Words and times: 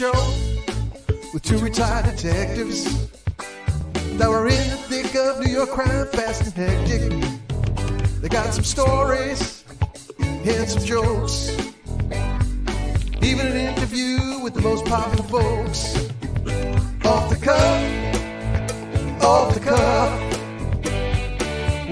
show 0.00 0.12
with 1.34 1.42
two 1.42 1.58
retired 1.58 2.06
detectives 2.06 3.10
that 4.16 4.30
were 4.30 4.46
in 4.46 4.70
the 4.70 4.76
thick 4.88 5.14
of 5.14 5.44
New 5.44 5.52
York 5.52 5.68
crime, 5.68 6.06
fast 6.06 6.40
and 6.40 6.54
hectic. 6.54 7.02
They 8.22 8.30
got 8.30 8.54
some 8.54 8.64
stories 8.64 9.62
and 10.18 10.70
some 10.70 10.84
jokes, 10.84 11.50
even 13.20 13.48
an 13.48 13.56
interview 13.58 14.38
with 14.42 14.54
the 14.54 14.62
most 14.62 14.86
popular 14.86 15.28
folks. 15.28 15.94
Off 17.04 17.28
the 17.28 17.36
cuff, 17.36 19.22
off 19.22 19.52
the 19.52 19.60
cuff. 19.60 20.10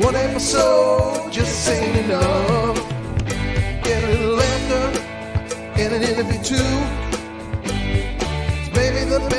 One 0.02 0.14
episode 0.14 1.30
just 1.30 1.68
ain't 1.68 2.06
enough. 2.06 2.78
Get 3.84 4.02
a 4.02 4.06
little 4.06 4.36
laughter 4.36 5.00
and 5.76 5.92
an 5.92 6.02
interview 6.02 6.42
too. 6.42 6.97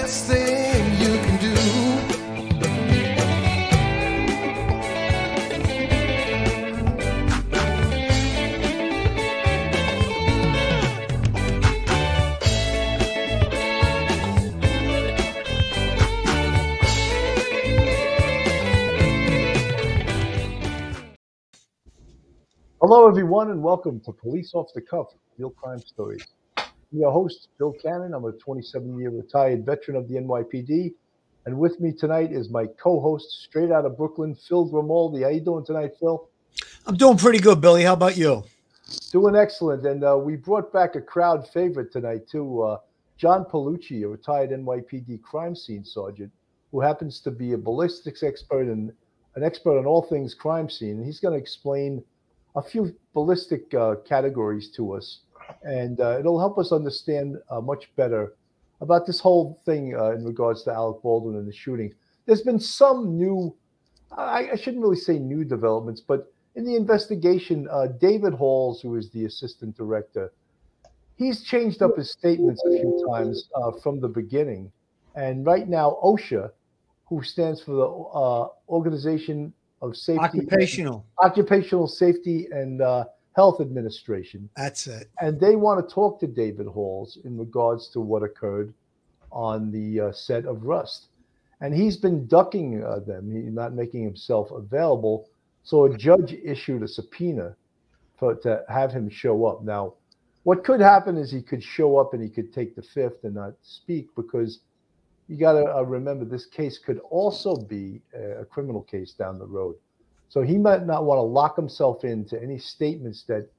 Best 0.09 0.25
thing 0.25 0.85
you 0.97 1.13
can 1.21 1.37
do. 1.39 1.53
Hello, 22.81 23.07
everyone, 23.07 23.51
and 23.51 23.61
welcome 23.61 23.99
to 23.99 24.11
Police 24.11 24.55
Off 24.55 24.73
the 24.73 24.81
Cuff 24.81 25.13
Real 25.37 25.51
Crime 25.51 25.77
Stories. 25.77 26.25
I'm 26.91 26.99
your 26.99 27.11
host, 27.11 27.49
Bill 27.59 27.73
Cannon. 27.73 28.13
I'm 28.15 28.25
a 28.25 28.31
27 28.31 28.97
year 28.97 29.11
retired 29.11 29.63
veteran 29.65 29.95
of 29.95 30.07
the 30.07 30.15
NYPD. 30.15 30.93
And 31.45 31.57
with 31.59 31.79
me 31.79 31.91
tonight 31.91 32.31
is 32.31 32.49
my 32.49 32.65
co 32.65 32.99
host, 32.99 33.43
straight 33.43 33.71
out 33.71 33.85
of 33.85 33.95
Brooklyn, 33.95 34.35
Phil 34.35 34.65
Grimaldi. 34.65 35.21
How 35.21 35.29
you 35.29 35.41
doing 35.41 35.65
tonight, 35.65 35.91
Phil? 35.99 36.27
I'm 36.87 36.95
doing 36.95 37.17
pretty 37.17 37.39
good, 37.39 37.61
Billy. 37.61 37.83
How 37.83 37.93
about 37.93 38.17
you? 38.17 38.43
Doing 39.11 39.35
excellent. 39.35 39.85
And 39.85 40.03
uh, 40.03 40.17
we 40.17 40.35
brought 40.35 40.73
back 40.73 40.95
a 40.95 41.01
crowd 41.01 41.47
favorite 41.47 41.91
tonight, 41.91 42.27
too. 42.27 42.63
Uh, 42.63 42.77
John 43.17 43.45
Paolucci, 43.45 44.03
a 44.03 44.07
retired 44.07 44.49
NYPD 44.49 45.21
crime 45.21 45.55
scene 45.55 45.85
sergeant, 45.85 46.31
who 46.71 46.81
happens 46.81 47.19
to 47.21 47.29
be 47.29 47.53
a 47.53 47.57
ballistics 47.57 48.23
expert 48.23 48.67
and 48.67 48.91
an 49.35 49.43
expert 49.43 49.77
on 49.77 49.85
all 49.85 50.01
things 50.01 50.33
crime 50.33 50.69
scene. 50.69 50.97
And 50.97 51.05
he's 51.05 51.19
going 51.19 51.35
to 51.35 51.39
explain 51.39 52.03
a 52.55 52.63
few 52.63 52.95
ballistic 53.13 53.73
uh, 53.75 53.95
categories 54.07 54.69
to 54.71 54.93
us, 54.93 55.19
and 55.63 55.99
uh, 55.99 56.17
it'll 56.19 56.39
help 56.39 56.57
us 56.57 56.71
understand 56.71 57.37
uh, 57.49 57.61
much 57.61 57.89
better 57.95 58.33
about 58.81 59.05
this 59.05 59.19
whole 59.19 59.61
thing 59.65 59.95
uh, 59.95 60.11
in 60.11 60.23
regards 60.23 60.63
to 60.63 60.71
Alec 60.71 61.01
Baldwin 61.01 61.35
and 61.35 61.47
the 61.47 61.53
shooting. 61.53 61.93
There's 62.25 62.41
been 62.41 62.59
some 62.59 63.17
new, 63.17 63.55
I, 64.15 64.49
I 64.53 64.55
shouldn't 64.55 64.81
really 64.81 64.95
say 64.97 65.19
new 65.19 65.43
developments, 65.43 66.01
but 66.01 66.31
in 66.55 66.63
the 66.65 66.75
investigation, 66.75 67.67
uh, 67.71 67.87
David 67.99 68.33
Halls, 68.33 68.81
who 68.81 68.95
is 68.95 69.09
the 69.11 69.25
assistant 69.25 69.75
director, 69.75 70.31
he's 71.15 71.43
changed 71.43 71.81
up 71.81 71.97
his 71.97 72.11
statements 72.11 72.63
a 72.65 72.69
few 72.69 73.05
times 73.09 73.49
uh, 73.55 73.71
from 73.83 73.99
the 73.99 74.07
beginning. 74.07 74.71
And 75.15 75.45
right 75.45 75.67
now, 75.67 75.97
OSHA, 76.03 76.51
who 77.05 77.23
stands 77.23 77.61
for 77.61 77.71
the 77.71 78.71
Organization 78.73 79.53
of 79.81 79.95
Safety, 79.95 80.23
Occupational. 80.23 81.05
Occupational 81.23 81.87
Safety 81.87 82.47
and 82.51 82.81
uh, 82.81 83.05
Health 83.35 83.61
Administration, 83.61 84.49
That's 84.55 84.87
it. 84.87 85.09
and 85.21 85.39
they 85.39 85.55
want 85.55 85.87
to 85.87 85.93
talk 85.93 86.19
to 86.19 86.27
David 86.27 86.67
Halls 86.67 87.19
in 87.23 87.37
regards 87.37 87.87
to 87.89 88.01
what 88.01 88.23
occurred 88.23 88.73
on 89.31 89.71
the 89.71 90.01
uh, 90.01 90.11
set 90.11 90.45
of 90.45 90.63
Rust, 90.63 91.07
and 91.61 91.73
he's 91.73 91.97
been 91.97 92.27
ducking 92.27 92.83
uh, 92.83 92.99
them. 92.99 93.31
He's 93.31 93.53
not 93.53 93.73
making 93.73 94.03
himself 94.03 94.51
available. 94.51 95.29
So 95.63 95.85
a 95.85 95.97
judge 95.97 96.33
issued 96.33 96.83
a 96.83 96.87
subpoena 96.87 97.55
for 98.17 98.35
to 98.35 98.63
have 98.67 98.91
him 98.91 99.09
show 99.09 99.45
up. 99.45 99.63
Now, 99.63 99.93
what 100.43 100.63
could 100.63 100.79
happen 100.81 101.17
is 101.17 101.31
he 101.31 101.41
could 101.41 101.63
show 101.63 101.97
up 101.97 102.13
and 102.13 102.23
he 102.23 102.29
could 102.29 102.53
take 102.53 102.75
the 102.75 102.81
fifth 102.81 103.23
and 103.23 103.35
not 103.35 103.53
speak 103.61 104.07
because 104.15 104.59
you 105.27 105.37
got 105.37 105.53
to 105.53 105.75
uh, 105.75 105.81
remember 105.83 106.25
this 106.25 106.45
case 106.45 106.79
could 106.79 106.99
also 107.09 107.55
be 107.55 108.01
a, 108.15 108.41
a 108.41 108.45
criminal 108.45 108.81
case 108.81 109.13
down 109.13 109.37
the 109.37 109.45
road. 109.45 109.75
So 110.29 110.41
he 110.41 110.57
might 110.57 110.85
not 110.85 111.05
want 111.05 111.17
to 111.17 111.23
lock 111.23 111.55
himself 111.55 112.03
into 112.03 112.41
any 112.41 112.59
statements 112.59 113.23
that 113.27 113.49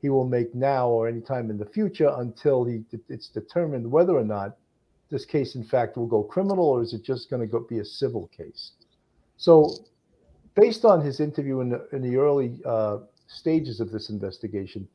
he 0.00 0.08
will 0.08 0.26
make 0.26 0.54
now 0.54 0.88
or 0.88 1.08
anytime 1.08 1.50
in 1.50 1.58
the 1.58 1.66
future 1.66 2.12
until 2.16 2.64
he 2.64 2.84
it's 3.08 3.28
determined 3.28 3.90
whether 3.90 4.16
or 4.16 4.24
not 4.24 4.56
this 5.10 5.24
case 5.24 5.54
in 5.54 5.64
fact 5.64 5.96
will 5.96 6.06
go 6.06 6.22
criminal 6.22 6.64
or 6.64 6.82
is 6.82 6.94
it 6.94 7.04
just 7.04 7.28
going 7.28 7.48
to 7.48 7.60
be 7.68 7.78
a 7.78 7.84
civil 7.84 8.28
case. 8.36 8.72
So 9.36 9.70
based 10.54 10.84
on 10.84 11.04
his 11.04 11.20
interview 11.20 11.60
in 11.60 11.68
the, 11.70 11.88
in 11.92 12.02
the 12.02 12.16
early 12.16 12.58
uh, 12.64 12.98
stages 13.26 13.80
of 13.80 13.90
this 13.90 14.10
investigation, 14.10 14.88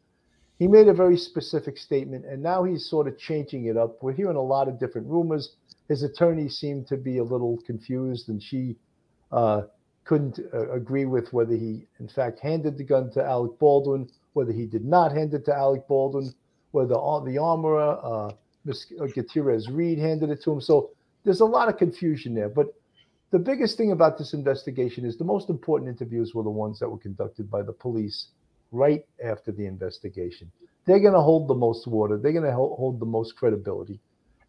he 0.60 0.68
made 0.68 0.88
a 0.88 0.94
very 0.94 1.18
specific 1.18 1.78
statement, 1.78 2.26
and 2.26 2.42
now 2.42 2.64
he's 2.64 2.90
sort 2.90 3.08
of 3.08 3.18
changing 3.18 3.66
it 3.66 3.78
up. 3.78 4.02
We're 4.02 4.14
hearing 4.14 4.38
a 4.38 4.42
lot 4.42 4.68
of 4.68 4.80
different 4.80 5.08
rumors. 5.08 5.56
His 5.88 6.02
attorney 6.02 6.50
seemed 6.50 6.88
to 6.88 6.98
be 6.98 7.20
a 7.20 7.24
little 7.24 7.60
confused, 7.66 8.30
and 8.30 8.42
she 8.42 8.76
uh, 9.32 9.64
couldn't 10.08 10.40
uh, 10.54 10.72
agree 10.72 11.06
with 11.06 11.32
whether 11.34 11.54
he, 11.54 11.86
in 12.00 12.08
fact, 12.08 12.40
handed 12.40 12.78
the 12.78 12.84
gun 12.84 13.12
to 13.12 13.24
Alec 13.24 13.60
Baldwin, 13.60 14.10
whether 14.34 14.54
he 14.54 14.66
did 14.66 14.86
not 14.86 15.12
hand 15.12 15.34
it 15.34 15.46
to 15.46 15.54
Alec 15.54 15.88
Baldwin, 15.88 16.34
whether 16.72 16.96
the, 16.96 17.24
the 17.26 17.38
armorer, 17.38 18.00
uh, 18.02 18.32
Ms. 18.64 18.86
Gutierrez 19.14 19.70
Reed, 19.70 20.00
handed 20.00 20.30
it 20.30 20.42
to 20.44 20.52
him. 20.54 20.62
So 20.62 20.92
there's 21.26 21.42
a 21.42 21.46
lot 21.46 21.68
of 21.68 21.78
confusion 21.78 22.34
there. 22.34 22.48
But 22.48 22.74
the 23.32 23.40
biggest 23.40 23.76
thing 23.76 23.92
about 23.92 24.18
this 24.18 24.34
investigation 24.34 25.06
is 25.06 25.18
the 25.18 25.26
most 25.26 25.50
important 25.50 25.90
interviews 25.90 26.34
were 26.34 26.44
the 26.44 26.50
ones 26.50 26.80
that 26.80 26.90
were 26.90 26.98
conducted 26.98 27.52
by 27.52 27.62
the 27.62 27.74
police 27.74 28.28
right 28.72 29.04
after 29.24 29.52
the 29.52 29.66
investigation. 29.66 30.50
They're 30.86 31.02
going 31.02 31.14
to 31.14 31.22
hold 31.22 31.50
the 31.50 31.56
most 31.56 31.86
water. 31.86 32.18
They're 32.18 32.32
going 32.32 32.46
to 32.46 32.54
hold 32.54 33.02
the 33.02 33.06
most 33.06 33.36
credibility. 33.36 34.00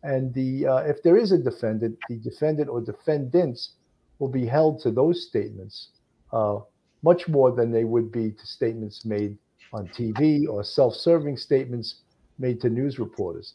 And 0.04 0.32
the 0.32 0.66
uh, 0.66 0.76
if 0.78 1.02
there 1.02 1.16
is 1.16 1.32
a 1.32 1.38
defendant, 1.38 1.98
the 2.08 2.16
defendant 2.16 2.68
or 2.68 2.80
defendants 2.80 3.72
will 4.18 4.28
be 4.28 4.46
held 4.46 4.80
to 4.80 4.90
those 4.90 5.26
statements 5.26 5.88
uh, 6.32 6.58
much 7.02 7.28
more 7.28 7.52
than 7.52 7.70
they 7.70 7.84
would 7.84 8.10
be 8.10 8.30
to 8.30 8.46
statements 8.46 9.04
made 9.04 9.36
on 9.72 9.88
TV 9.88 10.48
or 10.48 10.64
self-serving 10.64 11.36
statements 11.36 11.96
made 12.38 12.60
to 12.60 12.68
news 12.68 12.98
reporters. 12.98 13.54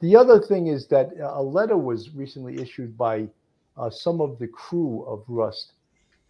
The 0.00 0.14
other 0.14 0.40
thing 0.40 0.66
is 0.66 0.86
that 0.88 1.10
a 1.20 1.42
letter 1.42 1.76
was 1.76 2.14
recently 2.14 2.60
issued 2.60 2.96
by 2.96 3.28
uh, 3.76 3.90
some 3.90 4.20
of 4.20 4.38
the 4.38 4.46
crew 4.46 5.04
of 5.06 5.24
Rust, 5.26 5.72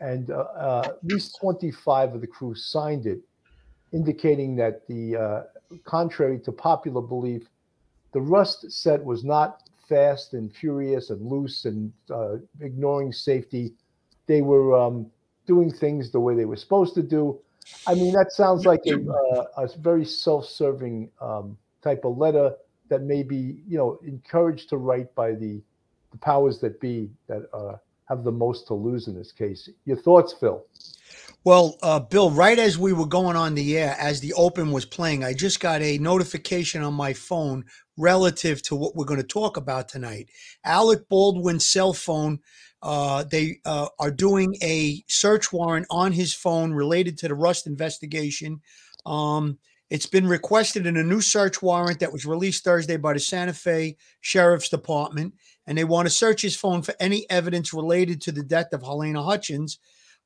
and 0.00 0.31
uh, 0.31 0.44
uh, 0.56 0.82
at 0.87 1.04
least 1.04 1.38
25 1.41 2.14
of 2.14 2.20
the 2.20 2.26
crew 2.26 2.54
signed 2.54 3.06
it, 3.06 3.20
indicating 3.93 4.56
that 4.56 4.87
the 4.87 5.16
uh, 5.16 5.43
contrary 5.84 6.38
to 6.41 6.53
popular 6.53 7.00
belief, 7.00 7.43
the 8.12 8.20
Rust 8.20 8.70
set 8.70 9.04
was 9.04 9.25
not 9.25 9.62
fast 9.89 10.35
and 10.35 10.53
furious 10.55 11.11
and 11.11 11.21
loose 11.25 11.65
and 11.65 11.93
uh, 12.11 12.37
ignoring 12.61 13.13
safety. 13.13 13.73
They 14.27 14.43
were 14.43 14.77
um, 14.77 15.07
doing 15.47 15.73
things 15.73 16.11
the 16.11 16.21
way 16.21 16.35
they 16.35 16.45
were 16.45 16.57
supposed 16.57 16.95
to 16.95 17.03
do. 17.03 17.39
I 17.87 17.95
mean, 17.95 18.13
that 18.15 18.33
sounds 18.33 18.65
like 18.65 18.83
a, 18.87 18.95
uh, 18.95 19.45
a 19.57 19.69
very 19.79 20.05
self-serving 20.05 21.11
um, 21.21 21.57
type 21.83 22.05
of 22.05 22.17
letter 22.17 22.55
that 22.89 23.03
may 23.03 23.23
be, 23.23 23.63
you 23.67 23.77
know, 23.77 23.99
encouraged 24.07 24.69
to 24.71 24.77
write 24.77 25.13
by 25.15 25.33
the, 25.33 25.61
the 26.13 26.19
powers 26.19 26.61
that 26.61 26.81
be 26.81 27.11
that 27.27 27.49
uh, 27.53 27.77
have 28.09 28.23
the 28.23 28.33
most 28.33 28.67
to 28.69 28.75
lose 28.75 29.09
in 29.09 29.15
this 29.15 29.33
case. 29.33 29.69
Your 29.85 29.97
thoughts, 29.97 30.33
Phil? 30.33 30.65
Well, 31.43 31.77
uh, 31.82 32.00
Bill, 32.00 32.31
right 32.31 32.59
as 32.59 32.77
we 32.79 32.93
were 32.93 33.06
going 33.06 33.37
on 33.37 33.55
the 33.55 33.79
air, 33.79 33.97
as 33.99 34.21
the 34.21 34.32
open 34.35 34.73
was 34.73 34.85
playing, 34.85 35.23
I 35.23 35.32
just 35.32 35.61
got 35.61 35.81
a 35.82 35.99
notification 35.99 36.82
on 36.82 36.94
my 36.94 37.12
phone 37.12 37.65
relative 37.96 38.62
to 38.62 38.76
what 38.76 38.94
we're 38.94 39.04
going 39.04 39.20
to 39.20 39.26
talk 39.26 39.56
about 39.56 39.88
tonight. 39.88 40.28
Alec 40.64 41.08
Baldwin's 41.08 41.66
cell 41.66 41.93
phone. 41.93 42.40
Uh, 42.82 43.25
they 43.25 43.58
uh, 43.64 43.88
are 43.98 44.10
doing 44.10 44.54
a 44.62 45.02
search 45.08 45.52
warrant 45.52 45.87
on 45.90 46.12
his 46.12 46.34
phone 46.34 46.72
related 46.72 47.19
to 47.19 47.26
the 47.26 47.34
Rust 47.34 47.66
investigation. 47.66 48.60
Um, 49.06 49.58
it's 49.88 50.06
been 50.06 50.26
requested 50.26 50.87
in 50.87 50.96
a 50.96 51.02
new 51.02 51.20
search 51.20 51.62
warrant 51.62 52.00
that 52.00 52.12
was 52.12 52.26
released 52.26 52.64
Thursday 52.64 52.96
by 52.96 53.12
the 53.12 53.20
Santa 53.20 53.54
Fe 53.54 53.96
Sheriff's 54.20 54.69
Department, 54.69 55.34
and 55.66 55.78
they 55.78 55.84
want 55.84 56.06
to 56.06 56.14
search 56.14 56.43
his 56.43 56.56
phone 56.56 56.82
for 56.82 56.94
any 56.98 57.28
evidence 57.31 57.72
related 57.72 58.20
to 58.22 58.32
the 58.32 58.43
death 58.43 58.72
of 58.72 58.82
Halyna 58.82 59.25
Hutchins. 59.25 59.78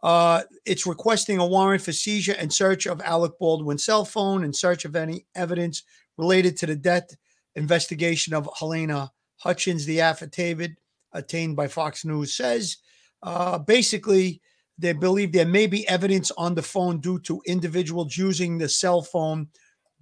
Uh, 0.02 0.42
it's 0.64 0.86
requesting 0.86 1.38
a 1.38 1.46
warrant 1.46 1.82
for 1.82 1.92
seizure 1.92 2.34
and 2.38 2.52
search 2.52 2.86
of 2.86 3.02
Alec 3.02 3.32
Baldwin's 3.38 3.84
cell 3.84 4.06
phone 4.06 4.44
and 4.44 4.56
search 4.56 4.86
of 4.86 4.96
any 4.96 5.26
evidence 5.34 5.82
related 6.16 6.56
to 6.56 6.66
the 6.66 6.76
death 6.76 7.14
investigation 7.54 8.34
of 8.34 8.46
Halyna 8.46 9.10
Hutchins. 9.36 9.86
The 9.86 10.00
affidavit 10.00 10.72
obtained 11.12 11.56
by 11.56 11.68
Fox 11.68 12.04
News 12.04 12.34
says 12.34 12.76
uh, 13.22 13.58
basically 13.58 14.40
they 14.78 14.92
believe 14.92 15.32
there 15.32 15.46
may 15.46 15.66
be 15.66 15.86
evidence 15.88 16.30
on 16.32 16.54
the 16.54 16.62
phone 16.62 17.00
due 17.00 17.18
to 17.20 17.42
individuals 17.46 18.16
using 18.16 18.56
the 18.56 18.68
cell 18.68 19.02
phone 19.02 19.48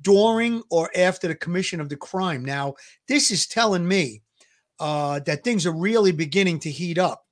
during 0.00 0.62
or 0.70 0.90
after 0.96 1.26
the 1.26 1.34
commission 1.34 1.80
of 1.80 1.88
the 1.88 1.96
crime. 1.96 2.44
Now, 2.44 2.74
this 3.08 3.30
is 3.32 3.48
telling 3.48 3.86
me 3.86 4.22
uh, 4.78 5.18
that 5.20 5.42
things 5.42 5.66
are 5.66 5.72
really 5.72 6.12
beginning 6.12 6.60
to 6.60 6.70
heat 6.70 6.98
up. 6.98 7.24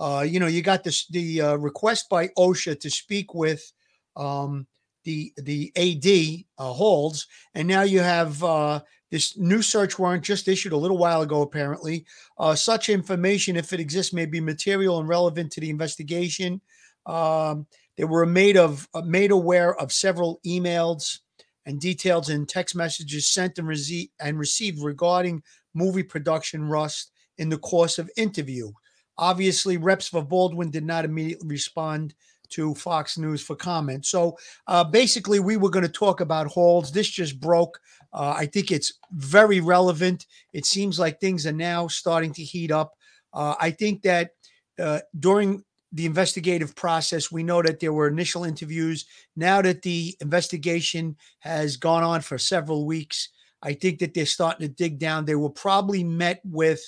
Uh, 0.00 0.24
you 0.26 0.40
know, 0.40 0.46
you 0.46 0.62
got 0.62 0.84
this 0.84 1.06
the 1.08 1.40
uh, 1.40 1.54
request 1.56 2.08
by 2.08 2.28
OSHA 2.38 2.80
to 2.80 2.90
speak 2.90 3.34
with 3.34 3.72
um, 4.16 4.66
the 5.08 5.32
the 5.38 5.72
AD 5.74 6.44
uh, 6.62 6.72
Halls, 6.72 7.26
and 7.54 7.66
now 7.66 7.82
you 7.82 8.00
have 8.00 8.44
uh, 8.44 8.80
this 9.10 9.38
new 9.38 9.62
search 9.62 9.98
warrant 9.98 10.22
just 10.22 10.48
issued 10.48 10.72
a 10.72 10.76
little 10.76 10.98
while 10.98 11.22
ago. 11.22 11.40
Apparently, 11.40 12.04
uh, 12.36 12.54
such 12.54 12.90
information, 12.90 13.56
if 13.56 13.72
it 13.72 13.80
exists, 13.80 14.12
may 14.12 14.26
be 14.26 14.40
material 14.40 14.98
and 14.98 15.08
relevant 15.08 15.50
to 15.52 15.60
the 15.62 15.70
investigation. 15.70 16.60
Um, 17.06 17.66
they 17.96 18.04
were 18.04 18.26
made 18.26 18.58
of 18.58 18.86
uh, 18.92 19.00
made 19.00 19.30
aware 19.30 19.74
of 19.76 19.92
several 19.92 20.40
emails 20.46 21.20
and 21.64 21.80
details 21.80 22.28
in 22.28 22.44
text 22.44 22.76
messages 22.76 23.28
sent 23.28 23.58
and, 23.58 23.68
rece- 23.68 24.10
and 24.20 24.38
received 24.38 24.82
regarding 24.82 25.42
movie 25.74 26.02
production 26.02 26.68
rust 26.68 27.12
in 27.38 27.48
the 27.48 27.58
course 27.58 27.98
of 27.98 28.10
interview. 28.16 28.70
Obviously, 29.16 29.78
reps 29.78 30.08
for 30.08 30.22
Baldwin 30.22 30.70
did 30.70 30.84
not 30.84 31.04
immediately 31.06 31.48
respond 31.48 32.14
to 32.50 32.74
Fox 32.74 33.18
News 33.18 33.42
for 33.42 33.56
comment. 33.56 34.06
So 34.06 34.38
uh, 34.66 34.84
basically, 34.84 35.40
we 35.40 35.56
were 35.56 35.70
going 35.70 35.86
to 35.86 35.92
talk 35.92 36.20
about 36.20 36.46
Halls. 36.46 36.92
This 36.92 37.08
just 37.08 37.40
broke. 37.40 37.80
Uh, 38.12 38.34
I 38.36 38.46
think 38.46 38.70
it's 38.70 38.94
very 39.12 39.60
relevant. 39.60 40.26
It 40.52 40.66
seems 40.66 40.98
like 40.98 41.20
things 41.20 41.46
are 41.46 41.52
now 41.52 41.88
starting 41.88 42.32
to 42.34 42.42
heat 42.42 42.70
up. 42.70 42.94
Uh, 43.32 43.54
I 43.60 43.70
think 43.70 44.02
that 44.02 44.30
uh, 44.78 45.00
during 45.18 45.64
the 45.92 46.06
investigative 46.06 46.74
process, 46.74 47.32
we 47.32 47.42
know 47.42 47.62
that 47.62 47.80
there 47.80 47.92
were 47.92 48.08
initial 48.08 48.44
interviews. 48.44 49.06
Now 49.36 49.62
that 49.62 49.82
the 49.82 50.16
investigation 50.20 51.16
has 51.40 51.76
gone 51.76 52.02
on 52.02 52.20
for 52.20 52.38
several 52.38 52.86
weeks, 52.86 53.30
I 53.62 53.72
think 53.72 53.98
that 53.98 54.14
they're 54.14 54.26
starting 54.26 54.66
to 54.66 54.72
dig 54.72 54.98
down. 54.98 55.24
They 55.24 55.34
were 55.34 55.50
probably 55.50 56.04
met 56.04 56.40
with 56.44 56.80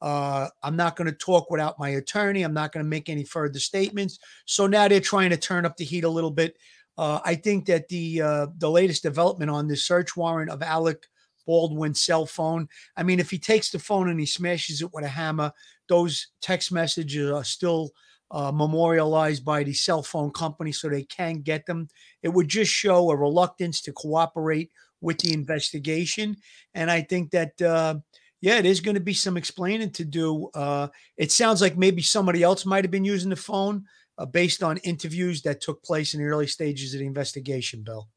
uh, 0.00 0.48
I'm 0.62 0.76
not 0.76 0.96
going 0.96 1.10
to 1.10 1.16
talk 1.16 1.50
without 1.50 1.78
my 1.78 1.90
attorney. 1.90 2.42
I'm 2.42 2.54
not 2.54 2.72
going 2.72 2.84
to 2.84 2.88
make 2.88 3.08
any 3.08 3.24
further 3.24 3.58
statements. 3.58 4.18
So 4.46 4.66
now 4.66 4.88
they're 4.88 5.00
trying 5.00 5.30
to 5.30 5.36
turn 5.36 5.66
up 5.66 5.76
the 5.76 5.84
heat 5.84 6.04
a 6.04 6.08
little 6.08 6.30
bit. 6.30 6.56
Uh, 6.96 7.20
I 7.24 7.34
think 7.34 7.66
that 7.66 7.88
the 7.88 8.20
uh, 8.20 8.46
the 8.58 8.70
latest 8.70 9.02
development 9.02 9.50
on 9.50 9.68
this 9.68 9.84
search 9.84 10.16
warrant 10.16 10.50
of 10.50 10.62
Alec 10.62 11.06
Baldwin's 11.46 12.02
cell 12.02 12.26
phone. 12.26 12.68
I 12.96 13.02
mean, 13.02 13.20
if 13.20 13.30
he 13.30 13.38
takes 13.38 13.70
the 13.70 13.78
phone 13.78 14.08
and 14.08 14.20
he 14.20 14.26
smashes 14.26 14.82
it 14.82 14.92
with 14.92 15.04
a 15.04 15.08
hammer, 15.08 15.52
those 15.88 16.28
text 16.42 16.72
messages 16.72 17.30
are 17.30 17.44
still 17.44 17.90
uh, 18.30 18.52
memorialized 18.52 19.44
by 19.44 19.62
the 19.64 19.72
cell 19.72 20.02
phone 20.02 20.30
company, 20.30 20.72
so 20.72 20.88
they 20.88 21.04
can 21.04 21.40
get 21.40 21.66
them. 21.66 21.88
It 22.22 22.28
would 22.28 22.48
just 22.48 22.70
show 22.70 23.10
a 23.10 23.16
reluctance 23.16 23.80
to 23.82 23.92
cooperate 23.92 24.70
with 25.00 25.18
the 25.18 25.32
investigation, 25.32 26.36
and 26.74 26.90
I 26.90 27.00
think 27.00 27.30
that 27.30 27.60
uh, 27.62 27.96
yeah, 28.40 28.58
it 28.58 28.66
is 28.66 28.80
going 28.80 28.94
to 28.94 29.00
be 29.00 29.14
some 29.14 29.36
explaining 29.36 29.90
to 29.92 30.04
do. 30.04 30.50
Uh, 30.54 30.88
it 31.16 31.30
sounds 31.30 31.60
like 31.60 31.76
maybe 31.76 32.02
somebody 32.02 32.42
else 32.42 32.64
might 32.64 32.84
have 32.84 32.90
been 32.90 33.04
using 33.04 33.30
the 33.30 33.36
phone 33.36 33.84
uh, 34.18 34.26
based 34.26 34.62
on 34.62 34.78
interviews 34.78 35.42
that 35.42 35.60
took 35.60 35.82
place 35.82 36.14
in 36.14 36.20
the 36.20 36.26
early 36.26 36.46
stages 36.46 36.94
of 36.94 37.00
the 37.00 37.06
investigation, 37.06 37.82
Bill. 37.82 38.08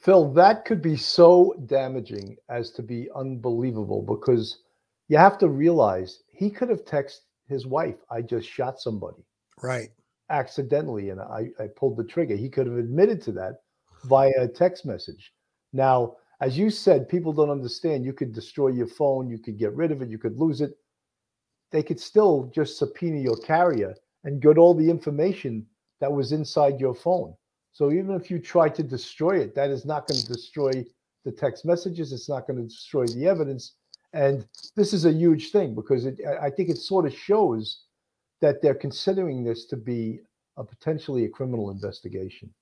Phil, 0.00 0.30
that 0.34 0.66
could 0.66 0.82
be 0.82 0.96
so 0.96 1.54
damaging 1.66 2.36
as 2.50 2.70
to 2.72 2.82
be 2.82 3.08
unbelievable 3.16 4.02
because 4.02 4.58
you 5.08 5.16
have 5.16 5.38
to 5.38 5.48
realize 5.48 6.22
he 6.28 6.50
could 6.50 6.68
have 6.68 6.84
texted 6.84 7.20
his 7.48 7.66
wife, 7.66 7.96
I 8.10 8.22
just 8.22 8.48
shot 8.48 8.80
somebody. 8.80 9.22
Right. 9.62 9.90
Accidentally, 10.30 11.10
and 11.10 11.20
I, 11.20 11.48
I 11.58 11.68
pulled 11.76 11.96
the 11.96 12.04
trigger. 12.04 12.36
He 12.36 12.48
could 12.48 12.66
have 12.66 12.78
admitted 12.78 13.22
to 13.22 13.32
that 13.32 13.60
via 14.04 14.32
a 14.38 14.48
text 14.48 14.86
message. 14.86 15.32
Now, 15.72 16.16
as 16.44 16.58
you 16.58 16.68
said, 16.68 17.08
people 17.08 17.32
don't 17.32 17.48
understand. 17.48 18.04
You 18.04 18.12
could 18.12 18.34
destroy 18.34 18.68
your 18.68 18.86
phone, 18.86 19.30
you 19.30 19.38
could 19.38 19.58
get 19.58 19.72
rid 19.72 19.90
of 19.90 20.02
it, 20.02 20.10
you 20.10 20.18
could 20.18 20.38
lose 20.38 20.60
it. 20.60 20.72
They 21.72 21.82
could 21.82 21.98
still 21.98 22.50
just 22.54 22.76
subpoena 22.76 23.18
your 23.18 23.38
carrier 23.38 23.94
and 24.24 24.42
get 24.42 24.58
all 24.58 24.74
the 24.74 24.90
information 24.90 25.64
that 26.00 26.12
was 26.12 26.32
inside 26.32 26.78
your 26.78 26.94
phone. 26.94 27.32
So 27.72 27.90
even 27.90 28.14
if 28.14 28.30
you 28.30 28.38
try 28.38 28.68
to 28.68 28.82
destroy 28.82 29.38
it, 29.38 29.54
that 29.54 29.70
is 29.70 29.86
not 29.86 30.06
going 30.06 30.20
to 30.20 30.26
destroy 30.26 30.84
the 31.24 31.32
text 31.32 31.64
messages. 31.64 32.12
It's 32.12 32.28
not 32.28 32.46
going 32.46 32.58
to 32.58 32.68
destroy 32.68 33.06
the 33.06 33.26
evidence. 33.26 33.76
And 34.12 34.46
this 34.76 34.92
is 34.92 35.06
a 35.06 35.12
huge 35.12 35.50
thing 35.50 35.74
because 35.74 36.04
it, 36.04 36.20
I 36.42 36.50
think 36.50 36.68
it 36.68 36.76
sort 36.76 37.06
of 37.06 37.14
shows 37.14 37.84
that 38.42 38.60
they're 38.60 38.74
considering 38.74 39.44
this 39.44 39.64
to 39.68 39.78
be 39.78 40.20
a 40.58 40.62
potentially 40.62 41.24
a 41.24 41.30
criminal 41.30 41.70
investigation. 41.70 42.52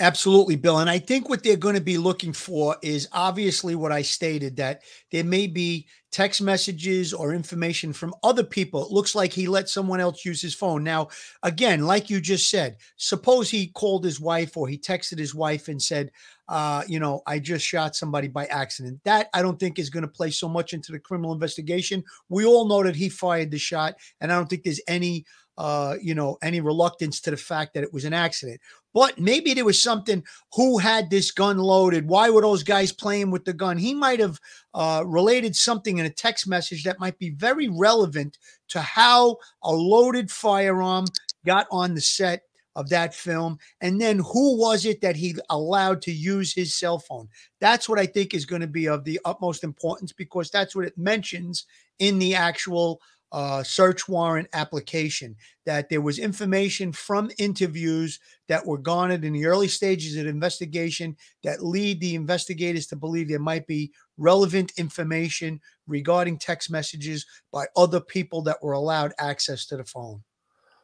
Absolutely, 0.00 0.54
Bill. 0.54 0.78
And 0.78 0.88
I 0.88 1.00
think 1.00 1.28
what 1.28 1.42
they're 1.42 1.56
going 1.56 1.74
to 1.74 1.80
be 1.80 1.98
looking 1.98 2.32
for 2.32 2.76
is 2.82 3.08
obviously 3.10 3.74
what 3.74 3.90
I 3.90 4.02
stated 4.02 4.56
that 4.56 4.82
there 5.10 5.24
may 5.24 5.48
be 5.48 5.88
text 6.12 6.40
messages 6.40 7.12
or 7.12 7.34
information 7.34 7.92
from 7.92 8.14
other 8.22 8.44
people. 8.44 8.84
It 8.84 8.92
looks 8.92 9.16
like 9.16 9.32
he 9.32 9.48
let 9.48 9.68
someone 9.68 9.98
else 9.98 10.24
use 10.24 10.40
his 10.40 10.54
phone. 10.54 10.84
Now, 10.84 11.08
again, 11.42 11.84
like 11.84 12.10
you 12.10 12.20
just 12.20 12.48
said, 12.48 12.76
suppose 12.96 13.50
he 13.50 13.68
called 13.68 14.04
his 14.04 14.20
wife 14.20 14.56
or 14.56 14.68
he 14.68 14.78
texted 14.78 15.18
his 15.18 15.34
wife 15.34 15.66
and 15.66 15.82
said, 15.82 16.12
uh, 16.48 16.84
you 16.86 17.00
know, 17.00 17.20
I 17.26 17.40
just 17.40 17.66
shot 17.66 17.96
somebody 17.96 18.28
by 18.28 18.46
accident. 18.46 19.00
That 19.04 19.28
I 19.34 19.42
don't 19.42 19.58
think 19.58 19.78
is 19.78 19.90
going 19.90 20.02
to 20.02 20.08
play 20.08 20.30
so 20.30 20.48
much 20.48 20.74
into 20.74 20.92
the 20.92 21.00
criminal 21.00 21.32
investigation. 21.32 22.04
We 22.28 22.46
all 22.46 22.68
know 22.68 22.84
that 22.84 22.96
he 22.96 23.08
fired 23.08 23.50
the 23.50 23.58
shot, 23.58 23.96
and 24.20 24.32
I 24.32 24.36
don't 24.36 24.48
think 24.48 24.62
there's 24.62 24.80
any 24.88 25.26
uh, 25.58 25.96
you 26.00 26.14
know, 26.14 26.38
any 26.40 26.60
reluctance 26.60 27.20
to 27.20 27.32
the 27.32 27.36
fact 27.36 27.74
that 27.74 27.82
it 27.82 27.92
was 27.92 28.04
an 28.04 28.14
accident. 28.14 28.60
But 28.94 29.18
maybe 29.18 29.52
there 29.52 29.64
was 29.64 29.82
something 29.82 30.24
who 30.54 30.78
had 30.78 31.10
this 31.10 31.32
gun 31.32 31.58
loaded? 31.58 32.08
Why 32.08 32.30
were 32.30 32.42
those 32.42 32.62
guys 32.62 32.92
playing 32.92 33.32
with 33.32 33.44
the 33.44 33.52
gun? 33.52 33.76
He 33.76 33.92
might 33.92 34.20
have 34.20 34.40
uh, 34.72 35.02
related 35.04 35.56
something 35.56 35.98
in 35.98 36.06
a 36.06 36.10
text 36.10 36.48
message 36.48 36.84
that 36.84 37.00
might 37.00 37.18
be 37.18 37.30
very 37.30 37.68
relevant 37.68 38.38
to 38.68 38.80
how 38.80 39.38
a 39.62 39.72
loaded 39.72 40.30
firearm 40.30 41.06
got 41.44 41.66
on 41.72 41.94
the 41.94 42.00
set 42.00 42.42
of 42.76 42.88
that 42.90 43.12
film. 43.12 43.58
And 43.80 44.00
then 44.00 44.20
who 44.20 44.56
was 44.56 44.84
it 44.84 45.00
that 45.00 45.16
he 45.16 45.34
allowed 45.50 46.00
to 46.02 46.12
use 46.12 46.54
his 46.54 46.72
cell 46.72 47.00
phone? 47.00 47.28
That's 47.60 47.88
what 47.88 47.98
I 47.98 48.06
think 48.06 48.32
is 48.32 48.46
going 48.46 48.60
to 48.60 48.68
be 48.68 48.86
of 48.86 49.02
the 49.02 49.18
utmost 49.24 49.64
importance 49.64 50.12
because 50.12 50.50
that's 50.50 50.76
what 50.76 50.84
it 50.84 50.96
mentions 50.96 51.66
in 51.98 52.20
the 52.20 52.36
actual 52.36 53.00
uh, 53.32 53.62
search 53.62 54.08
warrant 54.08 54.48
application 54.52 55.36
that 55.66 55.88
there 55.88 56.00
was 56.00 56.18
information 56.18 56.92
from 56.92 57.30
interviews 57.38 58.18
that 58.48 58.64
were 58.64 58.78
garnered 58.78 59.24
in 59.24 59.32
the 59.32 59.46
early 59.46 59.68
stages 59.68 60.16
of 60.16 60.24
the 60.24 60.30
investigation 60.30 61.16
that 61.44 61.62
lead 61.62 62.00
the 62.00 62.14
investigators 62.14 62.86
to 62.86 62.96
believe 62.96 63.28
there 63.28 63.38
might 63.38 63.66
be 63.66 63.92
relevant 64.16 64.72
information 64.78 65.60
regarding 65.86 66.38
text 66.38 66.70
messages 66.70 67.26
by 67.52 67.66
other 67.76 68.00
people 68.00 68.40
that 68.42 68.62
were 68.62 68.72
allowed 68.72 69.12
access 69.18 69.66
to 69.66 69.76
the 69.76 69.84
phone. 69.84 70.22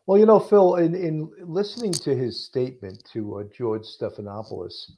Well, 0.06 0.18
you 0.18 0.26
know, 0.26 0.38
Phil, 0.38 0.76
in, 0.76 0.94
in 0.94 1.30
listening 1.40 1.92
to 1.92 2.14
his 2.14 2.44
statement 2.44 3.02
to 3.14 3.38
uh, 3.38 3.44
George 3.56 3.84
Stephanopoulos, 3.84 4.90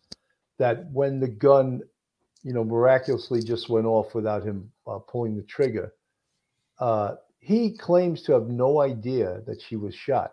that 0.58 0.90
when 0.90 1.20
the 1.20 1.28
gun, 1.28 1.80
you 2.42 2.52
know, 2.52 2.64
miraculously 2.64 3.40
just 3.40 3.68
went 3.68 3.86
off 3.86 4.16
without 4.16 4.42
him 4.42 4.68
uh, 4.86 4.98
pulling 4.98 5.36
the 5.36 5.42
trigger, 5.44 5.92
uh, 6.80 7.14
he 7.46 7.70
claims 7.70 8.22
to 8.22 8.32
have 8.32 8.48
no 8.48 8.80
idea 8.80 9.40
that 9.46 9.62
she 9.62 9.76
was 9.76 9.94
shot. 9.94 10.32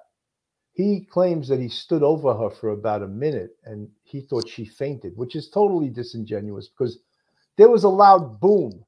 He 0.72 1.02
claims 1.02 1.48
that 1.48 1.60
he 1.60 1.70
stood 1.70 2.02
over 2.02 2.34
her 2.34 2.50
for 2.50 2.70
about 2.70 3.04
a 3.04 3.08
minute 3.08 3.52
and 3.66 3.88
he 4.04 4.20
thought 4.20 4.50
she 4.50 4.66
fainted, 4.66 5.16
which 5.16 5.36
is 5.36 5.48
totally 5.52 5.90
disingenuous 5.90 6.70
because 6.70 6.98
there 7.56 7.70
was 7.70 7.84
a 7.84 7.90
loud 7.90 8.40
boom. 8.40 8.84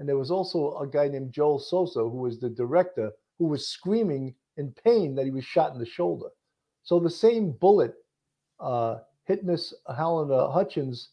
And 0.00 0.08
there 0.08 0.18
was 0.18 0.32
also 0.32 0.76
a 0.78 0.88
guy 0.88 1.06
named 1.06 1.30
Joel 1.32 1.60
Souza, 1.60 2.00
who 2.00 2.18
was 2.18 2.40
the 2.40 2.50
director, 2.50 3.12
who 3.38 3.44
was 3.46 3.68
screaming 3.68 4.34
in 4.56 4.74
pain 4.84 5.14
that 5.14 5.26
he 5.26 5.30
was 5.30 5.44
shot 5.44 5.72
in 5.72 5.78
the 5.78 5.86
shoulder. 5.86 6.30
So 6.82 6.98
the 6.98 7.08
same 7.08 7.52
bullet 7.52 7.94
uh, 8.58 8.96
hit 9.22 9.44
Miss 9.44 9.72
Halyna 9.88 10.52
Hutchins 10.52 11.10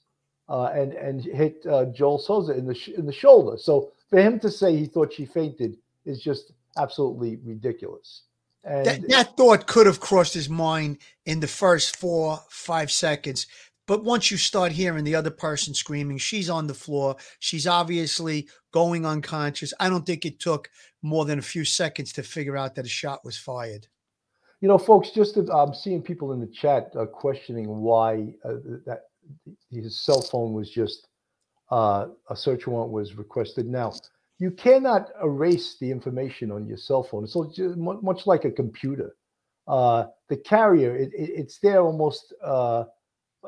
uh, 0.50 0.72
and 0.74 0.94
and 0.94 1.22
hit 1.22 1.64
uh, 1.70 1.86
Joel 1.94 2.18
Souza 2.18 2.54
in 2.54 2.66
the 2.66 2.74
sh- 2.74 2.98
in 2.98 3.06
the 3.06 3.14
shoulder. 3.14 3.56
So 3.56 3.92
for 4.10 4.20
him 4.20 4.40
to 4.40 4.50
say 4.50 4.76
he 4.76 4.88
thought 4.88 5.14
she 5.14 5.28
fainted 5.28 5.78
is 6.06 6.22
just 6.22 6.54
absolutely 6.78 7.38
ridiculous. 7.44 8.24
And 8.64 8.86
that, 8.86 9.10
that 9.10 9.38
thought 9.38 9.68
could 9.68 9.86
have 9.86 10.00
crossed 10.00 10.34
his 10.34 10.50
mind 10.50 10.98
in 11.26 11.40
the 11.40 11.48
first 11.48 11.98
four, 11.98 12.40
five 12.50 12.92
seconds. 12.92 13.48
But 13.88 14.04
once 14.04 14.32
you 14.32 14.38
start 14.38 14.72
hearing 14.72 15.04
the 15.04 15.14
other 15.14 15.30
person 15.30 15.76
screaming, 15.76 16.18
she's 16.18 16.50
on 16.50 16.66
the 16.66 16.74
floor. 16.74 17.16
She's 17.40 17.68
obviously 17.68 18.48
going 18.72 19.06
unconscious. 19.06 19.74
I 19.80 19.90
don't 19.90 20.06
think 20.06 20.26
it 20.26 20.40
took 20.40 20.70
more 21.04 21.26
than 21.26 21.38
a 21.38 21.44
few 21.44 21.64
seconds 21.64 22.12
to 22.14 22.24
figure 22.24 22.58
out 22.58 22.74
that 22.76 22.86
a 22.86 22.90
shot 22.90 23.24
was 23.24 23.38
fired. 23.38 23.88
You 24.62 24.68
know, 24.68 24.80
folks, 24.80 25.12
just 25.12 25.38
I'm 25.38 25.50
um, 25.52 25.74
seeing 25.76 26.02
people 26.02 26.34
in 26.34 26.40
the 26.40 26.48
chat 26.48 26.92
uh, 26.98 27.06
questioning 27.06 27.68
why 27.68 28.34
uh, 28.44 28.54
that 28.88 29.04
his 29.70 30.00
cell 30.04 30.22
phone 30.22 30.54
was 30.54 30.72
just 30.72 31.08
uh, 31.72 32.08
a 32.30 32.36
search 32.36 32.66
warrant 32.66 32.92
was 32.92 33.16
requested. 33.16 33.68
Now, 33.68 33.94
you 34.38 34.52
cannot 34.52 35.10
erase 35.22 35.78
the 35.80 35.90
information 35.90 36.52
on 36.52 36.68
your 36.68 36.78
cell 36.78 37.04
phone. 37.04 37.24
It's 37.24 37.36
much 37.78 38.28
like 38.28 38.46
a 38.46 38.52
computer. 38.52 39.16
Uh, 39.68 40.06
the 40.30 40.38
carrier, 40.38 40.96
it, 40.96 41.12
it, 41.14 41.30
it's 41.36 41.60
there 41.60 41.82
almost, 41.82 42.34
uh, 42.44 42.84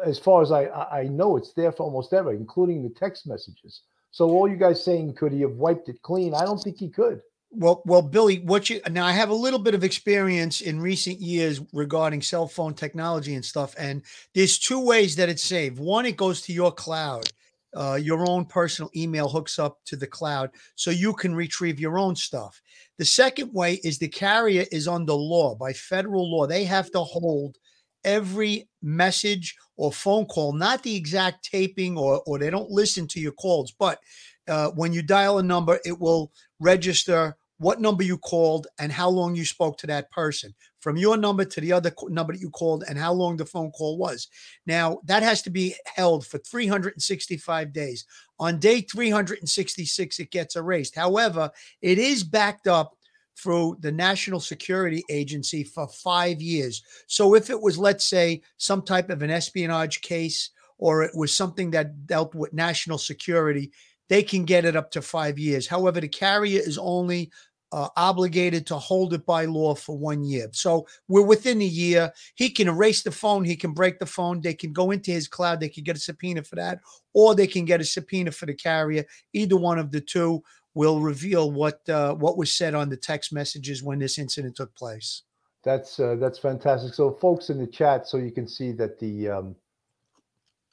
as 0.03 0.17
far 0.17 0.41
as 0.41 0.51
I, 0.51 0.65
I 0.65 1.03
know, 1.03 1.38
it's 1.38 1.53
there 1.53 1.72
for 1.72 1.84
almost 1.84 2.13
ever, 2.13 2.34
including 2.34 2.84
the 2.84 2.89
text 2.89 3.27
messages. 3.27 3.82
So 4.12 4.29
all 4.29 4.48
you 4.48 4.56
guys 4.56 4.84
saying, 4.84 5.13
could 5.15 5.32
he 5.32 5.41
have 5.41 5.51
wiped 5.51 5.89
it 5.89 6.01
clean? 6.01 6.34
I 6.34 6.46
don't 6.46 6.62
think 6.62 6.77
he 6.77 6.89
could. 6.89 7.22
Well, 7.50 7.82
well, 7.86 8.01
Billy, 8.01 8.39
what 8.39 8.70
you 8.70 8.82
now 8.91 9.06
I 9.06 9.13
have 9.13 9.29
a 9.29 9.34
little 9.34 9.60
bit 9.60 9.74
of 9.74 9.84
experience 9.84 10.60
in 10.60 10.82
recent 10.82 11.22
years 11.22 11.62
regarding 11.72 12.22
cell 12.22 12.48
phone 12.48 12.74
technology 12.74 13.36
and 13.36 13.46
stuff, 13.46 13.74
and 13.79 14.01
there's 14.34 14.60
two 14.60 14.84
ways 14.84 15.15
that 15.15 15.29
it's 15.29 15.44
saved. 15.44 15.79
One, 15.79 16.06
it 16.06 16.17
goes 16.17 16.41
to 16.41 16.53
your 16.53 16.74
cloud. 16.74 17.29
Uh, 17.76 18.00
your 18.02 18.28
own 18.30 18.46
personal 18.46 18.90
email 18.96 19.28
hooks 19.28 19.60
up 19.60 19.78
to 19.86 19.96
the 19.96 20.08
cloud 20.08 20.50
so 20.76 20.90
you 20.90 21.14
can 21.14 21.36
retrieve 21.36 21.80
your 21.80 22.00
own 22.00 22.16
stuff. 22.16 22.62
The 22.98 23.06
second 23.06 23.54
way 23.54 23.76
is 23.84 24.00
the 24.00 24.08
carrier 24.08 24.66
is 24.72 24.88
under 24.88 25.14
law 25.14 25.54
by 25.56 25.74
federal 25.74 26.32
law. 26.32 26.48
They 26.48 26.64
have 26.64 26.90
to 26.92 27.00
hold 27.00 27.58
every 28.04 28.70
message 28.82 29.56
or 29.76 29.92
phone 29.92 30.26
call, 30.26 30.54
not 30.54 30.82
the 30.82 30.96
exact 30.96 31.50
taping 31.52 31.98
or, 31.98 32.22
or 32.26 32.40
they 32.40 32.50
don't 32.50 32.72
listen 32.72 33.06
to 33.08 33.20
your 33.20 33.34
calls, 33.34 33.74
but 33.78 34.00
uh, 34.48 34.70
when 34.72 34.94
you 34.94 35.02
dial 35.02 35.40
a 35.40 35.44
number, 35.44 35.80
it 35.86 36.00
will 36.00 36.32
register 36.60 37.36
what 37.60 37.82
number 37.82 38.04
you 38.04 38.18
called 38.18 38.68
and 38.80 38.92
how 38.92 39.10
long 39.10 39.36
you 39.36 39.44
spoke 39.44 39.78
to 39.78 39.88
that 39.88 40.10
person 40.12 40.54
from 40.88 40.96
your 40.96 41.17
number 41.17 41.44
to 41.44 41.60
the 41.60 41.74
other 41.74 41.91
number 42.08 42.32
that 42.32 42.39
you 42.39 42.50
called 42.50 42.86
and 42.88 42.98
how 42.98 43.12
long 43.12 43.36
the 43.36 43.46
phone 43.46 43.70
call 43.72 43.98
was. 43.98 44.29
Now, 44.65 45.01
that 45.03 45.22
has 45.22 45.41
to 45.41 45.50
be 45.50 45.75
held 45.98 46.25
for 46.25 46.38
365 46.38 47.74
days. 47.74 48.06
On 48.39 48.58
day 48.58 48.79
366, 48.79 50.20
it 50.22 50.32
gets 50.32 50.56
erased. 50.56 50.96
However, 50.96 51.51
it 51.82 52.00
is 52.00 52.24
backed 52.24 52.67
up 52.67 52.96
through 53.38 53.75
the 53.82 53.91
National 53.91 54.39
Security 54.39 55.03
Agency 55.10 55.65
for 55.65 55.89
five 55.89 56.41
years. 56.41 56.82
So 57.08 57.36
if 57.36 57.50
it 57.50 57.62
was, 57.62 57.77
let's 57.77 58.06
say, 58.06 58.41
some 58.56 58.82
type 58.82 59.10
of 59.10 59.22
an 59.22 59.29
espionage 59.29 60.00
case 60.00 60.51
or 60.77 61.03
it 61.03 61.12
was 61.13 61.36
something 61.36 61.70
that 61.72 62.08
dealt 62.08 62.34
with 62.34 62.53
national 62.53 62.98
security, 62.98 63.74
they 64.08 64.24
can 64.24 64.46
get 64.46 64.63
it 64.63 64.77
up 64.77 64.89
to 64.91 65.01
five 65.01 65.38
years. 65.38 65.67
However, 65.67 66.00
the 66.00 66.08
carrier 66.08 66.62
is 66.62 66.77
only 66.77 67.29
uh, 67.72 67.90
obligated 67.98 68.66
to 68.68 68.78
hold 68.78 69.14
it 69.14 69.26
by 69.26 69.46
law 69.46 69.76
for 69.76 69.98
one 69.98 70.24
year. 70.24 70.48
So 70.54 70.88
we're 71.08 71.22
within 71.22 71.62
a 71.62 71.66
year. 71.66 72.14
He 72.36 72.50
can 72.50 72.68
erase 72.68 73.04
the 73.04 73.12
phone. 73.12 73.44
He 73.44 73.56
can 73.56 73.74
break 73.74 74.00
the 74.00 74.06
phone. 74.06 74.42
They 74.42 74.54
can 74.54 74.72
go 74.74 74.92
into 74.92 75.12
his 75.12 75.28
cloud. 75.28 75.60
They 75.60 75.70
can 75.70 75.84
get 75.84 75.98
a 75.98 76.00
subpoena 76.00 76.44
for 76.44 76.56
that, 76.56 76.80
or 77.14 77.36
they 77.36 77.48
can 77.48 77.66
get 77.66 77.82
a 77.82 77.86
subpoena 77.86 78.32
for 78.32 78.46
the 78.46 78.54
carrier. 78.54 79.06
Either 79.34 79.58
one 79.58 79.80
of 79.80 79.92
the 79.92 80.02
two 80.02 80.44
will 80.74 81.02
reveal 81.02 81.52
what 81.52 81.88
uh, 81.90 82.14
what 82.14 82.38
was 82.38 82.52
said 82.52 82.76
on 82.76 82.90
the 82.90 82.98
text 82.98 83.34
messages 83.34 83.84
when 83.84 84.00
this 84.00 84.18
incident 84.18 84.56
took 84.56 84.74
place. 84.76 85.24
That's 85.64 86.00
uh, 86.00 86.16
that's 86.16 86.40
fantastic. 86.40 86.94
So, 86.94 87.12
folks 87.12 87.50
in 87.50 87.58
the 87.58 87.68
chat, 87.68 88.08
so 88.08 88.18
you 88.18 88.32
can 88.32 88.48
see 88.48 88.72
that 88.74 89.00
the 89.00 89.30
um, 89.30 89.56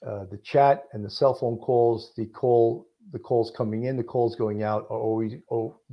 uh, 0.06 0.24
the 0.30 0.38
chat 0.44 0.84
and 0.92 1.04
the 1.04 1.10
cell 1.10 1.34
phone 1.34 1.56
calls, 1.56 2.12
the 2.16 2.26
call 2.26 2.86
the 3.12 3.18
calls 3.18 3.50
coming 3.50 3.84
in, 3.84 3.96
the 3.96 4.04
calls 4.04 4.36
going 4.36 4.62
out 4.62 4.86
are 4.90 4.98
always 4.98 5.34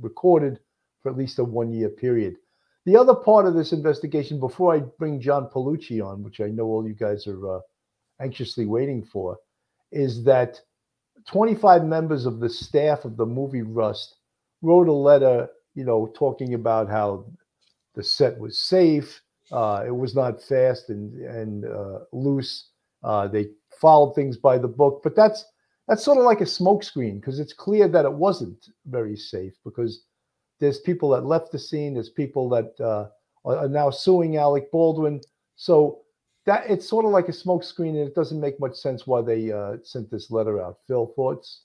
recorded 0.00 0.60
for 1.02 1.10
at 1.10 1.18
least 1.18 1.38
a 1.38 1.44
one 1.44 1.72
year 1.72 1.88
period. 1.88 2.36
The 2.84 2.96
other 2.96 3.14
part 3.14 3.46
of 3.46 3.54
this 3.54 3.72
investigation, 3.72 4.40
before 4.40 4.74
I 4.74 4.80
bring 4.80 5.20
John 5.20 5.48
Paolucci 5.48 6.04
on, 6.04 6.22
which 6.22 6.40
I 6.40 6.48
know 6.48 6.64
all 6.64 6.86
you 6.86 6.94
guys 6.94 7.26
are 7.26 7.56
uh, 7.56 7.60
anxiously 8.20 8.66
waiting 8.66 9.04
for, 9.04 9.38
is 9.92 10.24
that 10.24 10.60
25 11.28 11.84
members 11.84 12.26
of 12.26 12.40
the 12.40 12.48
staff 12.48 13.04
of 13.04 13.16
the 13.16 13.26
movie 13.26 13.62
Rust 13.62 14.16
wrote 14.62 14.88
a 14.88 14.92
letter, 14.92 15.48
you 15.74 15.84
know, 15.84 16.12
talking 16.16 16.54
about 16.54 16.88
how 16.88 17.24
the 17.94 18.02
set 18.02 18.38
was 18.38 18.58
safe, 18.58 19.20
uh, 19.52 19.84
it 19.86 19.94
was 19.94 20.14
not 20.14 20.42
fast 20.42 20.88
and 20.88 21.14
and 21.20 21.64
uh, 21.64 22.00
loose. 22.12 22.68
Uh, 23.04 23.28
they 23.28 23.48
followed 23.80 24.14
things 24.14 24.36
by 24.36 24.56
the 24.56 24.68
book, 24.68 25.00
but 25.02 25.14
that's 25.14 25.44
that's 25.88 26.04
sort 26.04 26.18
of 26.18 26.24
like 26.24 26.40
a 26.40 26.44
smokescreen 26.44 27.20
because 27.20 27.38
it's 27.38 27.52
clear 27.52 27.86
that 27.88 28.04
it 28.04 28.12
wasn't 28.12 28.68
very 28.86 29.16
safe 29.16 29.52
because 29.64 30.04
there's 30.60 30.80
people 30.80 31.10
that 31.10 31.24
left 31.24 31.52
the 31.52 31.58
scene. 31.58 31.94
There's 31.94 32.10
people 32.10 32.48
that 32.50 32.80
uh, 32.80 33.08
are 33.44 33.68
now 33.68 33.90
suing 33.90 34.36
Alec 34.36 34.70
Baldwin. 34.70 35.20
So 35.56 36.02
that 36.44 36.64
it's 36.68 36.88
sort 36.88 37.04
of 37.04 37.12
like 37.12 37.28
a 37.28 37.32
smokescreen, 37.32 37.90
and 37.90 38.08
it 38.08 38.14
doesn't 38.14 38.40
make 38.40 38.58
much 38.58 38.74
sense 38.74 39.06
why 39.06 39.22
they 39.22 39.52
uh, 39.52 39.76
sent 39.82 40.10
this 40.10 40.30
letter 40.30 40.60
out. 40.60 40.78
Phil, 40.88 41.06
thoughts? 41.06 41.62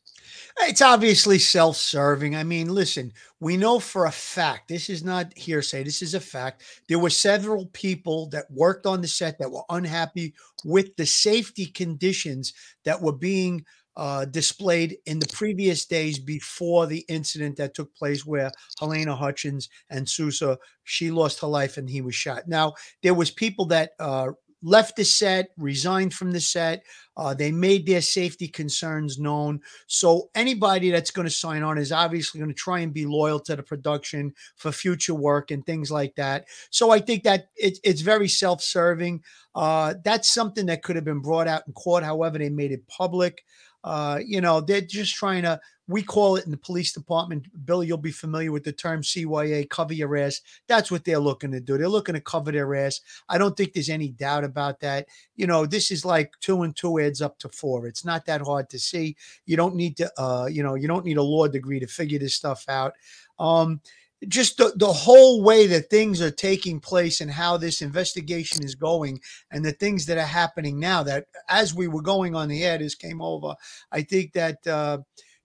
It's 0.61 0.81
obviously 0.81 1.39
self 1.39 1.77
serving. 1.77 2.35
I 2.35 2.43
mean, 2.43 2.69
listen, 2.69 3.11
we 3.39 3.57
know 3.57 3.79
for 3.79 4.05
a 4.05 4.11
fact, 4.11 4.67
this 4.67 4.89
is 4.89 5.03
not 5.03 5.35
hearsay, 5.35 5.83
this 5.83 6.01
is 6.01 6.13
a 6.13 6.19
fact. 6.19 6.63
There 6.87 6.99
were 6.99 7.09
several 7.09 7.67
people 7.67 8.27
that 8.29 8.51
worked 8.51 8.85
on 8.85 9.01
the 9.01 9.07
set 9.07 9.39
that 9.39 9.51
were 9.51 9.63
unhappy 9.69 10.35
with 10.63 10.95
the 10.95 11.05
safety 11.05 11.65
conditions 11.65 12.53
that 12.83 13.01
were 13.01 13.13
being 13.13 13.65
uh, 13.97 14.25
displayed 14.25 14.97
in 15.05 15.19
the 15.19 15.27
previous 15.33 15.85
days 15.85 16.19
before 16.19 16.85
the 16.85 17.03
incident 17.09 17.57
that 17.57 17.73
took 17.73 17.93
place 17.95 18.25
where 18.25 18.51
Halyna 18.79 19.17
Hutchins 19.17 19.69
and 19.89 20.07
Souza, 20.07 20.57
she 20.83 21.11
lost 21.11 21.41
her 21.41 21.47
life 21.47 21.77
and 21.77 21.89
he 21.89 22.01
was 22.01 22.15
shot. 22.15 22.47
Now, 22.47 22.75
there 23.01 23.15
was 23.15 23.31
people 23.31 23.65
that 23.65 23.91
uh, 23.99 24.27
left 24.63 24.95
the 24.95 25.03
set, 25.03 25.49
resigned 25.57 26.13
from 26.13 26.31
the 26.31 26.39
set. 26.39 26.83
Uh, 27.15 27.33
they 27.33 27.51
made 27.51 27.85
their 27.85 28.01
safety 28.01 28.47
concerns 28.47 29.17
known. 29.17 29.59
So 29.87 30.29
anybody 30.35 30.91
that's 30.91 31.11
going 31.11 31.27
to 31.27 31.33
sign 31.33 31.63
on 31.63 31.77
is 31.77 31.91
obviously 31.91 32.39
going 32.39 32.53
to 32.53 32.55
try 32.55 32.79
and 32.79 32.93
be 32.93 33.05
loyal 33.05 33.39
to 33.41 33.55
the 33.55 33.63
production 33.63 34.33
for 34.55 34.71
future 34.71 35.15
work 35.15 35.51
and 35.51 35.65
things 35.65 35.89
like 35.91 36.15
that. 36.15 36.45
So 36.69 36.91
I 36.91 36.99
think 36.99 37.23
that 37.23 37.49
it, 37.55 37.79
it's 37.83 38.01
very 38.01 38.27
self-serving. 38.27 39.23
Uh, 39.55 39.95
that's 40.03 40.31
something 40.31 40.67
that 40.67 40.83
could 40.83 40.95
have 40.95 41.05
been 41.05 41.21
brought 41.21 41.47
out 41.47 41.63
in 41.65 41.73
court. 41.73 42.03
However, 42.03 42.37
they 42.37 42.49
made 42.49 42.71
it 42.71 42.87
public. 42.87 43.43
Uh, 43.87 44.19
you 44.25 44.41
know, 44.41 44.59
they're 44.59 44.81
just 44.81 45.15
trying 45.15 45.43
to 45.43 45.59
we 45.87 46.03
call 46.03 46.35
it 46.35 46.45
in 46.45 46.51
the 46.51 46.57
police 46.57 46.91
department, 46.91 47.47
Billy, 47.65 47.87
you'll 47.87 47.97
be 47.97 48.11
familiar 48.11 48.51
with 48.51 48.65
the 48.65 48.73
term 48.73 49.01
CYA, 49.01 49.69
cover 49.69 49.93
your 49.93 50.17
ass. 50.17 50.41
That's 50.67 50.91
what 50.91 51.05
they're 51.05 51.17
looking 51.17 51.51
to 51.51 51.61
do. 51.61 51.77
They're 51.77 51.87
looking 51.87 52.15
to 52.15 52.21
cover 52.21 52.51
their 52.51 52.75
ass. 52.75 52.99
I 53.29 53.37
don't 53.37 53.55
think 53.55 53.71
there's 53.71 53.89
any 53.89 54.09
doubt 54.09 54.43
about 54.43 54.81
that. 54.81 55.07
You 55.37 55.47
know, 55.47 55.65
this 55.65 55.89
is 55.89 56.03
like 56.03 56.33
two 56.41 56.63
and 56.63 56.75
two 56.75 56.99
adds 56.99 57.21
up 57.21 57.39
to 57.39 57.49
four. 57.49 57.87
It's 57.87 58.03
not 58.03 58.25
that 58.25 58.41
hard 58.41 58.69
to 58.71 58.79
see. 58.79 59.15
You 59.45 59.55
don't 59.55 59.75
need 59.75 59.95
to, 59.97 60.11
uh, 60.21 60.47
you 60.51 60.61
know, 60.61 60.75
you 60.75 60.89
don't 60.89 61.05
need 61.05 61.17
a 61.17 61.23
law 61.23 61.47
degree 61.47 61.79
to 61.79 61.87
figure 61.87 62.19
this 62.19 62.35
stuff 62.35 62.65
out. 62.67 62.93
Um, 63.39 63.79
just 64.27 64.57
the, 64.57 64.73
the 64.77 64.91
whole 64.91 65.43
way 65.43 65.67
that 65.67 65.89
things 65.89 66.21
are 66.21 66.31
taking 66.31 66.79
place 66.79 67.21
and 67.21 67.29
how 67.29 67.55
this 67.55 67.81
investigation 67.81 68.63
is 68.63 68.73
going 68.73 69.19
and 69.51 69.63
the 69.63 69.71
things 69.71 70.05
that 70.07 70.17
are 70.17 70.21
happening 70.21 70.79
now 70.79 71.03
that 71.03 71.25
as 71.49 71.75
we 71.75 71.87
were 71.87 72.01
going 72.01 72.35
on 72.35 72.47
the 72.47 72.63
air 72.63 72.79
this 72.79 72.95
came 72.95 73.21
over 73.21 73.53
i 73.91 74.01
think 74.01 74.33
that 74.33 74.65
uh, 74.65 74.97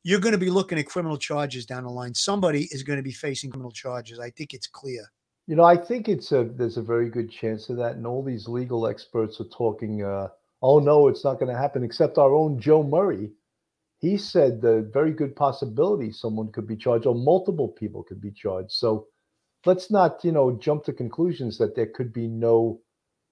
you're 0.05 0.21
going 0.21 0.33
to 0.33 0.39
be 0.39 0.51
looking 0.51 0.79
at 0.79 0.87
criminal 0.87 1.17
charges 1.17 1.65
down 1.65 1.85
the 1.85 1.91
line. 1.91 2.15
Somebody 2.15 2.69
is 2.71 2.83
going 2.83 2.97
to 2.97 3.03
be 3.03 3.13
facing 3.13 3.51
criminal 3.51 3.71
charges. 3.71 4.19
I 4.19 4.31
think 4.31 4.53
it's 4.53 4.67
clear. 4.67 5.05
You 5.47 5.57
know, 5.57 5.65
I 5.65 5.77
think 5.77 6.09
it's 6.09 6.33
a 6.33 6.45
there's 6.45 6.77
a 6.77 6.83
very 6.83 7.09
good 7.09 7.31
chance 7.31 7.69
of 7.69 7.77
that, 7.79 7.97
and 7.97 8.07
all 8.07 8.23
these 8.23 8.49
legal 8.49 8.87
experts 8.87 9.41
are 9.41 9.49
talking. 9.57 10.03
Uh, 10.03 10.29
oh 10.63 10.79
no, 10.79 11.09
it's 11.09 11.25
not 11.25 11.39
going 11.39 11.53
to 11.53 11.59
happen. 11.59 11.83
Except 11.83 12.19
our 12.19 12.35
own 12.35 12.61
Joe 12.61 12.83
Murray, 12.83 13.31
he 14.03 14.19
said 14.19 14.61
the 14.61 14.83
very 14.93 15.13
good 15.13 15.35
possibility 15.35 16.13
someone 16.13 16.53
could 16.53 16.67
be 16.67 16.77
charged, 16.77 17.07
or 17.07 17.15
multiple 17.15 17.69
people 17.69 18.03
could 18.03 18.21
be 18.21 18.33
charged. 18.33 18.73
So 18.73 19.07
let's 19.65 19.91
not, 19.91 20.23
you 20.25 20.33
know, 20.33 20.53
jump 20.67 20.85
to 20.85 20.93
conclusions 20.93 21.57
that 21.59 21.75
there 21.75 21.87
could 21.87 22.13
be 22.13 22.29
no 22.29 22.81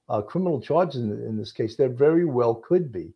uh, 0.09 0.23
criminal 0.23 0.61
charges 0.61 1.03
in, 1.03 1.11
in 1.11 1.37
this 1.37 1.53
case. 1.53 1.77
There 1.77 1.91
very 2.07 2.25
well 2.25 2.55
could 2.55 2.91
be, 2.91 3.13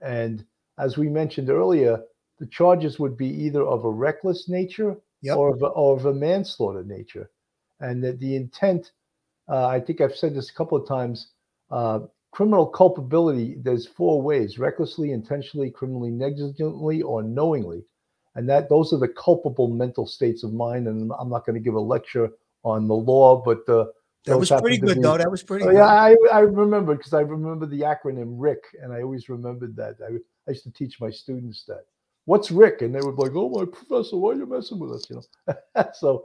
and 0.00 0.44
as 0.78 0.98
we 0.98 1.08
mentioned 1.08 1.48
earlier 1.50 2.02
the 2.40 2.46
charges 2.46 2.98
would 2.98 3.16
be 3.16 3.28
either 3.28 3.62
of 3.62 3.84
a 3.84 3.90
reckless 3.90 4.48
nature 4.48 4.96
yep. 5.22 5.36
or, 5.36 5.54
of 5.54 5.62
a, 5.62 5.66
or 5.66 5.96
of 5.96 6.06
a 6.06 6.12
manslaughter 6.12 6.82
nature. 6.82 7.30
And 7.78 8.02
that 8.02 8.18
the 8.18 8.34
intent, 8.34 8.90
uh, 9.48 9.68
I 9.68 9.78
think 9.78 10.00
I've 10.00 10.16
said 10.16 10.34
this 10.34 10.50
a 10.50 10.54
couple 10.54 10.76
of 10.76 10.88
times, 10.88 11.28
uh, 11.70 12.00
criminal 12.34 12.66
culpability, 12.66 13.54
there's 13.62 13.86
four 13.86 14.20
ways 14.20 14.58
recklessly, 14.58 15.12
intentionally, 15.12 15.70
criminally 15.70 16.10
negligently, 16.10 17.00
or 17.00 17.22
knowingly. 17.22 17.84
And 18.34 18.48
that 18.48 18.68
those 18.68 18.92
are 18.92 18.98
the 18.98 19.08
culpable 19.08 19.68
mental 19.68 20.06
states 20.06 20.42
of 20.42 20.52
mind. 20.52 20.88
And 20.88 21.12
I'm 21.20 21.30
not 21.30 21.46
going 21.46 21.54
to 21.54 21.60
give 21.60 21.74
a 21.74 21.80
lecture 21.80 22.30
on 22.64 22.88
the 22.88 22.94
law, 22.94 23.40
but 23.40 23.68
uh, 23.68 23.86
that 24.24 24.36
was 24.36 24.50
pretty 24.50 24.78
good, 24.78 24.96
be, 24.96 25.02
though. 25.02 25.16
That 25.16 25.30
was 25.30 25.44
pretty. 25.44 25.64
Oh, 25.64 25.70
yeah, 25.70 25.84
I, 25.84 26.16
I 26.32 26.40
remember 26.40 26.96
because 26.96 27.12
I 27.12 27.20
remember 27.20 27.66
the 27.66 27.80
acronym 27.80 28.34
RIC, 28.36 28.64
and 28.82 28.92
I 28.92 29.02
always 29.02 29.28
remembered 29.28 29.76
that. 29.76 29.96
I, 30.02 30.14
I 30.48 30.50
used 30.50 30.64
to 30.64 30.72
teach 30.72 31.00
my 31.00 31.10
students 31.10 31.64
that 31.68 31.84
what's 32.24 32.50
Rick? 32.50 32.82
And 32.82 32.94
they 32.94 33.00
would 33.00 33.16
be 33.16 33.22
like, 33.22 33.32
oh, 33.34 33.48
my 33.48 33.64
professor, 33.64 34.16
why 34.16 34.32
are 34.32 34.34
you 34.34 34.46
messing 34.46 34.78
with 34.78 34.92
us? 34.92 35.08
You 35.08 35.22
know. 35.46 35.84
so 35.94 36.24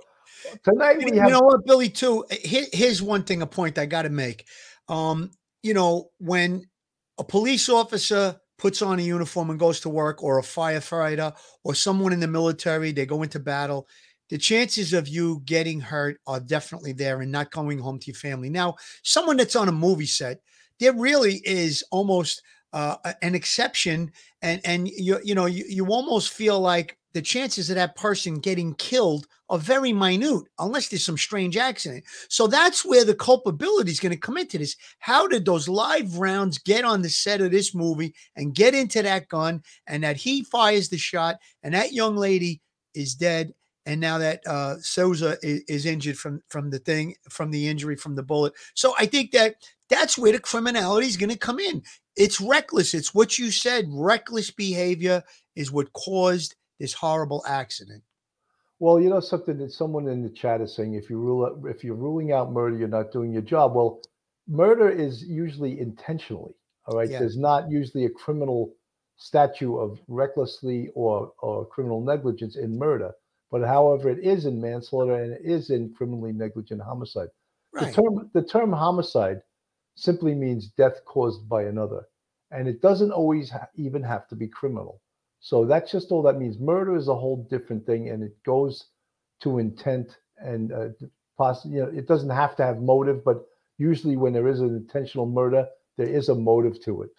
tonight 0.63 0.97
we 0.97 1.11
you 1.11 1.19
have. 1.19 1.29
You 1.29 1.35
know 1.35 1.45
what, 1.45 1.65
Billy? 1.65 1.89
Too. 1.89 2.25
Here's 2.31 3.01
one 3.01 3.23
thing, 3.23 3.41
a 3.41 3.47
point 3.47 3.77
I 3.77 3.85
got 3.85 4.03
to 4.03 4.09
make. 4.09 4.45
Um, 4.87 5.31
you 5.63 5.73
know, 5.73 6.09
when 6.19 6.65
a 7.17 7.23
police 7.23 7.69
officer 7.69 8.39
puts 8.57 8.81
on 8.81 8.99
a 8.99 9.03
uniform 9.03 9.49
and 9.49 9.59
goes 9.59 9.79
to 9.81 9.89
work, 9.89 10.21
or 10.23 10.39
a 10.39 10.43
firefighter, 10.43 11.33
or 11.63 11.73
someone 11.75 12.13
in 12.13 12.19
the 12.19 12.27
military, 12.27 12.91
they 12.91 13.05
go 13.05 13.23
into 13.23 13.39
battle. 13.39 13.87
The 14.29 14.37
chances 14.37 14.93
of 14.93 15.07
you 15.07 15.41
getting 15.45 15.79
hurt 15.79 16.19
are 16.27 16.39
definitely 16.39 16.93
there 16.93 17.21
and 17.21 17.31
not 17.31 17.51
going 17.51 17.79
home 17.79 17.99
to 17.99 18.07
your 18.07 18.15
family. 18.15 18.49
Now, 18.49 18.75
someone 19.03 19.37
that's 19.37 19.55
on 19.55 19.67
a 19.69 19.71
movie 19.71 20.05
set, 20.05 20.39
there 20.79 20.93
really 20.93 21.41
is 21.45 21.83
almost 21.91 22.41
uh, 22.73 22.97
an 23.23 23.33
exception, 23.33 24.11
and 24.43 24.61
and 24.63 24.87
you 24.87 25.19
you 25.23 25.33
know 25.33 25.47
you, 25.47 25.65
you 25.67 25.87
almost 25.87 26.31
feel 26.31 26.59
like 26.59 26.97
the 27.13 27.21
chances 27.21 27.69
of 27.69 27.75
that 27.75 27.95
person 27.95 28.39
getting 28.39 28.73
killed 28.75 29.25
are 29.49 29.57
very 29.57 29.91
minute 29.93 30.43
unless 30.59 30.89
there's 30.89 31.05
some 31.05 31.17
strange 31.17 31.57
accident. 31.57 32.03
So 32.29 32.47
that's 32.47 32.85
where 32.85 33.03
the 33.03 33.15
culpability 33.15 33.91
is 33.91 33.99
going 33.99 34.11
to 34.11 34.17
come 34.17 34.37
into 34.37 34.57
this. 34.57 34.75
How 34.99 35.27
did 35.27 35.45
those 35.45 35.67
live 35.67 36.17
rounds 36.17 36.59
get 36.59 36.85
on 36.85 37.01
the 37.01 37.09
set 37.09 37.41
of 37.41 37.51
this 37.51 37.73
movie 37.73 38.13
and 38.35 38.53
get 38.53 38.75
into 38.75 39.01
that 39.01 39.27
gun 39.27 39.63
and 39.87 40.03
that 40.03 40.17
he 40.17 40.43
fires 40.43 40.89
the 40.89 40.97
shot 40.97 41.37
and 41.63 41.73
that 41.73 41.93
young 41.93 42.15
lady 42.15 42.61
is 42.93 43.15
dead 43.15 43.53
and 43.85 43.99
now 43.99 44.19
that 44.19 44.45
uh, 44.45 44.75
Souza 44.81 45.37
is, 45.41 45.61
is, 45.67 45.85
injured 45.87 46.17
from 46.17 46.43
from 46.49 46.69
the 46.69 46.77
thing 46.77 47.15
from 47.29 47.49
the 47.49 47.67
injury 47.67 47.95
from 47.95 48.13
the 48.13 48.21
bullet. 48.21 48.53
So 48.75 48.93
I 48.99 49.07
think 49.07 49.31
that 49.31 49.55
that's 49.89 50.15
where 50.15 50.31
the 50.31 50.39
criminality 50.39 51.07
is 51.07 51.17
going 51.17 51.31
to 51.31 51.37
come 51.37 51.57
in. 51.59 51.81
It's 52.15 52.39
reckless. 52.39 52.93
It's 52.93 53.15
what 53.15 53.39
you 53.39 53.49
said. 53.49 53.85
Reckless 53.89 54.51
behavior 54.51 55.23
is 55.55 55.71
what 55.71 55.91
caused 55.93 56.55
this 56.79 56.93
horrible 56.93 57.43
accident. 57.47 58.03
Well, 58.79 58.99
you 58.99 59.09
know 59.09 59.19
something 59.19 59.57
that 59.57 59.73
someone 59.73 60.07
in 60.07 60.23
the 60.23 60.29
chat 60.29 60.61
is 60.61 60.73
saying: 60.73 60.93
if 60.93 61.09
you 61.09 61.19
rule 61.19 61.45
out, 61.45 61.59
if 61.69 61.83
you're 61.83 61.95
ruling 61.95 62.31
out 62.31 62.51
murder, 62.51 62.77
you're 62.77 62.87
not 62.87 63.11
doing 63.11 63.33
your 63.33 63.41
job. 63.41 63.75
Well, 63.75 64.01
murder 64.47 64.89
is 64.89 65.23
usually 65.23 65.79
intentionally. 65.79 66.53
All 66.85 66.97
right, 66.97 67.09
yeah. 67.09 67.19
there's 67.19 67.37
not 67.37 67.69
usually 67.69 68.05
a 68.05 68.09
criminal 68.09 68.73
statute 69.17 69.77
of 69.77 69.99
recklessly 70.07 70.89
or 70.95 71.33
or 71.39 71.65
criminal 71.65 72.01
negligence 72.01 72.55
in 72.55 72.77
murder. 72.77 73.11
But 73.51 73.63
however, 73.63 74.09
it 74.09 74.19
is 74.19 74.45
in 74.45 74.61
manslaughter 74.61 75.15
and 75.15 75.33
it 75.33 75.41
is 75.43 75.71
in 75.71 75.93
criminally 75.93 76.31
negligent 76.31 76.81
homicide. 76.81 77.29
Right. 77.73 77.93
The 77.93 78.01
term 78.01 78.29
the 78.33 78.43
term 78.43 78.71
homicide 78.71 79.41
simply 79.95 80.33
means 80.35 80.69
death 80.69 81.03
caused 81.05 81.49
by 81.49 81.63
another, 81.63 82.07
and 82.51 82.67
it 82.67 82.81
doesn't 82.81 83.11
always 83.11 83.49
ha- 83.49 83.67
even 83.75 84.03
have 84.03 84.27
to 84.29 84.35
be 84.35 84.47
criminal. 84.47 85.01
So 85.39 85.65
that's 85.65 85.91
just 85.91 86.11
all 86.11 86.21
that 86.23 86.37
means. 86.37 86.59
Murder 86.59 86.95
is 86.95 87.07
a 87.07 87.15
whole 87.15 87.47
different 87.49 87.85
thing, 87.85 88.09
and 88.09 88.23
it 88.23 88.35
goes 88.43 88.87
to 89.41 89.59
intent 89.59 90.17
and 90.37 90.71
uh, 90.71 90.89
possibly, 91.37 91.77
you 91.77 91.83
know, 91.83 91.89
it 91.89 92.07
doesn't 92.07 92.29
have 92.29 92.55
to 92.57 92.63
have 92.63 92.79
motive, 92.81 93.23
but 93.23 93.45
usually 93.77 94.17
when 94.17 94.33
there 94.33 94.47
is 94.47 94.59
an 94.59 94.75
intentional 94.75 95.25
murder, 95.25 95.65
there 95.97 96.07
is 96.07 96.29
a 96.29 96.35
motive 96.35 96.81
to 96.83 97.01
it. 97.03 97.09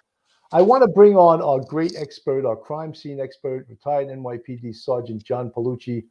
I 0.53 0.63
want 0.63 0.83
to 0.83 0.89
bring 0.89 1.17
on 1.17 1.41
our 1.41 1.61
great 1.61 1.95
expert, 1.97 2.45
our 2.45 2.57
crime 2.57 2.95
scene 2.95 3.21
expert, 3.21 3.67
retired 3.69 4.09
NYPD 4.09 4.75
Sergeant 4.75 5.23
John 5.23 5.51
Paolucci, 5.51 6.05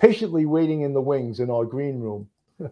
patiently 0.00 0.44
waiting 0.44 0.82
in 0.82 0.92
the 0.92 1.00
wings 1.00 1.40
in 1.40 1.50
our 1.50 1.64
green 1.64 2.00
room. 2.00 2.28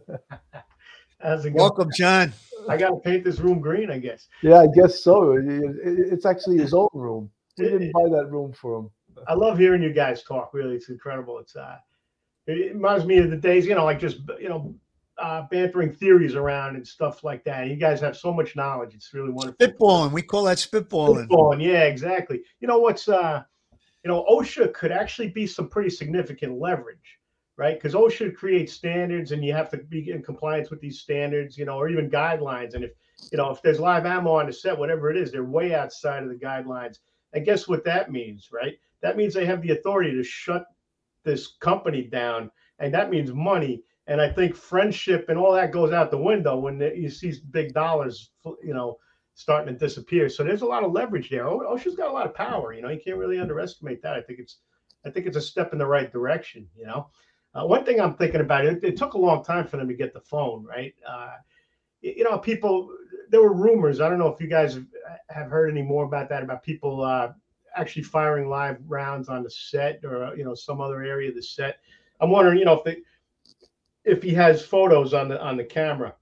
Welcome, 1.24 1.90
John. 1.96 2.32
I 2.68 2.76
got 2.76 2.90
to 2.90 2.96
paint 2.96 3.24
this 3.24 3.38
room 3.38 3.60
green, 3.60 3.90
I 3.90 3.98
guess. 3.98 4.26
Yeah, 4.42 4.58
I 4.60 4.66
guess 4.74 5.02
so. 5.02 5.40
It's 5.40 6.26
actually 6.26 6.58
his 6.58 6.74
own 6.74 6.88
room. 6.92 7.30
We 7.58 7.64
didn't 7.66 7.92
buy 7.92 8.08
that 8.11 8.30
room 8.30 8.52
for 8.52 8.78
him. 8.78 8.90
I 9.28 9.34
love 9.34 9.58
hearing 9.58 9.82
you 9.82 9.92
guys 9.92 10.23
talk. 10.23 10.52
Really, 10.52 10.75
it's 10.75 10.88
incredible. 10.88 11.38
It's 11.38 11.56
uh, 11.56 11.76
it 12.46 12.75
reminds 12.75 13.04
me 13.06 13.18
of 13.18 13.30
the 13.30 13.37
days, 13.37 13.66
you 13.66 13.75
know, 13.75 13.84
like 13.84 14.00
just 14.00 14.18
you 14.40 14.49
know, 14.49 14.75
uh, 15.18 15.42
bantering 15.50 15.92
theories 15.92 16.34
around 16.34 16.76
and 16.76 16.87
stuff 16.87 17.23
like 17.23 17.44
that. 17.44 17.68
You 17.68 17.76
guys 17.76 18.00
have 18.00 18.16
so 18.16 18.32
much 18.32 18.56
knowledge. 18.56 18.94
It's 18.94 19.14
really 19.14 19.30
wonderful. 19.30 19.66
Spitballing. 19.66 20.12
We 20.12 20.23
call 20.23 20.44
that 20.44 20.58
spitballing. 20.58 21.28
Spitballing. 21.28 21.62
Yeah, 21.62 21.84
exactly. 21.84 22.42
You 22.61 22.68
know 22.68 22.78
what's 22.78 23.08
uh, 23.08 23.44
you 24.04 24.11
know, 24.11 24.25
OSHA 24.30 24.75
could 24.75 24.92
actually 24.92 25.28
be 25.28 25.46
some 25.46 25.68
pretty 25.68 25.88
significant 25.88 26.61
leverage, 26.61 27.18
right? 27.56 27.75
Because 27.75 27.94
OSHA 27.94 28.37
creates 28.37 28.75
standards, 28.75 29.32
and 29.32 29.42
you 29.42 29.54
have 29.54 29.70
to 29.70 29.78
be 29.78 30.11
in 30.11 30.23
compliance 30.23 30.70
with 30.70 30.80
these 30.80 31.00
standards, 31.00 31.56
you 31.56 31.64
know, 31.64 31.78
or 31.78 31.88
even 31.88 32.11
guidelines. 32.11 32.75
And 32.75 32.84
if 32.84 32.92
you 33.32 33.38
know, 33.38 33.50
if 33.50 33.62
there's 33.62 33.80
live 33.80 34.04
ammo 34.04 34.32
on 34.32 34.46
the 34.46 34.52
set, 34.52 34.78
whatever 34.78 35.11
it 35.11 35.16
is, 35.16 35.32
they're 35.32 35.44
way 35.44 35.75
outside 35.75 36.23
of 36.23 36.28
the 36.28 36.34
guidelines. 36.34 36.99
And 37.34 37.44
guess 37.44 37.68
what 37.68 37.84
that 37.84 38.10
means, 38.10 38.48
right? 38.52 38.78
That 39.02 39.16
means 39.16 39.35
they 39.35 39.44
have 39.44 39.61
the 39.61 39.72
authority 39.72 40.12
to 40.12 40.22
shut 40.22 40.64
this 41.24 41.56
company 41.61 42.02
down, 42.02 42.50
and 42.78 42.94
that 42.94 43.11
means 43.11 43.32
money. 43.32 43.82
And 44.06 44.20
I 44.20 44.30
think 44.30 44.54
friendship 44.54 45.26
and 45.28 45.38
all 45.38 45.52
that 45.52 45.72
goes 45.72 45.92
out 45.92 46.11
the 46.11 46.18
window 46.18 46.56
when 46.56 46.80
you 46.80 47.11
see 47.11 47.35
big 47.50 47.74
dollars, 47.74 48.30
you 48.62 48.74
know, 48.74 48.98
starting 49.35 49.74
to 49.74 49.78
disappear. 49.78 50.28
So 50.28 50.44
there's 50.44 50.62
a 50.62 50.66
lot 50.66 50.85
of 50.85 50.92
leverage 50.92 51.30
there. 51.30 51.44
OSHA's 51.44 51.96
got 51.96 52.11
a 52.11 52.12
lot 52.12 52.26
of 52.26 52.35
power. 52.35 52.72
You 52.72 52.82
know, 52.82 52.90
you 52.90 53.00
can't 53.04 53.16
really 53.16 53.40
underestimate 53.40 54.00
that. 54.02 54.14
I 54.14 54.20
think 54.20 54.38
it's, 54.38 54.59
I 55.04 55.11
think 55.11 55.26
it's 55.26 55.37
a 55.37 55.40
step 55.40 55.72
in 55.72 55.78
the 55.78 55.87
right 55.87 56.12
direction. 56.12 56.68
You 56.76 56.87
know, 56.87 57.11
uh, 57.54 57.66
one 57.66 57.85
thing 57.85 58.00
I'm 58.00 58.14
thinking 58.14 58.42
about 58.42 58.64
it, 58.64 58.85
it 58.85 58.96
took 58.96 59.14
a 59.14 59.18
long 59.18 59.42
time 59.42 59.66
for 59.66 59.76
them 59.78 59.88
to 59.88 59.94
get 59.94 60.12
the 60.12 60.20
phone 60.20 60.64
right. 60.64 60.94
Uh, 61.09 61.32
you 62.00 62.24
know, 62.24 62.38
people. 62.38 62.90
There 63.30 63.42
were 63.42 63.52
rumors. 63.52 64.00
I 64.00 64.08
don't 64.08 64.18
know 64.18 64.28
if 64.28 64.40
you 64.40 64.48
guys 64.48 64.78
have 65.30 65.50
heard 65.50 65.70
any 65.70 65.82
more 65.82 66.04
about 66.04 66.28
that 66.28 66.42
about 66.42 66.62
people 66.62 67.02
uh, 67.02 67.32
actually 67.76 68.02
firing 68.02 68.48
live 68.48 68.78
rounds 68.87 69.28
on 69.28 69.42
the 69.42 69.50
set 69.50 70.00
or 70.04 70.34
you 70.37 70.44
know 70.44 70.54
some 70.54 70.80
other 70.80 71.02
area 71.02 71.28
of 71.28 71.34
the 71.34 71.42
set. 71.42 71.78
I'm 72.20 72.30
wondering, 72.30 72.58
you 72.58 72.64
know, 72.64 72.74
if 72.74 72.84
they, 72.84 72.98
if 74.04 74.22
he 74.22 74.32
has 74.34 74.64
photos 74.64 75.14
on 75.14 75.28
the 75.28 75.42
on 75.42 75.56
the 75.56 75.64
camera, 75.64 76.14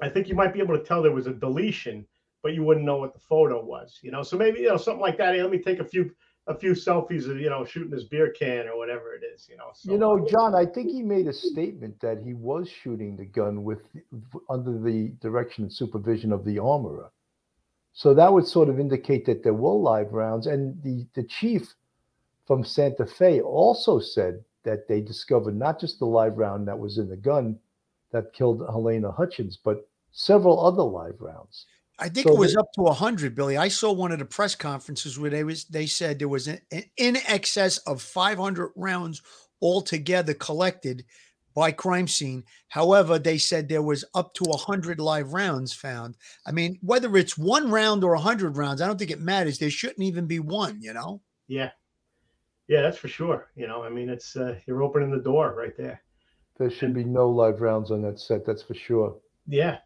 I 0.00 0.08
think 0.08 0.28
you 0.28 0.34
might 0.34 0.52
be 0.52 0.60
able 0.60 0.76
to 0.78 0.84
tell 0.84 1.02
there 1.02 1.12
was 1.12 1.26
a 1.26 1.34
deletion 1.34 2.06
but 2.46 2.54
you 2.54 2.62
wouldn't 2.62 2.86
know 2.86 2.98
what 2.98 3.12
the 3.12 3.18
photo 3.18 3.60
was, 3.60 3.98
you 4.02 4.12
know. 4.12 4.22
So 4.22 4.36
maybe 4.36 4.60
you 4.60 4.68
know 4.68 4.76
something 4.76 5.00
like 5.00 5.18
that. 5.18 5.34
Hey, 5.34 5.42
let 5.42 5.50
me 5.50 5.58
take 5.58 5.80
a 5.80 5.84
few 5.84 6.14
a 6.48 6.54
few 6.54 6.72
selfies 6.72 7.28
of 7.28 7.40
you 7.40 7.50
know 7.50 7.64
shooting 7.64 7.92
his 7.92 8.04
beer 8.04 8.30
can 8.30 8.68
or 8.68 8.76
whatever 8.78 9.14
it 9.14 9.22
is, 9.24 9.48
you 9.50 9.56
know. 9.56 9.70
So, 9.74 9.90
you 9.90 9.98
know, 9.98 10.26
John, 10.28 10.54
I 10.54 10.64
think 10.64 10.90
he 10.90 11.02
made 11.02 11.26
a 11.26 11.32
statement 11.32 12.00
that 12.00 12.18
he 12.22 12.34
was 12.34 12.68
shooting 12.68 13.16
the 13.16 13.24
gun 13.24 13.64
with 13.64 13.88
under 14.48 14.78
the 14.78 15.12
direction 15.20 15.64
and 15.64 15.72
supervision 15.72 16.32
of 16.32 16.44
the 16.44 16.58
armorer. 16.58 17.10
So 17.92 18.14
that 18.14 18.32
would 18.32 18.46
sort 18.46 18.68
of 18.68 18.78
indicate 18.78 19.24
that 19.26 19.42
there 19.42 19.54
were 19.54 19.72
live 19.72 20.12
rounds, 20.12 20.46
and 20.46 20.80
the 20.82 21.06
the 21.14 21.24
chief 21.24 21.74
from 22.46 22.64
Santa 22.64 23.06
Fe 23.06 23.40
also 23.40 23.98
said 23.98 24.44
that 24.62 24.86
they 24.86 25.00
discovered 25.00 25.56
not 25.56 25.80
just 25.80 25.98
the 25.98 26.06
live 26.06 26.38
round 26.38 26.68
that 26.68 26.78
was 26.78 26.98
in 26.98 27.08
the 27.08 27.16
gun 27.16 27.58
that 28.12 28.32
killed 28.32 28.60
Halyna 28.60 29.14
Hutchins, 29.14 29.58
but 29.62 29.88
several 30.12 30.64
other 30.64 30.82
live 30.82 31.20
rounds. 31.20 31.66
I 31.98 32.08
think 32.08 32.26
so 32.26 32.34
it 32.34 32.38
was 32.38 32.54
they, 32.54 32.60
up 32.60 32.72
to 32.74 32.84
hundred, 32.86 33.34
Billy. 33.34 33.56
I 33.56 33.68
saw 33.68 33.92
one 33.92 34.12
of 34.12 34.18
the 34.18 34.24
press 34.24 34.54
conferences 34.54 35.18
where 35.18 35.30
they 35.30 35.44
was 35.44 35.64
they 35.64 35.86
said 35.86 36.18
there 36.18 36.28
was 36.28 36.46
an, 36.46 36.60
an 36.70 36.84
in 36.96 37.16
excess 37.26 37.78
of 37.78 38.02
five 38.02 38.38
hundred 38.38 38.72
rounds 38.76 39.22
altogether 39.62 40.34
collected 40.34 41.04
by 41.54 41.72
crime 41.72 42.06
scene. 42.06 42.44
However, 42.68 43.18
they 43.18 43.38
said 43.38 43.68
there 43.68 43.82
was 43.82 44.04
up 44.14 44.34
to 44.34 44.44
hundred 44.52 45.00
live 45.00 45.32
rounds 45.32 45.72
found. 45.72 46.16
I 46.46 46.52
mean, 46.52 46.78
whether 46.82 47.16
it's 47.16 47.38
one 47.38 47.70
round 47.70 48.04
or 48.04 48.14
hundred 48.16 48.58
rounds, 48.58 48.82
I 48.82 48.86
don't 48.86 48.98
think 48.98 49.10
it 49.10 49.20
matters. 49.20 49.58
There 49.58 49.70
shouldn't 49.70 50.02
even 50.02 50.26
be 50.26 50.38
one. 50.38 50.82
You 50.82 50.92
know? 50.92 51.22
Yeah, 51.48 51.70
yeah, 52.68 52.82
that's 52.82 52.98
for 52.98 53.08
sure. 53.08 53.48
You 53.56 53.66
know, 53.68 53.82
I 53.82 53.88
mean, 53.88 54.10
it's 54.10 54.36
uh, 54.36 54.56
you're 54.66 54.82
opening 54.82 55.10
the 55.10 55.22
door 55.22 55.54
right 55.56 55.76
there. 55.78 56.02
There 56.58 56.70
should 56.70 56.92
be 56.92 57.04
no 57.04 57.30
live 57.30 57.62
rounds 57.62 57.90
on 57.90 58.02
that 58.02 58.20
set. 58.20 58.44
That's 58.44 58.62
for 58.62 58.74
sure. 58.74 59.16
Yeah, 59.46 59.78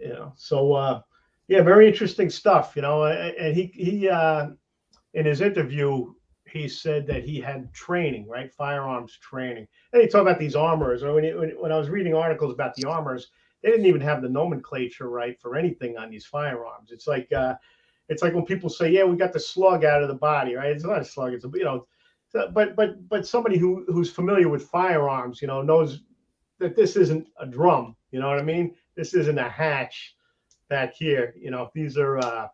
you 0.00 0.08
know. 0.08 0.32
So 0.36 0.72
uh, 0.72 1.02
yeah, 1.48 1.62
very 1.62 1.86
interesting 1.88 2.30
stuff. 2.30 2.72
You 2.76 2.82
know, 2.82 3.04
and 3.04 3.56
he 3.56 3.72
he 3.74 4.08
uh, 4.08 4.48
in 5.14 5.26
his 5.26 5.40
interview 5.40 6.12
he 6.52 6.68
said 6.68 7.06
that 7.06 7.24
he 7.24 7.40
had 7.40 7.72
training, 7.72 8.28
right, 8.28 8.52
firearms 8.52 9.18
training. 9.22 9.66
And 9.92 10.02
he 10.02 10.08
talked 10.08 10.22
about 10.22 10.38
these 10.38 10.54
armors. 10.54 11.02
When, 11.02 11.14
when, 11.14 11.50
when 11.58 11.72
I 11.72 11.78
was 11.78 11.88
reading 11.88 12.14
articles 12.14 12.52
about 12.52 12.74
the 12.74 12.86
armors, 12.86 13.28
they 13.62 13.70
didn't 13.70 13.86
even 13.86 14.02
have 14.02 14.20
the 14.20 14.28
nomenclature 14.28 15.08
right 15.08 15.40
for 15.40 15.56
anything 15.56 15.96
on 15.96 16.10
these 16.10 16.26
firearms. 16.26 16.90
It's 16.92 17.06
like 17.06 17.32
uh, 17.32 17.54
it's 18.08 18.22
like 18.22 18.34
when 18.34 18.44
people 18.44 18.68
say, 18.68 18.90
"Yeah, 18.90 19.04
we 19.04 19.16
got 19.16 19.32
the 19.32 19.40
slug 19.40 19.84
out 19.84 20.02
of 20.02 20.08
the 20.08 20.14
body," 20.14 20.54
right? 20.54 20.70
It's 20.70 20.84
not 20.84 21.00
a 21.00 21.04
slug. 21.04 21.32
It's 21.32 21.44
a 21.44 21.50
you 21.54 21.64
know, 21.64 21.86
but 22.32 22.76
but 22.76 23.08
but 23.08 23.26
somebody 23.26 23.56
who 23.56 23.84
who's 23.86 24.10
familiar 24.10 24.48
with 24.48 24.68
firearms, 24.68 25.40
you 25.40 25.48
know, 25.48 25.62
knows 25.62 26.00
that 26.58 26.76
this 26.76 26.96
isn't 26.96 27.28
a 27.38 27.46
drum. 27.46 27.96
You 28.10 28.20
know 28.20 28.28
what 28.28 28.38
I 28.38 28.42
mean? 28.42 28.74
This 28.96 29.14
isn't 29.14 29.38
a 29.38 29.48
hatch 29.48 30.16
back 30.72 30.94
here. 30.94 31.34
You 31.38 31.50
know, 31.50 31.70
these 31.74 31.98
are, 31.98 32.16
uh, 32.16 32.48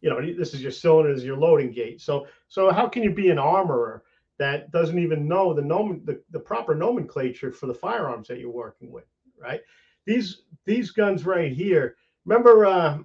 you 0.00 0.10
know, 0.10 0.20
this 0.20 0.52
is 0.52 0.60
your 0.60 0.72
cylinders, 0.72 1.22
your 1.24 1.36
loading 1.36 1.70
gate. 1.70 2.00
So, 2.00 2.26
so 2.48 2.72
how 2.72 2.88
can 2.88 3.04
you 3.04 3.12
be 3.12 3.30
an 3.30 3.38
armorer 3.38 4.02
that 4.40 4.72
doesn't 4.72 4.98
even 4.98 5.28
know 5.28 5.54
the 5.54 5.62
nomen, 5.62 6.02
the, 6.04 6.20
the 6.32 6.40
proper 6.40 6.74
nomenclature 6.74 7.52
for 7.52 7.66
the 7.66 7.74
firearms 7.74 8.26
that 8.26 8.40
you're 8.40 8.50
working 8.50 8.90
with, 8.90 9.04
right? 9.40 9.60
These 10.06 10.42
these 10.64 10.90
guns 10.90 11.24
right 11.24 11.52
here. 11.52 11.94
Remember, 12.24 12.66
uh, 12.66 12.98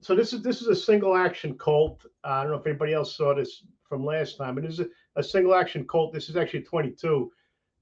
so 0.00 0.16
this 0.16 0.32
is 0.32 0.42
this 0.42 0.60
is 0.60 0.66
a 0.66 0.74
single 0.74 1.16
action 1.16 1.54
Colt. 1.54 2.04
Uh, 2.24 2.28
I 2.28 2.42
don't 2.42 2.50
know 2.50 2.58
if 2.58 2.66
anybody 2.66 2.94
else 2.94 3.16
saw 3.16 3.32
this 3.32 3.62
from 3.88 4.04
last 4.04 4.38
time. 4.38 4.56
But 4.56 4.64
it 4.64 4.70
is 4.70 4.80
a, 4.80 4.88
a 5.14 5.22
single 5.22 5.54
action 5.54 5.84
Colt. 5.84 6.12
This 6.12 6.28
is 6.28 6.36
actually 6.36 6.60
a 6.60 6.64
22, 6.64 7.30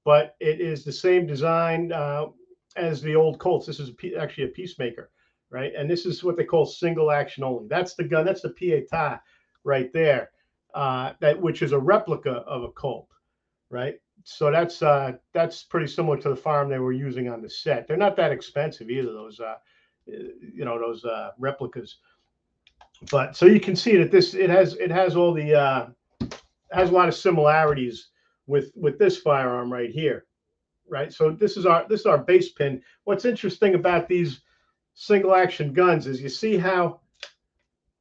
but 0.03 0.35
it 0.39 0.61
is 0.61 0.83
the 0.83 0.91
same 0.91 1.25
design 1.25 1.91
uh, 1.91 2.25
as 2.75 3.01
the 3.01 3.15
old 3.15 3.39
Colts. 3.39 3.65
This 3.65 3.79
is 3.79 3.89
a, 3.89 4.15
actually 4.15 4.43
a 4.43 4.49
Peacemaker 4.49 5.09
right? 5.49 5.73
And 5.77 5.89
this 5.89 6.05
is 6.05 6.23
what 6.23 6.37
they 6.37 6.43
call 6.43 6.65
single 6.65 7.11
action 7.11 7.43
only. 7.43 7.67
That's 7.67 7.95
the 7.95 8.03
gun. 8.03 8.25
That's 8.25 8.41
the 8.41 8.49
Pietta 8.49 9.21
right 9.63 9.91
there, 9.93 10.31
uh, 10.73 11.13
that 11.19 11.41
which 11.41 11.61
is 11.61 11.71
a 11.71 11.79
replica 11.79 12.31
of 12.47 12.63
a 12.63 12.71
Colt, 12.71 13.07
right? 13.69 13.95
So 14.23 14.51
that's 14.51 14.81
uh, 14.81 15.13
that's 15.33 15.63
pretty 15.63 15.87
similar 15.87 16.17
to 16.17 16.29
the 16.29 16.35
farm 16.35 16.69
they 16.69 16.79
were 16.79 16.91
using 16.91 17.29
on 17.29 17.41
the 17.41 17.49
set. 17.49 17.87
They're 17.87 17.95
not 17.95 18.15
that 18.17 18.31
expensive 18.31 18.89
either. 18.89 19.11
Those 19.11 19.39
uh, 19.39 19.55
you 20.07 20.65
know 20.65 20.79
those 20.79 21.05
uh, 21.05 21.31
replicas. 21.37 21.97
But 23.11 23.35
so 23.35 23.45
you 23.45 23.59
can 23.59 23.75
see 23.75 23.97
that 23.97 24.11
this 24.11 24.33
it 24.33 24.49
has 24.49 24.73
it 24.75 24.89
has 24.89 25.15
all 25.15 25.33
the 25.33 25.53
uh, 25.53 25.87
has 26.71 26.89
a 26.89 26.93
lot 26.93 27.07
of 27.07 27.13
similarities 27.13 28.09
with 28.47 28.71
with 28.75 28.97
this 28.97 29.17
firearm 29.17 29.71
right 29.71 29.91
here, 29.91 30.25
right? 30.89 31.13
So 31.13 31.31
this 31.31 31.55
is 31.55 31.65
our 31.65 31.85
this 31.87 32.01
is 32.01 32.05
our 32.05 32.17
base 32.17 32.51
pin. 32.51 32.81
What's 33.03 33.25
interesting 33.25 33.75
about 33.75 34.07
these 34.07 34.41
single 34.95 35.35
action 35.35 35.73
guns 35.73 36.07
is 36.07 36.21
you 36.21 36.29
see 36.29 36.57
how 36.57 37.01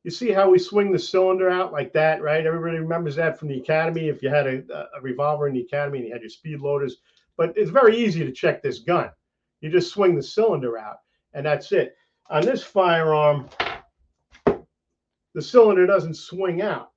you 0.04 0.10
see 0.10 0.30
how 0.30 0.50
we 0.50 0.58
swing 0.58 0.92
the 0.92 0.98
cylinder 0.98 1.48
out 1.48 1.72
like 1.72 1.92
that, 1.94 2.22
right? 2.22 2.46
Everybody 2.46 2.78
remembers 2.78 3.16
that 3.16 3.38
from 3.38 3.48
the 3.48 3.58
academy. 3.58 4.08
If 4.08 4.22
you 4.22 4.28
had 4.28 4.46
a, 4.46 4.88
a 4.96 5.00
revolver 5.00 5.48
in 5.48 5.54
the 5.54 5.62
academy 5.62 5.98
and 5.98 6.06
you 6.06 6.12
had 6.12 6.20
your 6.20 6.30
speed 6.30 6.60
loaders, 6.60 6.98
but 7.38 7.54
it's 7.56 7.70
very 7.70 7.96
easy 7.96 8.22
to 8.24 8.30
check 8.30 8.62
this 8.62 8.80
gun. 8.80 9.10
You 9.60 9.70
just 9.70 9.92
swing 9.92 10.14
the 10.14 10.22
cylinder 10.22 10.78
out, 10.78 10.98
and 11.32 11.46
that's 11.46 11.72
it. 11.72 11.96
On 12.28 12.44
this 12.44 12.62
firearm, 12.62 13.48
the 14.46 15.42
cylinder 15.42 15.86
doesn't 15.86 16.14
swing 16.14 16.60
out, 16.60 16.92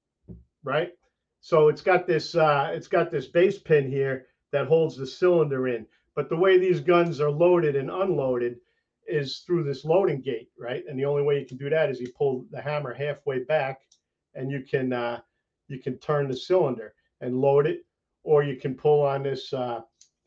right? 0.63 0.91
So 1.39 1.69
it's 1.69 1.81
got 1.81 2.05
this 2.05 2.35
uh, 2.35 2.71
it's 2.73 2.89
got 2.89 3.09
this 3.09 3.27
base 3.27 3.57
pin 3.57 3.89
here 3.89 4.27
that 4.51 4.67
holds 4.67 4.97
the 4.97 5.07
cylinder 5.07 5.69
in. 5.69 5.87
But 6.13 6.29
the 6.29 6.35
way 6.35 6.57
these 6.57 6.81
guns 6.81 7.21
are 7.21 7.31
loaded 7.31 7.75
and 7.77 7.89
unloaded 7.89 8.57
is 9.07 9.43
through 9.45 9.63
this 9.63 9.85
loading 9.85 10.21
gate, 10.21 10.49
right? 10.59 10.83
And 10.87 10.99
the 10.99 11.05
only 11.05 11.23
way 11.23 11.39
you 11.39 11.45
can 11.45 11.57
do 11.57 11.69
that 11.69 11.89
is 11.89 11.99
you 11.99 12.11
pull 12.17 12.45
the 12.51 12.61
hammer 12.61 12.93
halfway 12.93 13.43
back, 13.43 13.81
and 14.35 14.51
you 14.51 14.63
can 14.69 14.93
uh, 14.93 15.19
you 15.67 15.79
can 15.79 15.97
turn 15.97 16.27
the 16.27 16.35
cylinder 16.35 16.93
and 17.21 17.39
load 17.39 17.67
it, 17.67 17.85
or 18.23 18.43
you 18.43 18.57
can 18.57 18.75
pull 18.75 19.03
on 19.03 19.23
this 19.23 19.51
uh, 19.53 19.81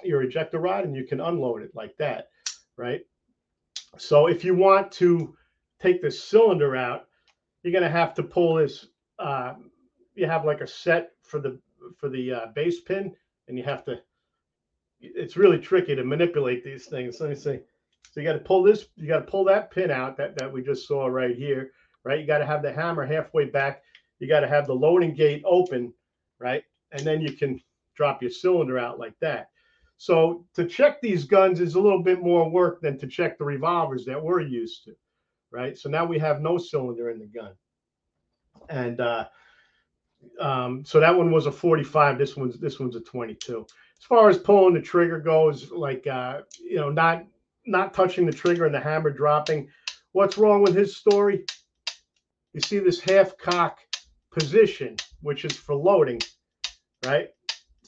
your 0.05 0.23
ejector 0.23 0.59
rod 0.59 0.85
and 0.85 0.97
you 0.97 1.05
can 1.05 1.21
unload 1.21 1.63
it 1.63 1.71
like 1.75 1.97
that, 1.99 2.29
right? 2.77 3.01
So 3.99 4.27
if 4.27 4.45
you 4.45 4.55
want 4.55 4.93
to 4.93 5.35
take 5.81 6.03
the 6.03 6.11
cylinder 6.11 6.77
out, 6.77 7.07
you're 7.63 7.81
to 7.81 7.89
have 7.89 8.15
to 8.15 8.23
pull 8.23 8.55
this. 8.55 8.87
Uh, 9.19 9.55
you 10.15 10.27
have 10.27 10.45
like 10.45 10.61
a 10.61 10.67
set 10.67 11.11
for 11.23 11.41
the 11.41 11.59
for 11.99 12.09
the 12.09 12.33
uh, 12.33 12.47
base 12.55 12.81
pin, 12.81 13.15
and 13.49 13.59
you 13.59 13.65
have 13.65 13.85
to. 13.85 14.01
It's 15.01 15.37
really 15.37 15.59
tricky 15.59 15.95
to 15.95 16.05
manipulate 16.05 16.63
these 16.65 16.87
things. 16.87 17.21
Let 17.21 17.31
me 17.31 17.37
see. 17.37 17.61
So 18.11 18.21
you 18.21 18.27
got 18.27 18.33
to 18.35 18.41
pull 18.41 18.63
this. 18.63 18.87
You 18.97 19.07
got 19.07 19.21
to 19.21 19.31
pull 19.31 19.45
that 19.45 19.71
pin 19.71 19.91
out 19.91 20.17
that 20.17 20.37
that 20.39 20.53
we 20.53 20.63
just 20.63 20.87
saw 20.87 21.07
right 21.07 21.37
here, 21.37 21.71
right? 22.05 22.21
You 22.21 22.27
got 22.27 22.39
to 22.39 22.47
have 22.47 22.63
the 22.63 22.73
hammer 22.73 23.07
halfway 23.07 23.47
back. 23.47 23.83
You 24.19 24.29
got 24.29 24.41
to 24.41 24.49
have 24.49 24.67
the 24.67 24.75
loading 24.75 25.15
gate 25.15 25.43
open, 25.47 25.93
right? 26.39 26.65
And 26.93 27.07
then 27.07 27.21
you 27.21 27.33
can 27.33 27.61
drop 27.95 28.21
your 28.21 28.31
cylinder 28.31 28.79
out 28.79 28.99
like 28.99 29.15
that. 29.21 29.51
So 29.97 30.47
to 30.55 30.65
check 30.65 31.01
these 31.01 31.25
guns 31.25 31.61
is 31.61 31.75
a 31.75 31.81
little 31.81 32.03
bit 32.03 32.23
more 32.23 32.49
work 32.49 32.81
than 32.81 32.99
to 32.99 33.07
check 33.07 33.37
the 33.37 33.45
revolvers 33.45 34.07
that 34.07 34.23
we're 34.23 34.41
used 34.41 34.85
to, 34.85 34.95
right? 35.51 35.77
So 35.77 35.91
now 35.91 36.07
we 36.07 36.19
have 36.19 36.41
no 36.41 36.57
cylinder 36.57 37.11
in 37.11 37.19
the 37.19 37.27
gun, 37.27 37.53
and 38.71 39.01
uh, 39.01 39.27
um, 40.41 40.85
so 40.87 41.01
that 41.01 41.15
one 41.15 41.31
was 41.31 41.45
a 41.45 41.53
45. 41.53 42.19
This 42.19 42.37
one's 42.37 42.59
this 42.59 42.81
one's 42.81 42.97
a 42.97 43.01
22. 43.01 43.67
As 43.99 44.05
far 44.07 44.31
as 44.31 44.39
pulling 44.39 44.73
the 44.73 44.81
trigger 44.81 45.19
goes, 45.19 45.71
like 45.71 46.07
uh, 46.07 46.43
you 46.59 46.77
know, 46.77 46.91
not 46.91 47.27
not 47.71 47.95
touching 47.95 48.27
the 48.27 48.33
trigger 48.33 48.67
and 48.67 48.75
the 48.75 48.81
hammer 48.81 49.11
dropping. 49.11 49.69
What's 50.13 50.39
wrong 50.39 50.63
with 50.63 50.75
his 50.75 50.97
story? 50.97 51.45
You 52.53 52.61
see 52.61 52.79
this 52.81 53.01
half 53.01 53.37
cock 53.39 53.79
position, 54.33 54.97
which 55.23 55.45
is 55.45 55.57
for 55.57 55.75
loading, 55.75 56.21
right? 57.05 57.31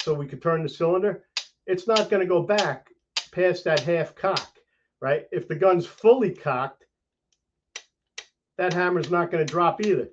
So 0.03 0.14
we 0.14 0.27
could 0.27 0.40
turn 0.42 0.62
the 0.62 0.68
cylinder 0.68 1.25
it's 1.66 1.87
not 1.87 2.11
going 2.11 2.21
to 2.21 2.27
go 2.27 2.42
back 2.42 2.88
past 3.31 3.64
that 3.64 3.81
half 3.81 4.14
cock, 4.14 4.53
right? 5.01 5.27
If 5.33 5.49
the 5.49 5.55
gun's 5.55 5.87
fully 5.87 6.31
cocked, 6.31 6.85
that 8.59 8.73
hammer's 8.73 9.11
not 9.11 9.31
going 9.31 9.45
to 9.47 9.51
drop 9.51 9.85
either, 9.85 10.09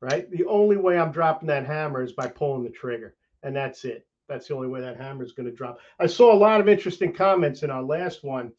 right? 0.00 0.30
The 0.30 0.44
only 0.44 0.76
way 0.76 0.98
I'm 0.98 1.12
dropping 1.12 1.48
that 1.48 1.66
hammer 1.66 2.02
is 2.02 2.12
by 2.12 2.26
pulling 2.26 2.64
the 2.64 2.70
trigger, 2.70 3.14
and 3.42 3.54
that's 3.54 3.84
it. 3.84 4.06
That's 4.28 4.48
the 4.48 4.54
only 4.54 4.68
way 4.68 4.80
that 4.80 4.96
hammer 4.96 5.24
is 5.24 5.32
going 5.32 5.48
to 5.48 5.54
drop. 5.54 5.78
I 5.98 6.06
saw 6.06 6.32
a 6.32 6.36
lot 6.36 6.60
of 6.60 6.68
interesting 6.68 7.12
comments 7.12 7.62
in 7.62 7.70
our 7.70 7.82
last 7.82 8.24
one 8.24 8.52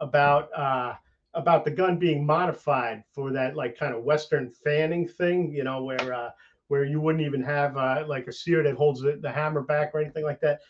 about 0.00 0.48
uh, 0.56 0.94
about 1.34 1.64
the 1.64 1.70
gun 1.70 1.98
being 1.98 2.24
modified 2.24 3.04
for 3.12 3.30
that 3.32 3.56
like 3.56 3.78
kind 3.78 3.94
of 3.94 4.02
Western 4.02 4.50
fanning 4.50 5.06
thing, 5.06 5.52
you 5.52 5.64
know, 5.64 5.84
where 5.84 6.14
uh, 6.14 6.30
where 6.68 6.84
you 6.84 7.00
wouldn't 7.00 7.24
even 7.24 7.42
have 7.42 7.76
uh, 7.76 8.04
like 8.06 8.26
a 8.26 8.32
sear 8.32 8.62
that 8.62 8.74
holds 8.74 9.00
the, 9.00 9.18
the 9.20 9.30
hammer 9.30 9.60
back 9.60 9.90
or 9.94 10.00
anything 10.00 10.24
like 10.24 10.40
that. 10.40 10.60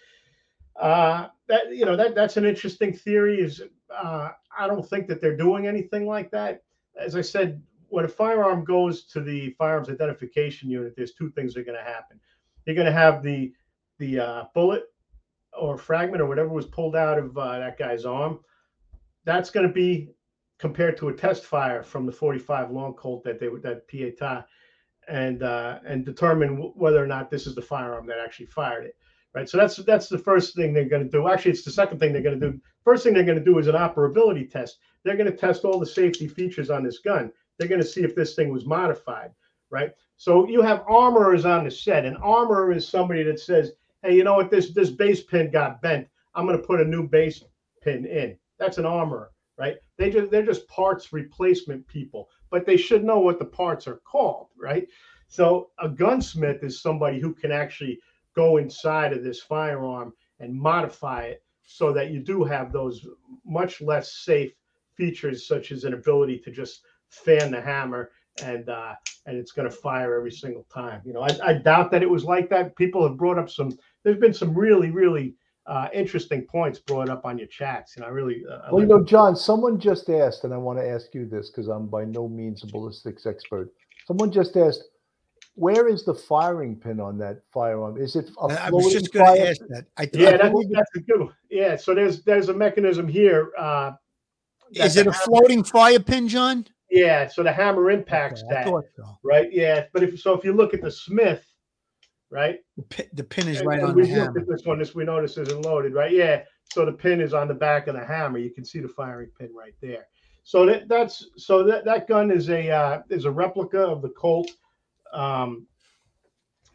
Uh, 0.80 1.28
that 1.46 1.74
you 1.74 1.84
know 1.84 1.96
that 1.96 2.14
that's 2.14 2.36
an 2.36 2.44
interesting 2.44 2.92
theory. 2.92 3.40
Is 3.40 3.62
uh, 3.94 4.30
I 4.58 4.66
don't 4.66 4.88
think 4.88 5.08
that 5.08 5.20
they're 5.20 5.36
doing 5.36 5.66
anything 5.66 6.06
like 6.06 6.30
that. 6.30 6.62
As 6.98 7.16
I 7.16 7.20
said, 7.20 7.62
when 7.88 8.04
a 8.04 8.08
firearm 8.08 8.64
goes 8.64 9.04
to 9.04 9.20
the 9.20 9.50
firearms 9.58 9.90
identification 9.90 10.70
unit, 10.70 10.94
there's 10.96 11.12
two 11.12 11.30
things 11.30 11.54
that 11.54 11.60
are 11.60 11.64
going 11.64 11.78
to 11.78 11.84
happen. 11.84 12.18
You're 12.64 12.76
going 12.76 12.86
to 12.86 12.92
have 12.92 13.22
the 13.22 13.52
the 13.98 14.20
uh, 14.20 14.44
bullet 14.54 14.84
or 15.58 15.76
fragment 15.76 16.22
or 16.22 16.26
whatever 16.26 16.48
was 16.48 16.66
pulled 16.66 16.96
out 16.96 17.18
of 17.18 17.36
uh, 17.36 17.58
that 17.58 17.78
guy's 17.78 18.04
arm. 18.04 18.40
That's 19.24 19.50
going 19.50 19.66
to 19.66 19.72
be 19.72 20.10
compared 20.58 20.96
to 20.98 21.08
a 21.08 21.12
test 21.12 21.44
fire 21.44 21.82
from 21.82 22.06
the 22.06 22.12
45 22.12 22.70
long 22.70 22.94
Colt 22.94 23.24
that 23.24 23.40
they 23.40 23.48
that 23.62 23.86
Pietta 23.88 24.44
and 25.08 25.42
uh, 25.42 25.78
and 25.86 26.04
determine 26.04 26.56
whether 26.74 27.02
or 27.02 27.06
not 27.06 27.30
this 27.30 27.46
is 27.46 27.54
the 27.54 27.62
firearm 27.62 28.06
that 28.06 28.18
actually 28.18 28.46
fired 28.46 28.86
it 28.86 28.96
right? 29.34 29.48
So 29.48 29.56
that's 29.56 29.76
that's 29.76 30.08
the 30.08 30.18
first 30.18 30.54
thing 30.54 30.72
they're 30.72 30.88
going 30.88 31.04
to 31.04 31.08
do. 31.08 31.28
Actually, 31.28 31.52
it's 31.52 31.64
the 31.64 31.70
second 31.70 31.98
thing 31.98 32.12
they're 32.12 32.22
going 32.22 32.38
to 32.38 32.50
do. 32.50 32.60
First 32.84 33.04
thing 33.04 33.14
they're 33.14 33.24
going 33.24 33.38
to 33.38 33.44
do 33.44 33.58
is 33.58 33.66
an 33.66 33.74
operability 33.74 34.50
test. 34.50 34.78
They're 35.04 35.16
going 35.16 35.30
to 35.30 35.36
test 35.36 35.64
all 35.64 35.78
the 35.78 35.86
safety 35.86 36.28
features 36.28 36.70
on 36.70 36.82
this 36.82 36.98
gun. 36.98 37.32
They're 37.58 37.68
going 37.68 37.80
to 37.80 37.86
see 37.86 38.02
if 38.02 38.14
this 38.14 38.34
thing 38.34 38.50
was 38.50 38.66
modified, 38.66 39.30
right? 39.70 39.92
So 40.16 40.48
you 40.48 40.62
have 40.62 40.84
armorers 40.88 41.44
on 41.44 41.64
the 41.64 41.70
set. 41.70 42.04
An 42.04 42.16
armorer 42.16 42.72
is 42.72 42.88
somebody 42.88 43.22
that 43.24 43.40
says, 43.40 43.72
"Hey, 44.02 44.16
you 44.16 44.24
know 44.24 44.34
what? 44.34 44.50
This 44.50 44.72
this 44.72 44.90
base 44.90 45.22
pin 45.22 45.50
got 45.50 45.82
bent. 45.82 46.08
I'm 46.34 46.46
going 46.46 46.58
to 46.58 46.66
put 46.66 46.80
a 46.80 46.84
new 46.84 47.06
base 47.06 47.42
pin 47.82 48.06
in." 48.06 48.36
That's 48.60 48.78
an 48.78 48.86
armorer, 48.86 49.32
right? 49.58 49.76
They 49.96 50.10
just 50.10 50.30
they're 50.30 50.44
just 50.44 50.68
parts 50.68 51.12
replacement 51.12 51.88
people, 51.88 52.28
but 52.50 52.66
they 52.66 52.76
should 52.76 53.02
know 53.02 53.18
what 53.18 53.38
the 53.40 53.46
parts 53.46 53.88
are 53.88 54.00
called, 54.04 54.48
right? 54.56 54.86
So 55.26 55.70
a 55.80 55.88
gunsmith 55.88 56.62
is 56.62 56.82
somebody 56.82 57.20
who 57.20 57.34
can 57.34 57.50
actually 57.50 57.98
go 58.36 58.58
inside 58.58 59.12
of 59.12 59.24
this 59.24 59.40
firearm 59.40 60.12
and 60.38 60.54
modify 60.54 61.22
it 61.22 61.42
so 61.62 61.92
that 61.92 62.10
you 62.10 62.20
do 62.20 62.44
have 62.44 62.72
those 62.72 63.06
much 63.44 63.80
less 63.80 64.12
safe 64.12 64.52
features, 64.94 65.46
such 65.46 65.72
as 65.72 65.84
an 65.84 65.94
ability 65.94 66.38
to 66.40 66.50
just 66.50 66.82
fan 67.08 67.50
the 67.50 67.60
hammer 67.60 68.10
and 68.42 68.68
uh, 68.68 68.94
and 69.26 69.36
it's 69.36 69.52
going 69.52 69.68
to 69.68 69.74
fire 69.74 70.14
every 70.14 70.32
single 70.32 70.66
time. 70.72 71.00
You 71.04 71.12
know, 71.12 71.22
I, 71.22 71.38
I, 71.44 71.52
doubt 71.54 71.90
that 71.90 72.02
it 72.02 72.10
was 72.10 72.24
like 72.24 72.48
that. 72.50 72.76
People 72.76 73.06
have 73.06 73.16
brought 73.16 73.38
up 73.38 73.50
some. 73.50 73.76
There's 74.02 74.18
been 74.18 74.34
some 74.34 74.54
really 74.54 74.90
really 74.90 75.34
uh, 75.70 75.88
interesting 75.94 76.42
points 76.42 76.80
brought 76.80 77.08
up 77.08 77.24
on 77.24 77.38
your 77.38 77.46
chats, 77.46 77.94
and 77.94 78.04
I 78.04 78.08
really. 78.08 78.42
Uh, 78.50 78.58
well, 78.72 78.82
you 78.82 78.88
know, 78.88 79.04
John, 79.04 79.36
someone 79.36 79.78
just 79.78 80.10
asked, 80.10 80.42
and 80.42 80.52
I 80.52 80.56
want 80.56 80.80
to 80.80 80.88
ask 80.88 81.14
you 81.14 81.26
this 81.26 81.48
because 81.50 81.68
I'm 81.68 81.86
by 81.86 82.04
no 82.04 82.28
means 82.28 82.64
a 82.64 82.66
ballistics 82.66 83.24
expert. 83.24 83.72
Someone 84.04 84.32
just 84.32 84.56
asked, 84.56 84.82
where 85.54 85.86
is 85.86 86.04
the 86.04 86.14
firing 86.14 86.74
pin 86.74 86.98
on 86.98 87.16
that 87.18 87.42
firearm? 87.52 87.98
Is 87.98 88.16
it 88.16 88.30
a 88.42 88.46
I 88.46 88.70
was 88.70 88.92
just 88.92 89.12
going 89.12 89.36
to 89.36 89.48
ask 89.48 89.60
that. 89.68 89.86
I, 89.96 90.10
yeah, 90.12 90.30
I 90.30 90.36
that's, 90.38 90.54
that's 90.72 90.96
a 90.96 91.00
good 91.00 91.20
one. 91.20 91.34
Yeah, 91.50 91.76
so 91.76 91.94
there's 91.94 92.24
there's 92.24 92.48
a 92.48 92.54
mechanism 92.54 93.06
here. 93.06 93.52
Uh, 93.56 93.92
is 94.72 94.96
it 94.96 95.06
a 95.06 95.12
floating 95.12 95.62
fire 95.62 96.00
pin, 96.00 96.26
John? 96.26 96.66
Yeah, 96.90 97.28
so 97.28 97.44
the 97.44 97.52
hammer 97.52 97.92
impacts 97.92 98.42
okay, 98.42 98.64
that. 98.64 98.66
So. 98.66 99.18
Right. 99.22 99.48
Yeah, 99.52 99.84
but 99.92 100.02
if 100.02 100.18
so, 100.20 100.34
if 100.34 100.44
you 100.44 100.52
look 100.52 100.74
at 100.74 100.82
the 100.82 100.90
Smith, 100.90 101.44
right? 102.30 102.58
The 102.76 102.82
pin, 102.84 103.06
the 103.12 103.24
pin 103.24 103.48
is 103.48 103.58
and, 103.58 103.66
right 103.66 103.80
and 103.80 103.88
on 103.88 103.94
we 103.94 104.02
the 104.02 104.08
hammer. 104.08 104.38
At 104.38 104.46
this 104.46 104.64
one, 104.64 104.78
this 104.78 104.94
we 104.94 105.04
notice 105.04 105.36
isn't 105.36 105.62
loaded, 105.62 105.94
right? 105.94 106.12
Yeah. 106.12 106.42
So 106.72 106.84
the 106.84 106.92
pin 106.92 107.20
is 107.20 107.34
on 107.34 107.48
the 107.48 107.54
back 107.54 107.88
of 107.88 107.94
the 107.94 108.04
hammer. 108.04 108.38
You 108.38 108.50
can 108.50 108.64
see 108.64 108.78
the 108.80 108.88
firing 108.88 109.30
pin 109.38 109.50
right 109.54 109.74
there. 109.80 110.06
So 110.44 110.64
that, 110.66 110.88
that's 110.88 111.26
so 111.36 111.62
that, 111.64 111.84
that 111.84 112.08
gun 112.08 112.30
is 112.30 112.48
a 112.48 112.70
uh, 112.70 113.02
is 113.10 113.24
a 113.24 113.30
replica 113.30 113.80
of 113.80 114.02
the 114.02 114.08
Colt 114.10 114.50
um, 115.12 115.66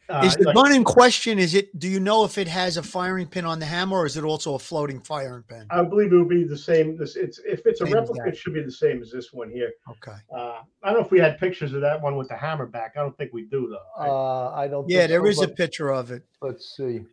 uh, 0.07 0.21
is 0.23 0.35
the 0.35 0.45
like, 0.45 0.55
gun 0.55 0.73
in 0.73 0.83
question? 0.83 1.39
Is 1.39 1.55
it? 1.55 1.77
Do 1.79 1.87
you 1.87 1.99
know 1.99 2.23
if 2.25 2.37
it 2.37 2.47
has 2.47 2.77
a 2.77 2.83
firing 2.83 3.27
pin 3.27 3.45
on 3.45 3.59
the 3.59 3.65
hammer, 3.65 3.97
or 3.97 4.05
is 4.05 4.17
it 4.17 4.23
also 4.23 4.53
a 4.53 4.59
floating 4.59 4.99
firing 5.01 5.43
pin? 5.43 5.65
I 5.71 5.81
believe 5.83 6.13
it 6.13 6.17
would 6.17 6.29
be 6.29 6.43
the 6.43 6.57
same. 6.57 6.95
This 6.95 7.15
it's 7.15 7.39
if 7.39 7.65
it's 7.65 7.81
a 7.81 7.85
replica, 7.85 8.27
it 8.27 8.37
should 8.37 8.53
be 8.53 8.61
the 8.61 8.71
same 8.71 9.01
as 9.01 9.11
this 9.11 9.33
one 9.33 9.49
here. 9.49 9.71
Okay. 9.89 10.17
Uh, 10.31 10.61
I 10.83 10.89
don't 10.89 10.99
know 10.99 11.05
if 11.05 11.11
we 11.11 11.19
had 11.19 11.39
pictures 11.39 11.73
of 11.73 11.81
that 11.81 12.01
one 12.01 12.17
with 12.17 12.29
the 12.29 12.35
hammer 12.35 12.67
back. 12.67 12.93
I 12.95 12.99
don't 12.99 13.17
think 13.17 13.33
we 13.33 13.43
do 13.43 13.67
though. 13.67 14.03
Right? 14.03 14.09
Uh, 14.09 14.53
I 14.53 14.67
don't. 14.67 14.87
Yeah, 14.87 15.07
there 15.07 15.21
so, 15.21 15.27
is 15.27 15.41
a 15.41 15.47
picture 15.47 15.91
of 15.91 16.11
it. 16.11 16.23
Let's 16.41 16.75
see. 16.75 17.05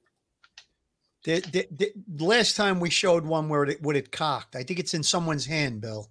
The, 1.24 1.40
the, 1.40 1.92
the, 2.08 2.24
last 2.24 2.56
time 2.56 2.80
we 2.80 2.90
showed 2.90 3.24
one 3.24 3.48
where 3.48 3.62
it 3.64 3.80
would 3.80 3.94
it 3.94 4.10
cocked. 4.10 4.56
I 4.56 4.64
think 4.64 4.80
it's 4.80 4.92
in 4.92 5.04
someone's 5.04 5.46
hand, 5.46 5.80
Bill. 5.80 6.10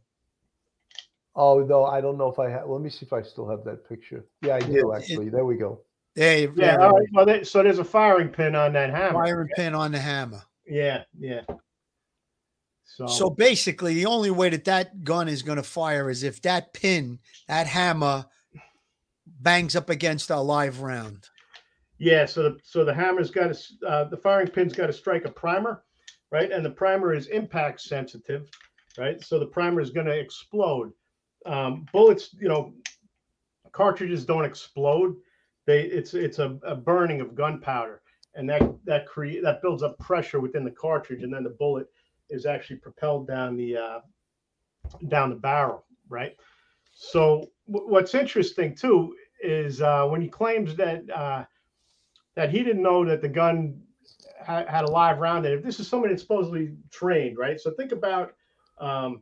Oh 1.36 1.60
no, 1.60 1.86
I 1.86 2.02
don't 2.02 2.18
know 2.18 2.30
if 2.30 2.40
I 2.40 2.50
have. 2.50 2.68
Let 2.68 2.82
me 2.82 2.90
see 2.90 3.06
if 3.06 3.14
I 3.14 3.22
still 3.22 3.48
have 3.50 3.64
that 3.66 3.88
picture. 3.88 4.26
Yeah, 4.42 4.56
I 4.56 4.60
do 4.60 4.94
actually. 4.94 5.28
It, 5.28 5.34
there 5.34 5.46
we 5.46 5.58
go. 5.58 5.82
Hey, 6.16 6.50
yeah. 6.56 6.78
All 6.78 6.92
right. 6.92 7.08
Well, 7.14 7.26
they, 7.26 7.44
so 7.44 7.64
there's 7.64 7.80
a 7.80 7.84
firing 7.84 8.30
pin 8.30 8.56
on 8.56 8.74
that 8.74 8.90
hammer. 8.90 9.24
Firing 9.24 9.50
pin 9.56 9.74
on 9.74 9.92
the 9.92 10.00
hammer. 10.00 10.42
Yeah, 10.68 11.04
yeah. 11.18 11.42
So, 12.84 13.08
so 13.08 13.30
basically, 13.30 13.94
the 13.94 14.06
only 14.06 14.32
way 14.32 14.50
that 14.50 14.66
that 14.66 15.04
gun 15.04 15.30
is 15.30 15.42
going 15.42 15.56
to 15.56 15.64
fire 15.64 16.10
is 16.10 16.24
if 16.24 16.42
that 16.42 16.74
pin, 16.74 17.20
that 17.48 17.66
hammer, 17.68 18.26
bangs 19.26 19.76
up 19.76 19.90
against 19.90 20.30
a 20.30 20.40
live 20.40 20.82
round. 20.82 21.30
Yeah, 21.98 22.26
so 22.26 22.44
the 22.44 22.58
so 22.64 22.84
the 22.84 22.94
hammer's 22.94 23.32
got 23.32 23.54
to 23.54 23.88
uh, 23.88 24.04
the 24.06 24.18
firing 24.18 24.48
pin's 24.48 24.74
got 24.74 24.88
to 24.88 24.94
strike 24.94 25.26
a 25.26 25.32
primer, 25.32 25.84
right? 26.32 26.52
And 26.52 26.66
the 26.66 26.72
primer 26.72 27.14
is 27.14 27.28
impact 27.28 27.80
sensitive, 27.82 28.50
right? 28.98 29.24
So 29.24 29.40
the 29.40 29.46
primer 29.46 29.82
is 29.82 29.92
going 29.92 30.08
to 30.08 30.18
explode. 30.18 30.92
Um, 31.46 31.86
bullets, 31.94 32.36
you 32.40 32.50
know, 32.50 32.74
cartridges 33.72 34.26
don't 34.26 34.46
explode. 34.46 35.16
They 35.66 35.84
it's 35.84 36.14
it's 36.14 36.40
a, 36.40 36.58
a 36.64 36.76
burning 36.76 37.22
of 37.22 37.36
gunpowder, 37.36 38.02
and 38.36 38.50
that 38.50 38.62
that 38.86 39.06
create 39.08 39.44
that 39.44 39.62
builds 39.62 39.84
up 39.84 39.98
pressure 40.00 40.40
within 40.40 40.64
the 40.64 40.72
cartridge, 40.72 41.24
and 41.24 41.34
then 41.34 41.44
the 41.44 41.50
bullet 41.50 41.88
is 42.30 42.46
actually 42.46 42.78
propelled 42.78 43.28
down 43.28 43.58
the 43.58 43.78
uh, 43.78 44.00
down 45.08 45.30
the 45.30 45.36
barrel, 45.36 45.86
right? 46.10 46.36
So 46.94 47.50
w- 47.72 47.90
what's 47.90 48.16
interesting 48.16 48.76
too 48.76 49.16
is 49.44 49.82
uh, 49.82 50.06
when 50.08 50.22
he 50.22 50.28
claims 50.28 50.76
that 50.76 51.10
uh, 51.10 51.46
that 52.36 52.50
he 52.50 52.64
didn't 52.64 52.84
know 52.84 53.06
that 53.06 53.22
the 53.22 53.30
gun 53.30 53.82
ha- 54.46 54.66
had 54.68 54.86
a 54.86 54.92
live 54.92 55.20
round 55.20 55.46
in 55.46 55.54
it. 55.54 55.64
This 55.64 55.80
is 55.80 55.88
somebody 55.88 56.14
that's 56.14 56.24
supposedly 56.24 56.74
trained, 56.92 57.38
right? 57.38 57.60
So 57.60 57.72
think 57.72 57.92
about 57.92 58.34
um, 58.80 59.22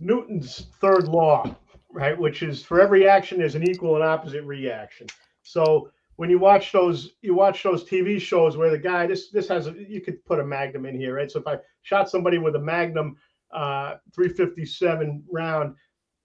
Newton's 0.00 0.66
third 0.80 1.08
law, 1.08 1.56
right? 1.90 2.18
Which 2.18 2.42
is 2.42 2.62
for 2.64 2.80
every 2.80 3.08
action, 3.08 3.38
there's 3.38 3.54
an 3.54 3.68
equal 3.68 3.96
and 3.96 4.04
opposite 4.04 4.44
reaction. 4.44 5.06
So 5.46 5.90
when 6.16 6.28
you 6.28 6.38
watch 6.38 6.72
those, 6.72 7.12
you 7.22 7.34
watch 7.34 7.62
those 7.62 7.84
TV 7.84 8.20
shows 8.20 8.56
where 8.56 8.70
the 8.70 8.78
guy, 8.78 9.06
this 9.06 9.30
this 9.30 9.48
has, 9.48 9.68
a, 9.68 9.74
you 9.88 10.00
could 10.00 10.24
put 10.24 10.40
a 10.40 10.44
Magnum 10.44 10.86
in 10.86 10.98
here, 10.98 11.14
right? 11.14 11.30
So 11.30 11.38
if 11.38 11.46
I 11.46 11.58
shot 11.82 12.10
somebody 12.10 12.38
with 12.38 12.56
a 12.56 12.60
Magnum 12.60 13.16
uh, 13.52 13.96
357 14.14 15.24
round, 15.30 15.76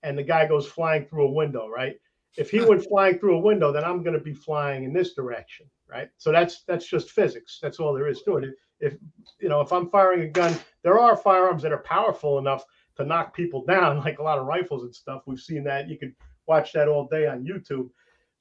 and 0.04 0.18
the 0.18 0.24
guy 0.24 0.48
goes 0.48 0.66
flying 0.66 1.06
through 1.06 1.28
a 1.28 1.32
window, 1.32 1.68
right? 1.70 1.96
If 2.38 2.50
he 2.50 2.62
went 2.62 2.84
flying 2.88 3.20
through 3.20 3.38
a 3.38 3.42
window, 3.42 3.72
then 3.72 3.84
I'm 3.84 4.02
going 4.02 4.18
to 4.18 4.24
be 4.24 4.34
flying 4.34 4.86
in 4.86 4.94
this 4.94 5.14
direction, 5.14 5.68
right? 5.88 6.10
So 6.18 6.32
that's 6.32 6.64
that's 6.64 6.88
just 6.88 7.12
physics. 7.12 7.60
That's 7.62 7.80
all 7.80 7.94
there 7.94 8.08
is 8.08 8.24
to 8.24 8.38
it. 8.38 8.50
If 8.80 8.96
you 9.40 9.50
know, 9.50 9.62
if 9.62 9.72
I'm 9.72 9.90
firing 9.90 10.22
a 10.22 10.28
gun, 10.28 10.58
there 10.84 11.00
are 11.00 11.16
firearms 11.16 11.62
that 11.62 11.74
are 11.74 11.84
powerful 11.84 12.40
enough 12.40 12.64
to 12.98 13.06
knock 13.06 13.36
people 13.36 13.64
down, 13.66 14.00
like 14.06 14.18
a 14.18 14.24
lot 14.24 14.40
of 14.40 14.48
rifles 14.48 14.84
and 14.84 14.96
stuff. 14.96 15.24
We've 15.28 15.40
seen 15.40 15.64
that. 15.66 15.90
You 15.90 16.00
could 16.00 16.16
watch 16.48 16.74
that 16.74 16.88
all 16.88 17.08
day 17.08 17.28
on 17.28 17.46
YouTube. 17.46 17.90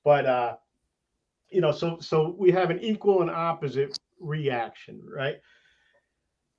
But 0.04 0.24
uh, 0.24 0.56
you 1.50 1.60
know, 1.60 1.72
so 1.72 1.98
so 2.00 2.34
we 2.38 2.50
have 2.52 2.70
an 2.70 2.80
equal 2.80 3.22
and 3.22 3.30
opposite 3.30 3.98
reaction, 4.20 5.00
right? 5.04 5.36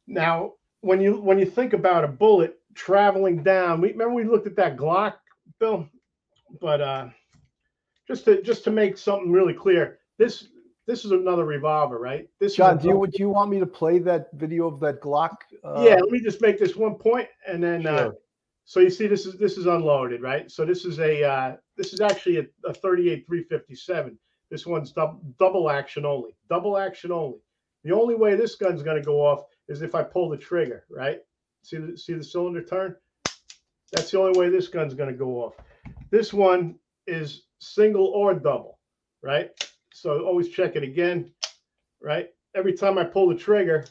Now, 0.07 0.53
when 0.81 0.99
you 0.99 1.19
when 1.21 1.39
you 1.39 1.45
think 1.45 1.73
about 1.73 2.03
a 2.03 2.07
bullet 2.07 2.59
traveling 2.75 3.43
down, 3.43 3.81
we 3.81 3.91
remember 3.91 4.13
we 4.13 4.23
looked 4.23 4.47
at 4.47 4.55
that 4.57 4.77
Glock, 4.77 5.13
Bill, 5.59 5.87
but 6.59 6.81
uh, 6.81 7.09
just 8.07 8.25
to 8.25 8.41
just 8.41 8.63
to 8.65 8.71
make 8.71 8.97
something 8.97 9.31
really 9.31 9.53
clear, 9.53 9.99
this 10.17 10.47
this 10.87 11.05
is 11.05 11.11
another 11.11 11.45
revolver, 11.45 11.99
right? 11.99 12.27
This 12.39 12.55
John, 12.55 12.77
do 12.77 12.89
you 12.89 13.07
do 13.07 13.17
you 13.19 13.29
want 13.29 13.49
me 13.49 13.59
to 13.59 13.65
play 13.65 13.99
that 13.99 14.27
video 14.33 14.67
of 14.67 14.79
that 14.81 15.01
Glock? 15.01 15.35
Uh, 15.63 15.83
yeah, 15.85 15.95
let 15.95 16.09
me 16.09 16.19
just 16.19 16.41
make 16.41 16.59
this 16.59 16.75
one 16.75 16.95
point, 16.95 17.29
and 17.47 17.63
then 17.63 17.85
uh, 17.85 18.11
so 18.65 18.79
you 18.79 18.89
see 18.89 19.07
this 19.07 19.25
is 19.25 19.35
this 19.37 19.57
is 19.57 19.67
unloaded, 19.67 20.21
right? 20.21 20.49
So 20.51 20.65
this 20.65 20.83
is 20.83 20.99
a 20.99 21.23
uh, 21.23 21.55
this 21.77 21.93
is 21.93 22.01
actually 22.01 22.37
a, 22.37 22.45
a 22.65 22.73
38 22.73 23.25
357. 23.27 24.17
This 24.51 24.67
one's 24.67 24.91
dub, 24.91 25.19
double 25.39 25.71
action 25.71 26.05
only, 26.05 26.35
double 26.49 26.77
action 26.77 27.11
only. 27.11 27.39
The 27.83 27.95
only 27.95 28.15
way 28.15 28.35
this 28.35 28.55
gun's 28.55 28.83
going 28.83 28.97
to 28.97 29.05
go 29.05 29.25
off 29.25 29.45
is 29.69 29.81
if 29.81 29.95
I 29.95 30.03
pull 30.03 30.29
the 30.29 30.37
trigger, 30.37 30.83
right? 30.89 31.21
See 31.63 31.77
the 31.77 31.97
see 31.97 32.13
the 32.13 32.23
cylinder 32.23 32.61
turn? 32.61 32.95
That's 33.93 34.11
the 34.11 34.19
only 34.19 34.37
way 34.37 34.49
this 34.49 34.67
gun's 34.67 34.93
going 34.93 35.09
to 35.09 35.17
go 35.17 35.37
off. 35.43 35.53
This 36.11 36.33
one 36.33 36.75
is 37.07 37.43
single 37.59 38.07
or 38.07 38.33
double, 38.33 38.77
right? 39.23 39.49
So 39.93 40.25
always 40.25 40.49
check 40.49 40.75
it 40.75 40.83
again, 40.83 41.31
right? 42.01 42.29
Every 42.53 42.73
time 42.73 42.97
I 42.97 43.05
pull 43.05 43.29
the 43.29 43.35
trigger, 43.35 43.85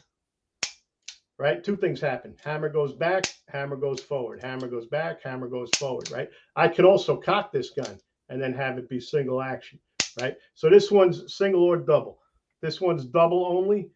right? 1.39 1.63
Two 1.63 1.75
things 1.75 1.99
happen. 1.99 2.35
Hammer 2.43 2.69
goes 2.69 2.93
back, 2.93 3.25
hammer 3.47 3.75
goes 3.75 3.99
forward, 3.99 4.43
hammer 4.43 4.67
goes 4.67 4.85
back, 4.85 5.23
hammer 5.23 5.47
goes 5.47 5.69
forward, 5.77 6.11
right? 6.11 6.29
I 6.55 6.67
could 6.67 6.85
also 6.85 7.17
cock 7.17 7.51
this 7.51 7.71
gun 7.71 7.97
and 8.29 8.41
then 8.41 8.53
have 8.53 8.77
it 8.77 8.89
be 8.89 8.99
single 8.99 9.41
action, 9.41 9.79
right? 10.19 10.35
So 10.53 10.69
this 10.69 10.91
one's 10.91 11.35
single 11.35 11.63
or 11.63 11.77
double. 11.77 12.19
This 12.61 12.79
one's 12.81 13.05
double 13.05 13.45
only, 13.45 13.89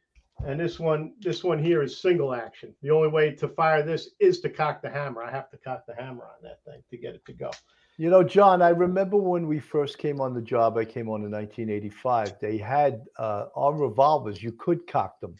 and 0.45 0.59
this 0.59 0.79
one, 0.79 1.13
this 1.19 1.43
one 1.43 1.59
here 1.63 1.83
is 1.83 2.01
single 2.01 2.33
action. 2.33 2.73
The 2.81 2.89
only 2.91 3.09
way 3.09 3.31
to 3.35 3.47
fire 3.47 3.83
this 3.83 4.09
is 4.19 4.39
to 4.41 4.49
cock 4.49 4.81
the 4.81 4.89
hammer. 4.89 5.23
I 5.23 5.31
have 5.31 5.49
to 5.51 5.57
cock 5.57 5.85
the 5.87 5.95
hammer 5.95 6.23
on 6.23 6.41
that 6.43 6.63
thing 6.65 6.81
to 6.89 6.97
get 6.97 7.15
it 7.15 7.25
to 7.25 7.33
go. 7.33 7.51
You 7.97 8.09
know, 8.09 8.23
John, 8.23 8.61
I 8.61 8.69
remember 8.69 9.15
when 9.17 9.47
we 9.47 9.59
first 9.59 9.97
came 9.99 10.19
on 10.19 10.33
the 10.33 10.41
job. 10.41 10.77
I 10.77 10.83
came 10.83 11.07
on 11.09 11.23
in 11.23 11.31
1985. 11.31 12.39
They 12.41 12.57
had 12.57 13.03
uh, 13.17 13.45
on 13.55 13.79
revolvers. 13.79 14.43
You 14.43 14.51
could 14.51 14.85
cock 14.87 15.21
them, 15.21 15.35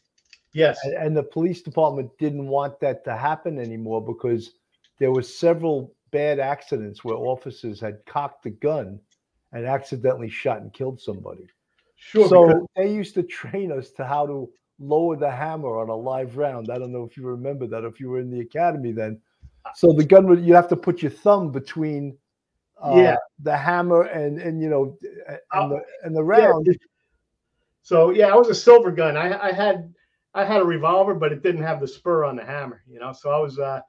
Yes. 0.53 0.79
and, 0.83 0.93
and 0.93 1.17
the 1.17 1.23
police 1.23 1.61
department 1.61 2.11
didn't 2.17 2.47
want 2.47 2.79
that 2.79 3.03
to 3.05 3.17
happen 3.17 3.59
anymore 3.59 4.05
because 4.05 4.51
there 4.99 5.11
was 5.11 5.37
several 5.37 5.93
bad 6.11 6.39
accidents 6.39 7.03
where 7.03 7.17
officers 7.17 7.81
had 7.81 7.97
cocked 8.05 8.43
the 8.43 8.51
gun 8.51 8.99
and 9.55 9.65
accidentally 9.65 10.29
shot 10.29 10.61
and 10.61 10.71
killed 10.73 10.99
somebody. 10.99 11.47
Sure. 11.95 12.27
so 12.27 12.45
because- 12.47 12.67
they 12.75 12.93
used 12.93 13.13
to 13.15 13.23
train 13.23 13.71
us 13.71 13.89
to 13.91 14.05
how 14.05 14.27
to 14.27 14.49
lower 14.79 15.15
the 15.15 15.31
hammer 15.31 15.77
on 15.79 15.87
a 15.89 15.95
live 15.95 16.35
round. 16.37 16.69
I 16.69 16.77
don't 16.77 16.91
know 16.91 17.05
if 17.05 17.15
you 17.17 17.25
remember 17.25 17.65
that, 17.67 17.85
if 17.85 17.99
you 17.99 18.09
were 18.09 18.19
in 18.19 18.29
the 18.29 18.41
academy 18.41 18.91
then. 18.91 19.19
So 19.73 19.93
the 19.93 20.03
gun 20.03 20.27
would 20.27 20.43
you 20.45 20.53
have 20.53 20.67
to 20.69 20.75
put 20.75 21.01
your 21.01 21.09
thumb 21.11 21.51
between 21.51 22.17
uh, 22.83 22.93
Yeah. 22.97 23.15
the 23.41 23.55
hammer 23.55 24.01
and 24.03 24.39
and 24.39 24.61
you 24.61 24.69
know 24.69 24.97
and 25.29 25.39
Uh, 25.51 25.67
the 25.69 25.79
and 26.03 26.15
the 26.15 26.21
Yeah. 26.23 26.45
round. 26.47 26.67
So 27.81 28.09
yeah, 28.09 28.27
I 28.27 28.35
was 28.35 28.49
a 28.49 28.55
silver 28.55 28.91
gun. 28.91 29.15
I, 29.15 29.27
I 29.49 29.51
had 29.53 29.93
I 30.33 30.43
had 30.43 30.61
a 30.61 30.65
revolver, 30.65 31.13
but 31.15 31.31
it 31.31 31.41
didn't 31.41 31.63
have 31.63 31.79
the 31.79 31.87
spur 31.87 32.25
on 32.25 32.35
the 32.35 32.43
hammer. 32.43 32.83
You 32.87 32.99
know, 32.99 33.13
so 33.13 33.29
I 33.31 33.39
was 33.39 33.57
uh, 33.57 33.79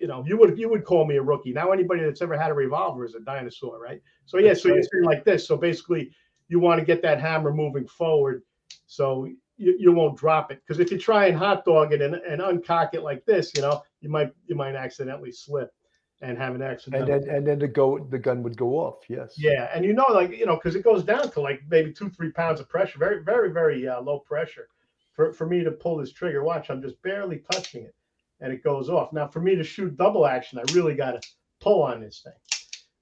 you 0.00 0.06
know, 0.06 0.24
you 0.26 0.36
would 0.38 0.58
you 0.58 0.68
would 0.68 0.84
call 0.84 1.04
me 1.04 1.16
a 1.16 1.22
rookie. 1.22 1.52
Now 1.52 1.72
anybody 1.72 2.02
that's 2.02 2.22
ever 2.22 2.38
had 2.38 2.50
a 2.50 2.54
revolver 2.54 3.04
is 3.04 3.14
a 3.14 3.20
dinosaur, 3.20 3.78
right? 3.78 4.00
So 4.26 4.38
yeah, 4.38 4.48
That's 4.48 4.62
so 4.62 4.68
you're 4.68 4.78
right. 4.78 4.88
saying 4.92 5.04
like 5.04 5.24
this. 5.24 5.46
So 5.46 5.56
basically, 5.56 6.10
you 6.48 6.58
want 6.58 6.80
to 6.80 6.86
get 6.86 7.02
that 7.02 7.20
hammer 7.20 7.52
moving 7.52 7.86
forward, 7.86 8.42
so 8.86 9.28
you, 9.56 9.76
you 9.78 9.92
won't 9.92 10.16
drop 10.16 10.50
it. 10.50 10.62
Because 10.66 10.80
if 10.80 10.90
you 10.90 10.98
try 10.98 11.26
and 11.26 11.36
hot 11.36 11.64
dog 11.64 11.92
it 11.92 12.00
and, 12.00 12.14
and 12.14 12.40
uncock 12.40 12.94
it 12.94 13.02
like 13.02 13.24
this, 13.26 13.52
you 13.54 13.62
know, 13.62 13.82
you 14.00 14.08
might 14.08 14.32
you 14.46 14.56
might 14.56 14.74
accidentally 14.74 15.32
slip 15.32 15.70
and 16.22 16.36
have 16.38 16.54
an 16.54 16.62
accident. 16.62 17.08
And 17.08 17.24
then 17.24 17.36
and 17.36 17.46
then 17.46 17.58
the 17.58 17.68
go 17.68 17.98
the 17.98 18.18
gun 18.18 18.42
would 18.42 18.56
go 18.56 18.78
off. 18.78 19.04
Yes. 19.08 19.34
Yeah, 19.36 19.70
and 19.74 19.84
you 19.84 19.92
know, 19.92 20.06
like 20.10 20.30
you 20.36 20.46
know, 20.46 20.56
because 20.56 20.76
it 20.76 20.84
goes 20.84 21.04
down 21.04 21.30
to 21.32 21.40
like 21.40 21.62
maybe 21.68 21.92
two, 21.92 22.10
three 22.10 22.32
pounds 22.32 22.60
of 22.60 22.68
pressure, 22.68 22.98
very, 22.98 23.22
very, 23.22 23.52
very 23.52 23.86
uh, 23.86 24.00
low 24.00 24.20
pressure. 24.20 24.68
For 25.12 25.32
for 25.32 25.46
me 25.46 25.62
to 25.64 25.70
pull 25.70 25.98
this 25.98 26.12
trigger, 26.12 26.42
watch, 26.42 26.70
I'm 26.70 26.82
just 26.82 27.00
barely 27.02 27.42
touching 27.52 27.84
it, 27.84 27.94
and 28.40 28.52
it 28.52 28.64
goes 28.64 28.88
off. 28.88 29.12
Now, 29.12 29.28
for 29.28 29.40
me 29.40 29.54
to 29.54 29.64
shoot 29.64 29.96
double 29.96 30.26
action, 30.26 30.58
I 30.58 30.72
really 30.72 30.94
got 30.94 31.12
to 31.12 31.28
pull 31.60 31.82
on 31.82 32.00
this 32.00 32.22
thing, 32.24 32.32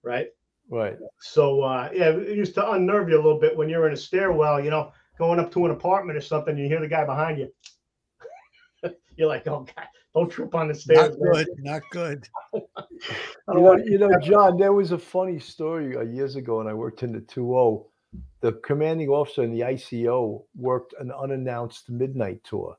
right? 0.03 0.29
Right. 0.71 0.99
So 1.21 1.63
uh, 1.63 1.91
yeah, 1.95 2.11
it 2.11 2.37
used 2.37 2.55
to 2.55 2.73
unnerve 2.73 3.09
you 3.09 3.17
a 3.17 3.23
little 3.23 3.41
bit 3.41 3.57
when 3.57 3.69
you're 3.69 3.87
in 3.87 3.95
a 3.95 3.97
stairwell, 3.97 4.63
you 4.63 4.71
know, 4.71 4.93
going 5.19 5.41
up 5.41 5.51
to 5.53 5.65
an 5.65 5.71
apartment 5.71 6.19
or 6.19 6.21
something. 6.21 6.57
You 6.59 6.67
hear 6.67 6.81
the 6.81 6.89
guy 6.89 7.05
behind 7.05 7.39
you. 7.39 7.53
you're 9.17 9.29
like, 9.29 9.47
oh 9.47 9.67
God, 9.75 9.87
don't 10.15 10.31
trip 10.31 10.55
on 10.55 10.69
the 10.69 10.75
stairs. 10.75 11.17
Not 11.19 11.33
good. 11.33 11.49
Not 11.59 11.83
good. 11.91 12.29
You 12.53 12.61
know, 13.49 13.61
want- 13.61 13.87
you 13.87 13.99
know, 13.99 14.11
John, 14.23 14.59
there 14.59 14.73
was 14.73 14.93
a 14.93 14.99
funny 14.99 15.39
story 15.39 15.97
uh, 15.97 16.03
years 16.03 16.37
ago 16.37 16.59
when 16.59 16.67
I 16.67 16.75
worked 16.75 17.03
in 17.03 17.13
the 17.13 17.21
2 17.21 17.85
The 18.41 18.53
commanding 18.65 19.09
officer 19.09 19.43
in 19.43 19.53
the 19.53 19.61
ICO 19.61 20.45
worked 20.55 20.95
an 20.99 21.13
unannounced 21.13 21.89
midnight 21.89 22.45
tour. 22.45 22.77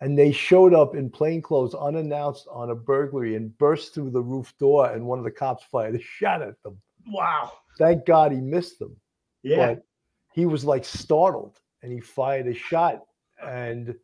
And 0.00 0.18
they 0.18 0.30
showed 0.30 0.74
up 0.74 0.94
in 0.94 1.08
plain 1.08 1.40
clothes, 1.40 1.74
unannounced 1.74 2.46
on 2.50 2.70
a 2.70 2.74
burglary, 2.74 3.34
and 3.36 3.56
burst 3.56 3.94
through 3.94 4.10
the 4.10 4.20
roof 4.20 4.52
door. 4.58 4.90
And 4.92 5.06
one 5.06 5.18
of 5.18 5.24
the 5.24 5.30
cops 5.30 5.64
fired 5.70 5.94
a 5.94 6.00
shot 6.00 6.42
at 6.42 6.62
them. 6.62 6.78
wow. 7.08 7.52
Thank 7.78 8.04
God 8.06 8.32
he 8.32 8.38
missed 8.40 8.78
them. 8.78 8.96
Yeah. 9.42 9.74
But 9.74 9.84
he 10.32 10.44
was 10.46 10.64
like 10.64 10.84
startled 10.84 11.58
and 11.82 11.92
he 11.92 12.00
fired 12.00 12.46
a 12.46 12.54
shot. 12.54 13.04
And, 13.42 13.94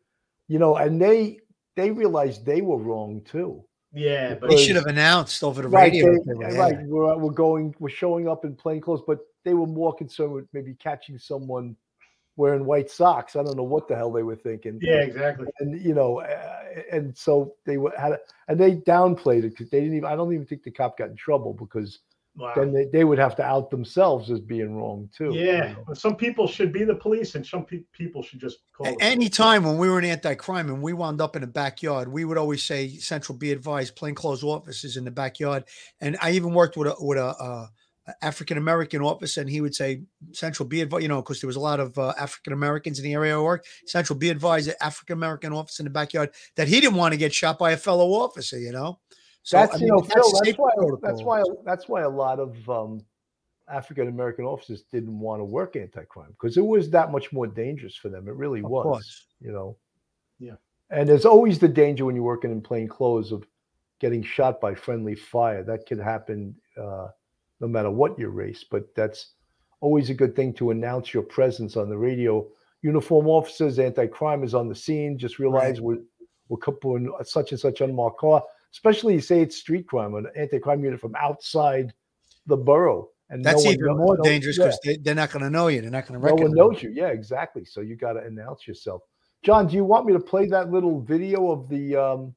you 0.48 0.58
know, 0.58 0.76
and 0.76 1.00
they 1.00 1.40
they 1.76 1.90
realized 1.90 2.44
they 2.44 2.60
were 2.62 2.76
wrong 2.78 3.22
too. 3.22 3.64
Yeah, 3.94 4.34
but 4.34 4.48
They 4.50 4.56
should 4.58 4.76
have 4.76 4.86
announced 4.86 5.42
over 5.44 5.60
the 5.62 5.68
Right, 5.68 5.92
radio. 5.92 6.06
they- 6.12 6.16
if 6.18 6.24
they 6.24 6.34
were 6.34 6.54
right. 6.58 6.78
We're, 6.86 7.16
we're 7.18 7.30
going, 7.30 7.74
we're 7.78 7.88
showing 7.90 8.28
up 8.28 8.44
in 8.46 8.54
plain 8.54 8.80
clothes, 8.80 9.02
but 9.06 9.18
they 9.44 9.52
were 9.54 9.66
more 9.66 9.94
concerned 9.94 10.32
with 10.32 10.46
maybe 10.54 10.74
catching 10.74 11.18
someone 11.18 11.76
wearing 12.36 12.64
white 12.64 12.90
socks. 12.90 13.36
I 13.36 13.42
don't 13.42 13.56
know 13.56 13.62
what 13.62 13.88
the 13.88 13.96
hell 13.96 14.12
they 14.12 14.22
were 14.22 14.36
thinking. 14.36 14.78
yeah, 14.82 15.00
exactly. 15.00 15.46
And 15.60 15.80
you 15.80 15.94
know, 15.94 16.20
uh, 16.20 16.82
and 16.90 17.16
so 17.16 17.54
they 17.66 17.76
were 17.76 17.92
had, 17.98 18.12
a, 18.12 18.18
and 18.48 18.58
they 18.58 18.76
downplayed 18.76 19.44
it 19.44 19.50
because 19.50 19.70
they 19.70 19.80
didn't 19.80 19.96
even. 19.96 20.08
I 20.08 20.16
don't 20.16 20.32
even 20.32 20.46
think 20.46 20.62
the 20.62 20.70
cop 20.70 20.98
got 20.98 21.10
in 21.10 21.16
trouble 21.16 21.54
because 21.54 22.00
Wow. 22.34 22.54
then 22.56 22.72
they, 22.72 22.86
they 22.86 23.04
would 23.04 23.18
have 23.18 23.36
to 23.36 23.42
out 23.42 23.70
themselves 23.70 24.30
as 24.30 24.40
being 24.40 24.74
wrong 24.74 25.10
too. 25.14 25.34
you 25.34 25.44
Yeah, 25.44 25.74
know. 25.86 25.92
some 25.92 26.16
people 26.16 26.46
should 26.46 26.72
be 26.72 26.82
the 26.82 26.94
police, 26.94 27.34
and 27.34 27.46
some 27.46 27.66
pe- 27.66 27.84
people 27.92 28.22
should 28.22 28.40
just 28.40 28.60
call. 28.72 28.86
A- 28.86 28.90
the 28.90 28.96
police. 28.96 29.12
Anytime 29.12 29.64
when 29.64 29.76
we 29.76 29.90
were 29.90 29.98
in 29.98 30.06
anti-crime 30.06 30.68
and 30.70 30.80
we 30.80 30.94
wound 30.94 31.20
up 31.20 31.36
in 31.36 31.42
the 31.42 31.46
backyard, 31.46 32.08
we 32.08 32.24
would 32.24 32.38
always 32.38 32.62
say, 32.62 32.88
"Central, 32.88 33.36
be 33.36 33.52
advised, 33.52 33.96
plainclothes 33.96 34.42
officers 34.42 34.96
in 34.96 35.04
the 35.04 35.10
backyard." 35.10 35.64
And 36.00 36.16
I 36.22 36.30
even 36.30 36.54
worked 36.54 36.78
with 36.78 36.88
a 36.88 36.94
with 36.98 37.18
a, 37.18 37.26
uh, 37.26 37.66
African 38.20 38.58
American 38.58 39.00
officer, 39.00 39.40
and 39.40 39.48
he 39.48 39.60
would 39.60 39.74
say, 39.74 40.02
"Central, 40.32 40.68
be 40.68 40.80
advised," 40.80 41.02
you 41.02 41.08
know, 41.08 41.22
because 41.22 41.40
there 41.40 41.46
was 41.46 41.56
a 41.56 41.60
lot 41.60 41.78
of 41.78 41.96
uh, 41.98 42.12
African 42.18 42.52
Americans 42.52 42.98
in 42.98 43.04
the 43.04 43.14
area 43.14 43.38
I 43.38 43.40
work. 43.40 43.64
Central, 43.86 44.18
be 44.18 44.30
advised, 44.30 44.72
African 44.80 45.14
American 45.14 45.52
officer 45.52 45.82
in 45.82 45.84
the 45.84 45.90
backyard 45.90 46.30
that 46.56 46.66
he 46.66 46.80
didn't 46.80 46.96
want 46.96 47.12
to 47.12 47.18
get 47.18 47.32
shot 47.32 47.58
by 47.58 47.72
a 47.72 47.76
fellow 47.76 48.08
officer. 48.10 48.58
You 48.58 48.72
know, 48.72 48.98
so 49.42 49.58
that's 49.58 49.76
I 49.76 49.78
mean, 49.78 49.86
you 49.86 49.92
know, 49.92 50.00
that's, 50.00 50.14
Phil, 50.14 50.40
that's 50.42 50.58
why 50.58 50.70
that's 51.02 51.22
why 51.22 51.42
that's 51.64 51.88
why 51.88 52.02
a 52.02 52.08
lot 52.08 52.40
of 52.40 52.68
um, 52.68 53.04
African 53.68 54.08
American 54.08 54.44
officers 54.44 54.82
didn't 54.90 55.18
want 55.18 55.40
to 55.40 55.44
work 55.44 55.76
anti-crime 55.76 56.30
because 56.30 56.56
it 56.56 56.66
was 56.66 56.90
that 56.90 57.12
much 57.12 57.32
more 57.32 57.46
dangerous 57.46 57.94
for 57.94 58.08
them. 58.08 58.26
It 58.26 58.34
really 58.34 58.60
of 58.60 58.70
was. 58.70 58.84
Course. 58.84 59.26
You 59.40 59.52
know. 59.52 59.76
Yeah. 60.40 60.56
And 60.90 61.08
there's 61.08 61.24
always 61.24 61.58
the 61.60 61.68
danger 61.68 62.04
when 62.04 62.16
you're 62.16 62.24
working 62.24 62.50
in 62.50 62.60
plain 62.60 62.88
clothes 62.88 63.30
of 63.30 63.46
getting 64.00 64.24
shot 64.24 64.60
by 64.60 64.74
friendly 64.74 65.14
fire. 65.14 65.62
That 65.62 65.86
could 65.86 66.00
happen. 66.00 66.56
Uh, 66.76 67.08
no 67.62 67.68
matter 67.68 67.90
what 67.90 68.18
your 68.18 68.30
race. 68.30 68.64
But 68.68 68.94
that's 68.94 69.30
always 69.80 70.10
a 70.10 70.14
good 70.14 70.36
thing 70.36 70.52
to 70.54 70.72
announce 70.72 71.14
your 71.14 71.22
presence 71.22 71.76
on 71.78 71.88
the 71.88 71.96
radio. 71.96 72.46
Uniform 72.82 73.28
officers, 73.28 73.78
anti-crime 73.78 74.42
is 74.42 74.54
on 74.54 74.68
the 74.68 74.74
scene. 74.74 75.16
Just 75.16 75.38
realize 75.38 75.78
right. 75.78 75.84
we're 75.84 76.02
we're 76.48 76.58
couple 76.58 76.98
such 77.24 77.52
and 77.52 77.60
such 77.60 77.80
unmarked 77.80 78.18
car. 78.18 78.42
Especially 78.72 79.14
you 79.14 79.20
say 79.20 79.40
it's 79.40 79.56
street 79.56 79.86
crime, 79.86 80.14
an 80.14 80.26
anti-crime 80.36 80.84
unit 80.84 81.00
from 81.00 81.14
outside 81.14 81.94
the 82.46 82.56
borough. 82.56 83.08
And 83.30 83.42
that's 83.42 83.64
no 83.64 83.70
even 83.70 83.86
knows, 83.86 83.96
more 83.96 84.16
dangerous 84.18 84.58
because 84.58 84.78
yeah. 84.84 84.96
they, 85.02 85.10
are 85.12 85.14
not 85.14 85.30
going 85.30 85.42
to 85.42 85.48
know 85.48 85.68
you. 85.68 85.80
They're 85.80 85.90
not 85.90 86.06
going 86.06 86.20
to 86.20 86.24
recognize. 86.24 86.52
No 86.52 86.66
one 86.66 86.72
knows 86.74 86.82
you. 86.82 86.90
Yeah, 86.90 87.08
exactly. 87.08 87.64
So 87.64 87.80
you 87.80 87.96
got 87.96 88.14
to 88.14 88.20
announce 88.20 88.66
yourself. 88.66 89.02
John, 89.42 89.66
do 89.66 89.76
you 89.76 89.84
want 89.84 90.04
me 90.04 90.12
to 90.12 90.20
play 90.20 90.46
that 90.48 90.70
little 90.70 91.00
video 91.00 91.50
of 91.50 91.68
the 91.70 91.96
um, 91.96 92.34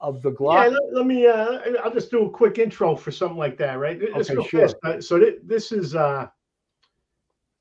of 0.00 0.22
the 0.22 0.32
Glock? 0.32 0.64
Yeah, 0.64 0.68
let, 0.68 0.82
let 0.92 1.06
me. 1.06 1.26
Uh, 1.26 1.58
I'll 1.82 1.92
just 1.92 2.10
do 2.10 2.26
a 2.26 2.30
quick 2.30 2.58
intro 2.58 2.96
for 2.96 3.10
something 3.10 3.38
like 3.38 3.56
that, 3.58 3.78
right? 3.78 4.00
Okay, 4.02 4.48
sure. 4.48 4.68
Uh, 4.82 5.00
so 5.00 5.18
th- 5.18 5.38
this 5.44 5.72
is 5.72 5.94
uh, 5.94 6.28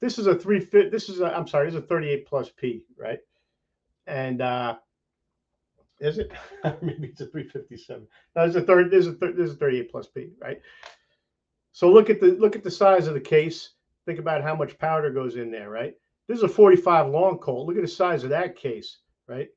this 0.01 0.19
is 0.19 0.27
a 0.27 0.35
three 0.35 0.59
fit. 0.59 0.91
This 0.91 1.09
is 1.09 1.21
a. 1.21 1.35
I'm 1.35 1.47
sorry. 1.47 1.67
This 1.67 1.75
is 1.75 1.83
a 1.83 1.87
38 1.87 2.25
plus 2.25 2.49
P, 2.49 2.83
right? 2.97 3.19
And 4.07 4.41
uh, 4.41 4.75
is 5.99 6.17
it? 6.17 6.31
Maybe 6.81 7.07
it's 7.07 7.21
a 7.21 7.27
357. 7.27 8.05
No, 8.35 8.41
there's 8.41 8.55
a 8.55 8.61
third. 8.61 8.91
There's 8.91 9.07
a 9.07 9.13
third. 9.13 9.37
There's 9.37 9.51
a 9.51 9.55
38 9.55 9.91
plus 9.91 10.07
P, 10.07 10.31
right? 10.39 10.59
So 11.71 11.91
look 11.91 12.09
at 12.09 12.19
the 12.19 12.31
look 12.33 12.55
at 12.55 12.63
the 12.63 12.71
size 12.71 13.07
of 13.07 13.13
the 13.13 13.21
case. 13.21 13.71
Think 14.05 14.19
about 14.19 14.43
how 14.43 14.55
much 14.55 14.77
powder 14.77 15.09
goes 15.09 15.37
in 15.37 15.49
there, 15.49 15.69
right? 15.69 15.95
This 16.27 16.37
is 16.37 16.43
a 16.43 16.49
45 16.49 17.09
long 17.09 17.37
Colt. 17.37 17.67
Look 17.67 17.77
at 17.77 17.81
the 17.81 17.87
size 17.87 18.23
of 18.23 18.29
that 18.31 18.55
case, 18.55 18.97
right? 19.27 19.49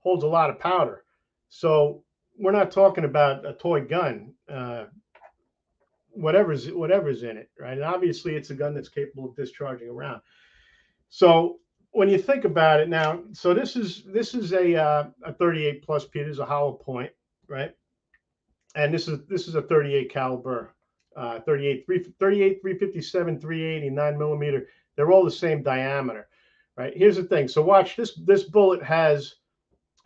Holds 0.00 0.24
a 0.24 0.28
lot 0.28 0.50
of 0.50 0.58
powder. 0.58 1.04
So 1.48 2.02
we're 2.40 2.52
not 2.52 2.70
talking 2.70 3.04
about 3.04 3.46
a 3.46 3.52
toy 3.52 3.82
gun. 3.82 4.32
Uh, 4.48 4.84
whatever's 6.12 6.70
whatever's 6.72 7.22
in 7.22 7.36
it, 7.36 7.50
right? 7.58 7.74
And 7.74 7.84
obviously, 7.84 8.34
it's 8.34 8.50
a 8.50 8.54
gun 8.54 8.74
that's 8.74 8.88
capable 8.88 9.28
of 9.28 9.36
discharging 9.36 9.88
around. 9.88 10.22
So 11.10 11.58
when 11.92 12.08
you 12.08 12.18
think 12.18 12.44
about 12.44 12.80
it 12.80 12.88
now, 12.88 13.22
so 13.32 13.52
this 13.52 13.76
is 13.76 14.04
this 14.06 14.34
is 14.34 14.52
a 14.52 14.76
uh, 14.76 15.04
a 15.24 15.32
38 15.32 15.82
plus 15.82 16.06
P. 16.06 16.22
This 16.22 16.32
is 16.32 16.38
a 16.38 16.46
hollow 16.46 16.72
point, 16.72 17.10
right? 17.46 17.72
And 18.74 18.92
this 18.94 19.06
is 19.06 19.26
this 19.28 19.46
is 19.46 19.54
a 19.54 19.62
38 19.62 20.10
caliber, 20.10 20.74
uh, 21.16 21.40
38 21.40 21.84
3, 21.86 22.04
38 22.18 22.60
357 22.62 23.40
380 23.40 23.90
9 23.90 24.18
millimeter. 24.18 24.66
They're 24.96 25.12
all 25.12 25.24
the 25.24 25.30
same 25.30 25.62
diameter, 25.62 26.28
right? 26.76 26.92
Here's 26.96 27.16
the 27.16 27.24
thing. 27.24 27.48
So 27.48 27.62
watch 27.62 27.96
this. 27.96 28.18
This 28.24 28.44
bullet 28.44 28.82
has 28.82 29.34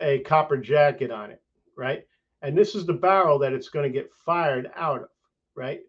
a 0.01 0.19
copper 0.19 0.57
jacket 0.57 1.11
on 1.11 1.31
it, 1.31 1.41
right? 1.77 2.03
And 2.45 2.55
this 2.55 2.75
is 2.75 2.85
the 2.85 2.93
barrel 2.93 3.39
that 3.39 3.53
it's 3.53 3.69
going 3.69 3.91
to 3.91 3.99
get 3.99 4.11
fired 4.23 4.69
out 4.75 5.01
of, 5.01 5.09
right? 5.55 5.79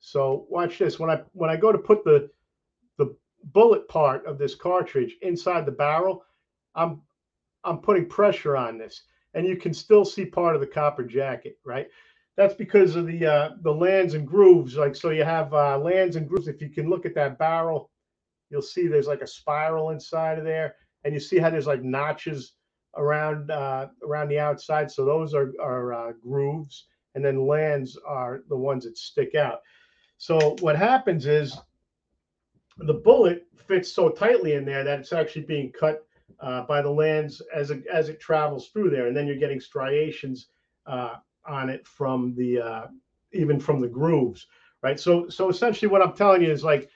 So 0.00 0.44
watch 0.50 0.76
this. 0.78 0.98
When 0.98 1.08
I 1.08 1.22
when 1.34 1.50
I 1.50 1.56
go 1.56 1.70
to 1.70 1.78
put 1.78 2.04
the 2.04 2.28
the 2.98 3.14
bullet 3.52 3.86
part 3.88 4.26
of 4.26 4.36
this 4.36 4.56
cartridge 4.56 5.16
inside 5.22 5.66
the 5.66 5.72
barrel, 5.72 6.24
I'm 6.74 7.02
I'm 7.62 7.78
putting 7.78 8.08
pressure 8.08 8.56
on 8.56 8.76
this, 8.76 9.04
and 9.34 9.46
you 9.46 9.56
can 9.56 9.72
still 9.72 10.04
see 10.04 10.24
part 10.24 10.56
of 10.56 10.60
the 10.60 10.66
copper 10.66 11.04
jacket, 11.04 11.58
right? 11.64 11.86
That's 12.36 12.54
because 12.54 12.96
of 12.96 13.06
the 13.06 13.24
uh, 13.24 13.50
the 13.62 13.72
lands 13.72 14.14
and 14.14 14.26
grooves. 14.26 14.76
Like 14.76 14.96
so, 14.96 15.10
you 15.10 15.22
have 15.22 15.54
uh, 15.54 15.78
lands 15.78 16.16
and 16.16 16.28
grooves. 16.28 16.48
If 16.48 16.60
you 16.60 16.70
can 16.70 16.90
look 16.90 17.06
at 17.06 17.14
that 17.14 17.38
barrel, 17.38 17.88
you'll 18.50 18.62
see 18.62 18.88
there's 18.88 19.06
like 19.06 19.22
a 19.22 19.28
spiral 19.28 19.90
inside 19.90 20.38
of 20.38 20.44
there, 20.44 20.74
and 21.04 21.14
you 21.14 21.20
see 21.20 21.38
how 21.38 21.50
there's 21.50 21.68
like 21.68 21.84
notches 21.84 22.54
around 22.96 23.50
uh, 23.50 23.88
around 24.06 24.28
the 24.28 24.38
outside. 24.38 24.90
So 24.90 25.04
those 25.04 25.34
are 25.34 25.52
are 25.60 25.92
uh, 25.92 26.12
grooves, 26.22 26.86
and 27.14 27.24
then 27.24 27.46
lands 27.46 27.98
are 28.06 28.42
the 28.48 28.56
ones 28.56 28.84
that 28.84 28.98
stick 28.98 29.34
out. 29.34 29.60
So 30.18 30.56
what 30.60 30.76
happens 30.76 31.26
is 31.26 31.56
the 32.78 32.94
bullet 32.94 33.46
fits 33.56 33.92
so 33.92 34.10
tightly 34.10 34.54
in 34.54 34.64
there 34.64 34.84
that 34.84 35.00
it's 35.00 35.12
actually 35.12 35.42
being 35.42 35.72
cut 35.72 36.06
uh, 36.40 36.62
by 36.62 36.82
the 36.82 36.90
lands 36.90 37.42
as 37.54 37.70
it, 37.70 37.86
as 37.86 38.08
it 38.08 38.20
travels 38.20 38.68
through 38.68 38.90
there, 38.90 39.06
and 39.06 39.16
then 39.16 39.26
you're 39.26 39.36
getting 39.36 39.60
striations 39.60 40.48
uh, 40.86 41.16
on 41.46 41.68
it 41.68 41.86
from 41.86 42.34
the 42.34 42.60
uh, 42.60 42.86
even 43.32 43.60
from 43.60 43.80
the 43.80 43.88
grooves, 43.88 44.46
right? 44.82 44.98
So 44.98 45.28
so 45.28 45.48
essentially, 45.48 45.90
what 45.90 46.02
I'm 46.02 46.14
telling 46.14 46.42
you 46.42 46.50
is 46.50 46.64
like 46.64 46.90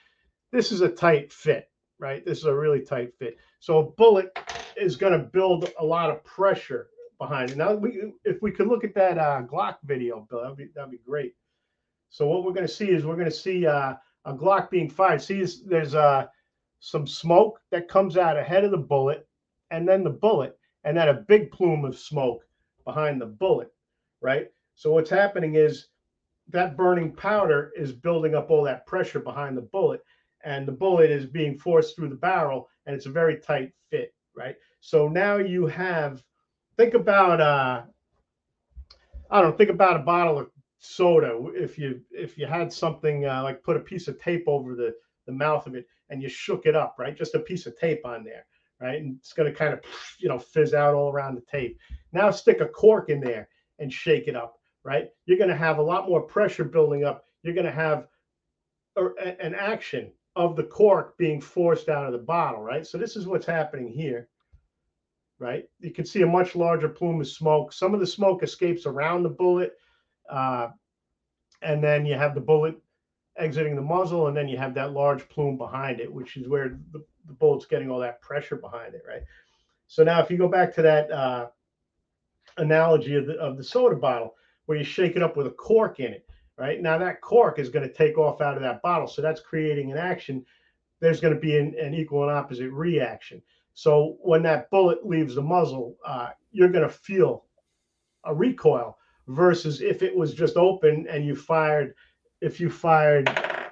this 0.51 0.71
is 0.71 0.81
a 0.81 0.89
tight 0.89 1.31
fit, 1.31 1.69
right? 1.99 2.25
This 2.25 2.39
is 2.39 2.45
a 2.45 2.55
really 2.55 2.81
tight 2.81 3.13
fit. 3.17 3.37
So 3.59 3.79
a 3.79 3.83
bullet 3.83 4.37
is 4.77 4.95
going 4.95 5.13
to 5.13 5.19
build 5.19 5.71
a 5.79 5.85
lot 5.85 6.09
of 6.09 6.23
pressure 6.23 6.89
behind 7.17 7.51
it. 7.51 7.57
Now, 7.57 7.73
we, 7.73 8.13
if 8.23 8.41
we 8.41 8.51
could 8.51 8.67
look 8.67 8.83
at 8.83 8.95
that 8.95 9.17
uh, 9.17 9.41
Glock 9.43 9.77
video, 9.83 10.27
Bill, 10.29 10.41
that'd 10.41 10.57
be, 10.57 10.69
that'd 10.75 10.91
be 10.91 10.99
great. 11.05 11.35
So 12.09 12.27
what 12.27 12.43
we're 12.43 12.53
going 12.53 12.67
to 12.67 12.73
see 12.73 12.89
is 12.89 13.05
we're 13.05 13.15
going 13.15 13.25
to 13.25 13.31
see 13.31 13.65
uh, 13.65 13.95
a 14.25 14.33
Glock 14.33 14.69
being 14.69 14.89
fired. 14.89 15.21
See, 15.21 15.45
there's 15.65 15.95
uh, 15.95 16.27
some 16.79 17.07
smoke 17.07 17.59
that 17.71 17.87
comes 17.87 18.17
out 18.17 18.37
ahead 18.37 18.63
of 18.63 18.71
the 18.71 18.77
bullet, 18.77 19.27
and 19.71 19.87
then 19.87 20.03
the 20.03 20.09
bullet, 20.09 20.57
and 20.83 20.97
then 20.97 21.09
a 21.09 21.13
big 21.13 21.51
plume 21.51 21.85
of 21.85 21.97
smoke 21.97 22.43
behind 22.85 23.19
the 23.19 23.25
bullet, 23.25 23.73
right? 24.21 24.47
So 24.75 24.91
what's 24.91 25.09
happening 25.09 25.55
is 25.55 25.87
that 26.49 26.77
burning 26.77 27.11
powder 27.11 27.71
is 27.75 27.91
building 27.91 28.35
up 28.35 28.51
all 28.51 28.63
that 28.63 28.85
pressure 28.85 29.19
behind 29.19 29.57
the 29.57 29.61
bullet, 29.61 30.01
and 30.43 30.67
the 30.67 30.71
bullet 30.71 31.09
is 31.09 31.25
being 31.25 31.57
forced 31.57 31.95
through 31.95 32.09
the 32.09 32.15
barrel, 32.15 32.69
and 32.85 32.95
it's 32.95 33.07
a 33.07 33.11
very 33.11 33.39
tight 33.39 33.71
fit 33.89 34.13
right? 34.35 34.55
So 34.79 35.07
now 35.07 35.37
you 35.37 35.65
have, 35.67 36.23
think 36.77 36.93
about, 36.93 37.41
uh, 37.41 37.83
I 39.31 39.41
don't 39.41 39.51
know, 39.51 39.57
think 39.57 39.69
about 39.69 39.97
a 39.97 40.03
bottle 40.03 40.37
of 40.39 40.49
soda. 40.85 41.39
If 41.55 41.77
you 41.77 42.01
if 42.11 42.37
you 42.37 42.45
had 42.45 42.71
something 42.71 43.25
uh, 43.25 43.43
like 43.43 43.63
put 43.63 43.77
a 43.77 43.81
piece 43.81 44.07
of 44.07 44.19
tape 44.19 44.43
over 44.47 44.75
the 44.75 44.93
the 45.25 45.31
mouth 45.31 45.65
of 45.65 45.75
it 45.75 45.87
and 46.09 46.21
you 46.21 46.29
shook 46.29 46.65
it 46.65 46.75
up, 46.75 46.95
right? 46.99 47.17
Just 47.17 47.35
a 47.35 47.39
piece 47.39 47.65
of 47.65 47.77
tape 47.77 48.05
on 48.05 48.23
there, 48.23 48.45
right? 48.79 49.01
And 49.01 49.17
it's 49.17 49.33
going 49.33 49.51
to 49.51 49.57
kind 49.57 49.73
of 49.73 49.81
you 50.19 50.29
know 50.29 50.39
fizz 50.39 50.73
out 50.73 50.93
all 50.93 51.11
around 51.11 51.35
the 51.35 51.43
tape. 51.49 51.77
Now 52.13 52.29
stick 52.31 52.61
a 52.61 52.67
cork 52.67 53.09
in 53.09 53.19
there 53.19 53.49
and 53.79 53.91
shake 53.91 54.27
it 54.27 54.35
up, 54.35 54.57
right? 54.83 55.09
You're 55.25 55.37
going 55.37 55.49
to 55.49 55.55
have 55.55 55.79
a 55.79 55.83
lot 55.83 56.07
more 56.07 56.21
pressure 56.21 56.63
building 56.63 57.03
up. 57.03 57.25
You're 57.43 57.55
going 57.55 57.65
to 57.65 57.71
have 57.71 58.07
a, 58.95 59.07
an 59.43 59.55
action 59.55 60.11
of 60.35 60.55
the 60.55 60.63
cork 60.63 61.17
being 61.17 61.39
forced 61.39 61.89
out 61.89 62.05
of 62.05 62.11
the 62.11 62.17
bottle, 62.17 62.61
right? 62.61 62.85
So 62.85 62.97
this 62.97 63.15
is 63.15 63.27
what's 63.27 63.45
happening 63.45 63.87
here, 63.87 64.27
right? 65.39 65.69
You 65.79 65.91
can 65.91 66.05
see 66.05 66.21
a 66.21 66.27
much 66.27 66.55
larger 66.55 66.89
plume 66.89 67.21
of 67.21 67.27
smoke. 67.27 67.71
Some 67.71 67.93
of 67.93 67.99
the 67.99 68.07
smoke 68.07 68.43
escapes 68.43 68.85
around 68.85 69.23
the 69.23 69.29
bullet, 69.29 69.73
uh, 70.29 70.69
and 71.61 71.83
then 71.83 72.05
you 72.05 72.15
have 72.15 72.35
the 72.35 72.41
bullet 72.41 72.75
exiting 73.37 73.75
the 73.75 73.81
muzzle, 73.81 74.27
and 74.27 74.35
then 74.35 74.47
you 74.47 74.57
have 74.57 74.73
that 74.73 74.91
large 74.91 75.27
plume 75.29 75.57
behind 75.57 75.99
it, 75.99 76.11
which 76.11 76.37
is 76.37 76.47
where 76.47 76.77
the, 76.91 77.03
the 77.27 77.33
bullet's 77.33 77.65
getting 77.65 77.89
all 77.89 77.99
that 77.99 78.21
pressure 78.21 78.55
behind 78.55 78.93
it, 78.93 79.03
right? 79.07 79.23
So 79.87 80.03
now, 80.03 80.21
if 80.21 80.29
you 80.29 80.37
go 80.37 80.47
back 80.47 80.73
to 80.75 80.81
that 80.81 81.11
uh, 81.11 81.47
analogy 82.57 83.15
of 83.15 83.27
the, 83.27 83.33
of 83.33 83.57
the 83.57 83.63
soda 83.63 83.95
bottle, 83.95 84.35
where 84.65 84.77
you 84.77 84.83
shake 84.83 85.15
it 85.15 85.23
up 85.23 85.37
with 85.37 85.47
a 85.47 85.51
cork 85.51 85.99
in 85.99 86.11
it, 86.13 86.27
right? 86.57 86.81
Now 86.81 86.97
that 86.97 87.21
cork 87.21 87.59
is 87.59 87.69
going 87.69 87.87
to 87.87 87.93
take 87.93 88.17
off 88.17 88.41
out 88.41 88.55
of 88.55 88.61
that 88.61 88.81
bottle. 88.81 89.07
So 89.07 89.21
that's 89.21 89.41
creating 89.41 89.91
an 89.91 89.97
action. 89.97 90.45
There's 90.99 91.19
going 91.19 91.33
to 91.33 91.39
be 91.39 91.57
an, 91.57 91.75
an 91.79 91.93
equal 91.93 92.23
and 92.23 92.31
opposite 92.31 92.71
reaction. 92.71 93.41
So 93.73 94.17
when 94.21 94.41
that 94.43 94.69
bullet 94.69 95.05
leaves 95.05 95.35
the 95.35 95.41
muzzle, 95.41 95.97
uh, 96.05 96.29
you're 96.51 96.69
going 96.69 96.87
to 96.87 96.93
feel 96.93 97.45
a 98.23 98.33
recoil 98.33 98.97
versus 99.27 99.81
if 99.81 100.01
it 100.01 100.15
was 100.15 100.33
just 100.33 100.55
open 100.55 101.05
and 101.09 101.25
you 101.25 101.35
fired, 101.35 101.93
if 102.41 102.59
you 102.59 102.69
fired 102.69 103.29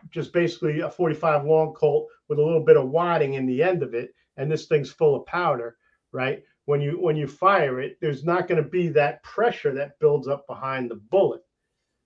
just 0.10 0.34
basically 0.34 0.82
a 0.82 0.90
45 0.90 1.46
long 1.46 1.74
Colt 1.74 2.08
with 2.28 2.40
a 2.40 2.44
little 2.44 2.64
bit 2.64 2.78
of 2.78 2.90
wadding 2.90 3.36
in 3.36 3.46
the 3.46 3.64
end 3.64 3.82
of 3.82 3.94
it, 3.94 4.14
and 4.38 4.52
this 4.52 4.66
thing's 4.66 4.92
full 4.92 5.16
of 5.16 5.26
powder, 5.26 5.78
right? 6.12 6.44
When 6.66 6.82
you 6.82 6.94
when 6.94 7.16
you 7.16 7.28
fire 7.28 7.80
it, 7.82 7.98
there's 8.02 8.24
not 8.24 8.48
going 8.48 8.62
to 8.62 8.70
be 8.70 8.88
that 8.90 9.22
pressure 9.24 9.74
that 9.74 10.00
builds 10.00 10.28
up 10.28 10.48
behind 10.48 10.90
the 10.90 10.96
bullet, 10.96 11.42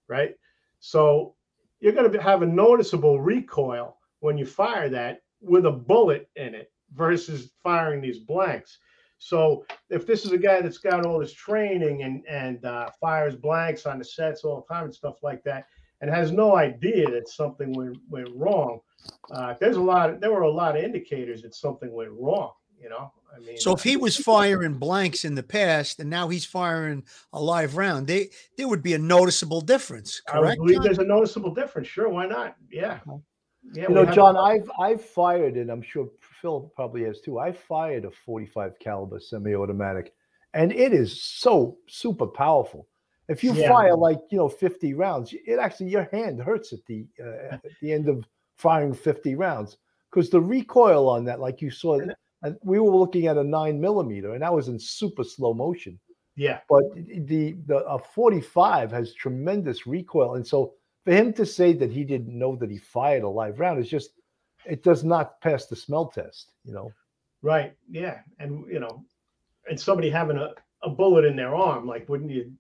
right? 0.08 0.36
So 0.80 1.36
you're 1.80 1.94
going 1.94 2.12
to 2.12 2.22
have 2.22 2.42
a 2.42 2.46
noticeable 2.46 3.20
recoil 3.20 3.98
when 4.20 4.38
you 4.38 4.46
fire 4.46 4.90
that 4.90 5.22
with 5.42 5.66
a 5.66 5.72
bullet 5.72 6.30
in 6.36 6.56
it 6.56 6.72
versus 6.94 7.52
firing 7.64 8.02
these 8.02 8.20
blanks. 8.20 8.80
So 9.20 9.66
if 9.90 10.06
this 10.06 10.26
is 10.26 10.32
a 10.32 10.38
guy 10.38 10.62
that's 10.62 10.78
got 10.78 11.06
all 11.06 11.20
this 11.20 11.34
training 11.34 12.04
and 12.04 12.24
and 12.28 12.64
uh, 12.64 12.90
fires 13.00 13.36
blanks 13.36 13.86
on 13.86 13.98
the 13.98 14.06
sets 14.06 14.44
all 14.44 14.66
the 14.68 14.74
time 14.74 14.86
and 14.86 14.94
stuff 14.94 15.24
like 15.24 15.44
that, 15.44 15.66
and 16.02 16.10
has 16.10 16.32
no 16.32 16.56
idea 16.56 17.10
that 17.10 17.28
something 17.28 17.74
went, 17.74 17.98
went 18.10 18.30
wrong, 18.36 18.80
uh, 19.32 19.56
there's 19.60 19.78
a 19.78 19.82
lot. 19.82 20.20
There 20.20 20.32
were 20.32 20.42
a 20.42 20.52
lot 20.52 20.78
of 20.78 20.84
indicators 20.84 21.42
that 21.42 21.56
something 21.56 21.92
went 21.92 22.12
wrong. 22.12 22.52
You 22.82 22.90
know, 22.90 23.12
I 23.36 23.40
mean. 23.40 23.58
So 23.58 23.74
if 23.74 23.82
he 23.84 23.98
was 23.98 24.16
firing 24.18 24.76
blanks 24.76 25.26
in 25.26 25.34
the 25.36 25.44
past 25.44 26.00
and 26.00 26.10
now 26.10 26.28
he's 26.30 26.46
firing 26.46 27.04
a 27.34 27.42
live 27.42 27.76
round, 27.76 28.08
they 28.08 28.30
there 28.58 28.68
would 28.68 28.84
be 28.84 28.94
a 28.94 29.00
noticeable 29.00 29.62
difference. 29.62 30.22
I 30.28 30.34
Correct? 30.34 30.58
believe 30.60 30.82
there's 30.84 31.00
a 31.00 31.04
noticeable 31.04 31.54
difference. 31.54 31.88
Sure, 31.88 32.08
why 32.10 32.28
not? 32.28 32.56
Yeah. 32.72 33.00
Yeah, 33.74 33.90
You 33.90 33.96
know, 33.96 34.06
have- 34.06 34.16
John, 34.16 34.38
I've 34.38 34.70
I've 34.80 35.04
fired, 35.04 35.56
and 35.58 35.70
I'm 35.70 35.82
sure 35.82 36.08
Phil 36.42 36.72
probably 36.76 37.04
has 37.04 37.20
too. 37.20 37.40
I 37.40 37.52
fired 37.52 38.06
a 38.06 38.12
45 38.12 38.78
caliber 38.80 39.20
semi-automatic, 39.20 40.14
and 40.54 40.72
it 40.72 40.94
is 40.94 41.22
so 41.22 41.78
super 41.88 42.28
powerful. 42.28 42.88
If 43.28 43.44
you 43.44 43.54
Yeah. 43.54 43.68
fire 43.70 43.96
like 43.98 44.20
you 44.30 44.38
know 44.38 44.48
50 44.48 44.94
rounds, 44.94 45.34
it 45.34 45.58
actually 45.60 45.90
your 45.90 46.08
hand 46.14 46.40
hurts 46.42 46.72
at 46.74 46.86
the 46.86 47.06
uh, 47.20 47.56
at 47.56 47.64
the 47.82 47.92
end 47.92 48.08
of 48.08 48.24
firing 48.56 48.94
50 48.94 49.36
rounds 49.36 49.78
because 50.10 50.30
the 50.30 50.40
recoil 50.40 51.10
on 51.10 51.26
that, 51.26 51.40
like 51.42 51.62
you 51.62 51.70
saw, 51.70 52.00
and 52.44 52.56
we 52.64 52.80
were 52.80 52.96
looking 52.96 53.28
at 53.28 53.38
a 53.38 53.44
nine 53.44 53.80
millimeter, 53.80 54.34
and 54.34 54.42
that 54.42 54.54
was 54.54 54.68
in 54.68 54.80
super 54.80 55.24
slow 55.24 55.54
motion. 55.54 56.00
yeah, 56.36 56.60
But 56.70 56.84
the 56.96 57.56
the 57.66 57.78
a 57.86 58.00
45 58.00 58.92
has 58.92 59.14
tremendous 59.14 59.88
recoil, 59.88 60.36
and 60.36 60.46
so 60.46 60.74
for 61.04 61.14
him 61.14 61.34
to 61.34 61.46
say 61.46 61.74
that 61.74 61.92
he 61.92 62.04
didn't 62.04 62.38
know 62.38 62.56
that 62.58 62.70
he 62.70 62.78
fired 62.78 63.24
a 63.24 63.30
live 63.30 63.60
round 63.60 63.80
is 63.80 63.90
just 63.90 64.12
it 64.66 64.84
does 64.84 65.04
not 65.04 65.40
pass 65.42 65.66
the 65.66 65.76
smell 65.76 66.08
test. 66.08 66.52
You 66.64 66.74
know. 66.74 66.92
right. 67.42 67.74
Yeah, 67.90 68.20
and 68.40 68.66
you 68.72 68.80
know, 68.80 69.04
and 69.70 69.80
somebody 69.80 70.10
having 70.10 70.38
a, 70.38 70.52
a 70.84 70.90
bullet 70.90 71.26
in 71.26 71.36
their 71.36 71.56
arm, 71.56 71.88
like, 71.88 72.08
wouldn't 72.10 72.32
you 72.32 72.52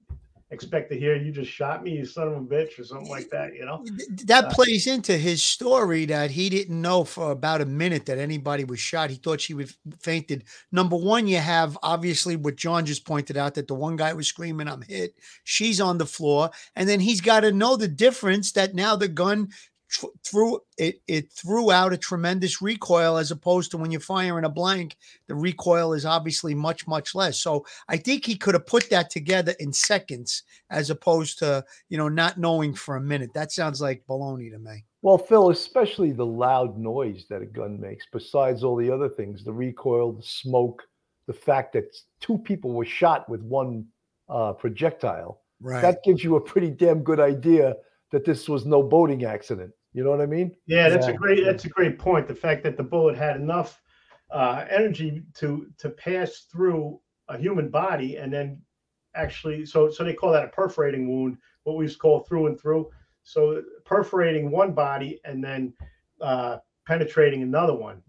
expect 0.49 0.89
to 0.91 0.97
hear 0.97 1.15
you 1.15 1.31
just 1.31 1.51
shot 1.51 1.83
me, 1.83 1.91
you 1.91 2.05
son 2.05 2.29
of 2.29 2.33
a 2.35 2.39
bitch, 2.39 2.79
or 2.79 2.83
something 2.83 3.09
like 3.09 3.29
that? 3.31 3.53
You 3.53 3.65
know? 3.65 3.83
That 4.25 4.45
Uh, 4.45 4.49
plays 4.51 4.87
into 4.87 5.17
his 5.17 5.43
story 5.43 6.05
that 6.05 6.31
he 6.31 6.49
didn't 6.49 6.81
know 6.81 7.03
for 7.03 7.31
about 7.31 7.61
a 7.61 7.65
minute 7.65 8.05
that 8.05 8.17
anybody 8.17 8.63
was 8.63 8.79
shot. 8.79 9.09
He 9.09 9.17
thought 9.17 9.41
she 9.41 9.53
was 9.53 9.77
fainted. 9.99 10.45
Number 10.71 10.95
one, 10.95 11.27
you 11.27 11.37
have 11.37 11.77
obviously 11.83 12.35
what 12.35 12.55
John 12.55 12.85
just 12.85 13.05
pointed 13.05 13.35
out 13.35 13.55
that 13.55 13.67
the 13.67 13.75
one 13.75 13.97
guy 13.97 14.13
was 14.13 14.27
screaming, 14.27 14.67
"I'm 14.67 14.83
hit." 14.83 15.15
She's 15.43 15.81
on 15.81 15.97
the 15.97 16.05
floor, 16.05 16.51
and 16.75 16.87
then 16.87 17.01
he's 17.01 17.21
got 17.21 17.41
to 17.41 17.51
know 17.51 17.75
the 17.75 17.87
difference 17.87 18.53
that 18.53 18.73
now 18.73 18.95
the 18.95 19.09
gun 19.09 19.49
tr- 19.89 20.05
threw 20.25 20.59
it. 20.77 21.01
It 21.07 21.31
threw 21.31 21.71
out 21.71 21.93
a 21.93 21.97
tremendous 21.97 22.61
recoil 22.61 23.17
as 23.17 23.31
opposed 23.31 23.71
to 23.71 23.77
when 23.77 23.91
you're 23.91 24.01
firing 24.01 24.45
a 24.45 24.49
blank, 24.49 24.97
the 25.27 25.35
recoil 25.35 25.93
is 25.93 26.05
obviously 26.05 26.53
much 26.53 26.87
much 26.87 27.15
less. 27.15 27.39
So 27.39 27.65
I 27.87 27.97
think 27.97 28.25
he 28.25 28.35
could 28.35 28.53
have 28.53 28.65
put 28.65 28.89
that 28.89 29.09
together 29.09 29.53
in 29.59 29.73
seconds 29.73 30.43
as 30.69 30.89
opposed 30.89 31.39
to 31.39 31.63
you 31.89 31.97
know 31.97 32.09
not 32.09 32.37
knowing 32.37 32.73
for 32.73 32.95
a 32.95 33.01
minute. 33.01 33.33
That 33.33 33.51
sounds 33.51 33.81
like 33.81 34.03
baloney 34.07 34.51
to 34.51 34.59
me. 34.59 34.83
Well, 35.01 35.17
Phil, 35.17 35.49
especially 35.51 36.11
the 36.11 36.25
loud 36.25 36.77
noise 36.77 37.25
that 37.29 37.41
a 37.41 37.45
gun 37.45 37.79
makes, 37.79 38.05
besides 38.11 38.63
all 38.63 38.75
the 38.75 38.91
other 38.91 39.07
things, 39.07 39.43
the 39.43 39.53
recoil, 39.53 40.11
the 40.13 40.23
smoke, 40.23 40.83
the 41.27 41.33
fact 41.33 41.73
that 41.73 41.95
two 42.19 42.39
people 42.39 42.73
were 42.73 42.85
shot 42.85 43.29
with 43.29 43.41
one 43.41 43.85
uh, 44.27 44.53
projectile, 44.53 45.41
Right. 45.59 45.81
that 45.81 46.03
gives 46.03 46.23
you 46.23 46.35
a 46.35 46.41
pretty 46.41 46.69
damn 46.69 46.99
good 47.03 47.19
idea 47.19 47.75
that 48.11 48.25
this 48.25 48.47
was 48.47 48.65
no 48.65 48.81
boating 48.83 49.25
accident. 49.25 49.71
You 49.93 50.03
know 50.03 50.11
what 50.11 50.21
I 50.21 50.25
mean? 50.25 50.55
Yeah, 50.67 50.89
that's 50.89 51.07
a 51.07 51.13
great 51.13 51.43
that's 51.43 51.65
a 51.65 51.69
great 51.69 51.97
point. 51.97 52.27
The 52.27 52.35
fact 52.35 52.63
that 52.63 52.77
the 52.77 52.83
bullet 52.83 53.17
had 53.17 53.35
enough 53.35 53.81
uh, 54.31 54.65
energy 54.69 55.23
to 55.35 55.67
to 55.77 55.89
pass 55.89 56.45
through 56.51 56.99
a 57.29 57.37
human 57.37 57.69
body 57.69 58.17
and 58.17 58.31
then 58.31 58.61
actually 59.15 59.65
so 59.65 59.89
so 59.89 60.03
they 60.03 60.13
call 60.13 60.31
that 60.31 60.45
a 60.45 60.49
perforating 60.49 61.07
wound, 61.07 61.37
what 61.63 61.77
we 61.77 61.85
used 61.85 61.95
to 61.95 61.99
call 61.99 62.19
through 62.21 62.47
and 62.47 62.59
through. 62.59 62.89
So 63.23 63.61
perforating 63.85 64.51
one 64.51 64.73
body 64.73 65.19
and 65.25 65.43
then 65.43 65.73
uh, 66.21 66.57
penetrating 66.85 67.41
another 67.41 67.73
one. 67.73 68.01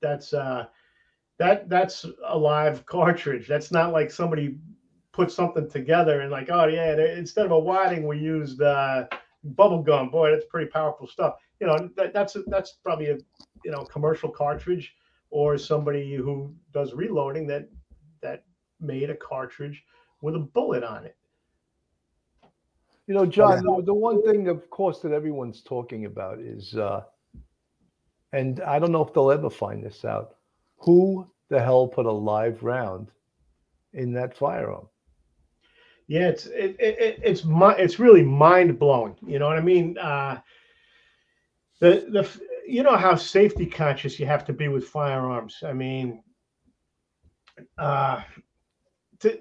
That's 0.00 0.32
uh, 0.32 0.66
that 1.38 1.68
that's 1.68 2.04
a 2.26 2.36
live 2.36 2.84
cartridge. 2.86 3.48
That's 3.48 3.72
not 3.72 3.92
like 3.92 4.10
somebody 4.10 4.58
put 5.18 5.32
something 5.32 5.68
together 5.68 6.20
and 6.20 6.30
like, 6.30 6.48
oh 6.48 6.66
yeah, 6.68 6.96
instead 7.16 7.44
of 7.44 7.50
a 7.50 7.58
wadding, 7.58 8.06
we 8.06 8.16
used 8.18 8.62
uh, 8.62 9.04
bubble 9.42 9.82
gum. 9.82 10.10
Boy, 10.10 10.30
that's 10.30 10.46
pretty 10.48 10.70
powerful 10.70 11.08
stuff. 11.08 11.34
You 11.58 11.66
know, 11.66 11.90
that, 11.96 12.14
that's 12.14 12.36
a, 12.36 12.42
that's 12.46 12.74
probably 12.84 13.06
a 13.06 13.18
you 13.64 13.72
know 13.72 13.82
commercial 13.82 14.30
cartridge 14.30 14.94
or 15.30 15.58
somebody 15.58 16.14
who 16.14 16.54
does 16.72 16.94
reloading 16.94 17.48
that 17.48 17.68
that 18.22 18.44
made 18.80 19.10
a 19.10 19.16
cartridge 19.16 19.82
with 20.22 20.36
a 20.36 20.38
bullet 20.38 20.84
on 20.84 21.04
it. 21.04 21.16
You 23.08 23.14
know, 23.14 23.26
John, 23.26 23.64
the, 23.64 23.82
the 23.86 23.94
one 23.94 24.22
thing, 24.22 24.46
of 24.46 24.70
course, 24.70 25.00
that 25.00 25.12
everyone's 25.12 25.62
talking 25.62 26.04
about 26.04 26.38
is, 26.38 26.76
uh, 26.76 27.02
and 28.32 28.60
I 28.60 28.78
don't 28.78 28.92
know 28.92 29.02
if 29.04 29.12
they'll 29.12 29.32
ever 29.32 29.50
find 29.50 29.82
this 29.82 30.04
out, 30.04 30.36
who 30.76 31.26
the 31.48 31.60
hell 31.60 31.88
put 31.88 32.06
a 32.06 32.12
live 32.12 32.62
round 32.62 33.08
in 33.94 34.12
that 34.12 34.36
firearm? 34.36 34.86
Yeah, 36.08 36.28
it's 36.28 36.46
it, 36.46 36.76
it, 36.80 36.98
it- 36.98 37.20
it's 37.22 37.42
it's 37.46 37.98
really 38.00 38.22
mind 38.22 38.78
blowing. 38.78 39.16
You 39.26 39.38
know 39.38 39.46
what 39.46 39.58
I 39.58 39.62
mean? 39.62 39.96
Uh, 39.98 40.38
the 41.80 42.06
the 42.10 42.28
you 42.66 42.82
know 42.82 42.96
how 42.96 43.14
safety 43.14 43.66
conscious 43.66 44.18
you 44.18 44.26
have 44.26 44.44
to 44.46 44.52
be 44.52 44.68
with 44.68 44.88
firearms. 44.88 45.58
I 45.64 45.72
mean, 45.72 46.22
uh, 47.78 48.20
to 49.20 49.38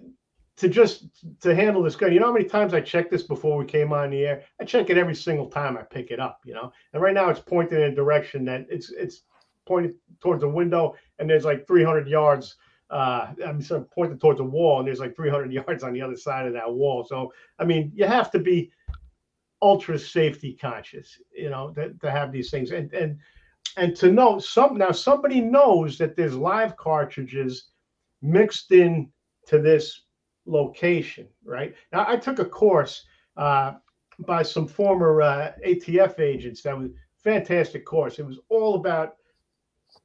to 0.57 0.69
just 0.69 1.05
to 1.41 1.55
handle 1.55 1.83
this 1.83 1.95
gun. 1.95 2.13
You 2.13 2.19
know 2.19 2.27
how 2.27 2.33
many 2.33 2.45
times 2.45 2.73
I 2.73 2.81
checked 2.81 3.11
this 3.11 3.23
before 3.23 3.57
we 3.57 3.65
came 3.65 3.93
on 3.93 4.09
the 4.11 4.25
air? 4.25 4.43
I 4.59 4.65
check 4.65 4.89
it 4.89 4.97
every 4.97 5.15
single 5.15 5.47
time 5.47 5.77
I 5.77 5.83
pick 5.83 6.11
it 6.11 6.19
up. 6.19 6.41
You 6.45 6.53
know, 6.55 6.71
and 6.93 7.01
right 7.01 7.13
now 7.13 7.29
it's 7.29 7.39
pointing 7.39 7.77
in 7.79 7.83
a 7.91 7.95
direction 7.95 8.45
that 8.45 8.65
it's 8.69 8.91
it's 8.91 9.23
pointed 9.65 9.95
towards 10.21 10.43
a 10.43 10.49
window, 10.49 10.95
and 11.19 11.29
there's 11.29 11.45
like 11.45 11.67
300 11.67 12.07
yards 12.07 12.55
uh 12.89 13.33
i'm 13.45 13.61
sort 13.61 13.81
of 13.81 13.91
pointed 13.91 14.19
towards 14.19 14.39
a 14.39 14.43
wall 14.43 14.79
and 14.79 14.87
there's 14.87 14.99
like 14.99 15.15
300 15.15 15.51
yards 15.59 15.83
on 15.83 15.93
the 15.93 16.01
other 16.01 16.15
side 16.15 16.47
of 16.47 16.53
that 16.53 16.71
wall. 16.71 17.03
So 17.03 17.33
i 17.59 17.65
mean 17.65 17.91
you 17.95 18.05
have 18.05 18.31
to 18.31 18.39
be 18.39 18.71
ultra 19.61 19.97
safety 19.97 20.53
conscious 20.53 21.19
you 21.35 21.49
know 21.49 21.71
to, 21.71 21.93
to 21.93 22.11
have 22.11 22.31
these 22.31 22.49
things. 22.49 22.71
And 22.71 22.93
and 22.93 23.17
and 23.75 23.95
to 23.97 24.11
know 24.11 24.39
some 24.39 24.77
now 24.77 24.91
somebody 24.91 25.41
knows 25.41 25.97
that 25.97 26.15
there's 26.15 26.35
live 26.35 26.77
cartridges 26.77 27.69
mixed 28.21 28.71
in 28.71 29.09
to 29.47 29.59
this 29.59 30.03
location 30.45 31.27
right? 31.43 31.75
Now 31.91 32.05
i 32.07 32.15
took 32.15 32.39
a 32.39 32.45
course 32.45 33.05
uh 33.35 33.73
by 34.19 34.43
some 34.43 34.67
former 34.67 35.21
uh, 35.21 35.51
atf 35.65 36.19
agents. 36.19 36.61
That 36.63 36.77
was 36.77 36.89
fantastic 37.23 37.85
course. 37.85 38.19
It 38.19 38.25
was 38.25 38.39
all 38.49 38.75
about 38.75 39.15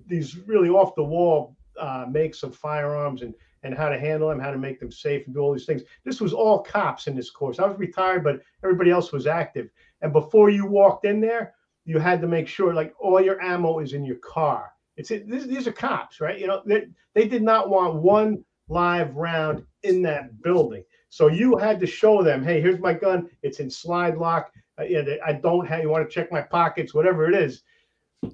these 0.07 0.37
really 0.37 0.69
off 0.69 0.95
the 0.95 1.05
wall 1.05 1.57
uh, 1.79 2.07
makes 2.11 2.43
of 2.43 2.57
firearms 2.57 3.23
and 3.23 3.35
and 3.65 3.77
how 3.77 3.89
to 3.89 3.99
handle 3.99 4.29
them, 4.29 4.41
how 4.41 4.51
to 4.51 4.59
make 4.59 4.81
them 4.81 4.91
safe, 4.91 5.25
and 5.27 5.35
do 5.35 5.41
all 5.41 5.53
these 5.53 5.67
things. 5.67 5.83
This 6.05 6.21
was 6.21 6.33
all 6.33 6.59
cops 6.59 7.07
in 7.07 7.15
this 7.15 7.31
course. 7.31 7.61
I 7.61 7.67
was 7.67 7.79
retired, 7.79 8.25
but 8.25 8.43
everybody 8.65 8.91
else 8.91 9.13
was 9.13 9.29
active. 9.29 9.71
And 10.01 10.13
before 10.13 10.51
you 10.51 10.67
walked 10.67 11.05
in 11.05 11.21
there, 11.21 11.55
you 11.85 12.01
had 12.01 12.21
to 12.23 12.27
make 12.27 12.49
sure 12.49 12.75
like 12.75 12.93
all 12.99 13.21
your 13.21 13.41
ammo 13.41 13.79
is 13.79 13.93
in 13.93 14.05
your 14.05 14.17
car. 14.17 14.73
It's 14.97 15.11
it, 15.11 15.31
these, 15.31 15.47
these 15.47 15.67
are 15.69 15.73
cops, 15.73 16.21
right? 16.21 16.39
You 16.39 16.49
know, 16.49 16.63
they, 16.67 16.87
they 17.15 17.29
did 17.29 17.43
not 17.43 17.71
want 17.71 17.95
one 17.95 18.45
live 18.69 19.15
round 19.15 19.65
in 19.83 20.03
that 20.03 20.43
building. 20.43 20.85
So 21.09 21.29
you 21.29 21.57
had 21.57 21.79
to 21.81 21.87
show 21.87 22.23
them, 22.23 22.43
hey, 22.43 22.61
here's 22.61 22.79
my 22.81 22.95
gun. 22.95 23.29
It's 23.43 23.61
in 23.61 23.71
slide 23.71 24.17
lock. 24.17 24.53
Uh, 24.79 24.85
I 25.25 25.33
don't 25.35 25.67
have. 25.67 25.83
You 25.83 25.91
want 25.91 26.09
to 26.09 26.13
check 26.13 26.33
my 26.33 26.43
pockets, 26.43 26.95
whatever 26.95 27.29
it 27.29 27.35
is, 27.35 27.63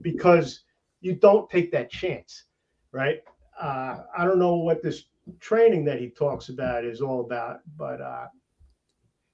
because 0.00 0.60
you 1.00 1.14
don't 1.14 1.50
take 1.50 1.72
that 1.72 1.90
chance, 1.90 2.44
right? 2.92 3.22
Uh, 3.60 4.02
I 4.16 4.24
don't 4.24 4.38
know 4.38 4.56
what 4.56 4.82
this 4.82 5.04
training 5.40 5.84
that 5.84 6.00
he 6.00 6.08
talks 6.08 6.48
about 6.48 6.84
is 6.84 7.00
all 7.00 7.20
about, 7.20 7.60
but 7.76 8.00
uh, 8.00 8.26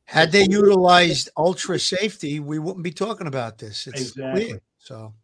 Had 0.06 0.32
they 0.32 0.46
utilized 0.48 1.30
ultra 1.36 1.78
safety, 1.78 2.40
we 2.40 2.58
wouldn't 2.58 2.84
be 2.84 2.90
talking 2.92 3.26
about 3.26 3.58
this. 3.58 3.86
It's 3.86 4.00
Exactly. 4.00 4.44
clear. 4.46 4.60
So 4.78 5.14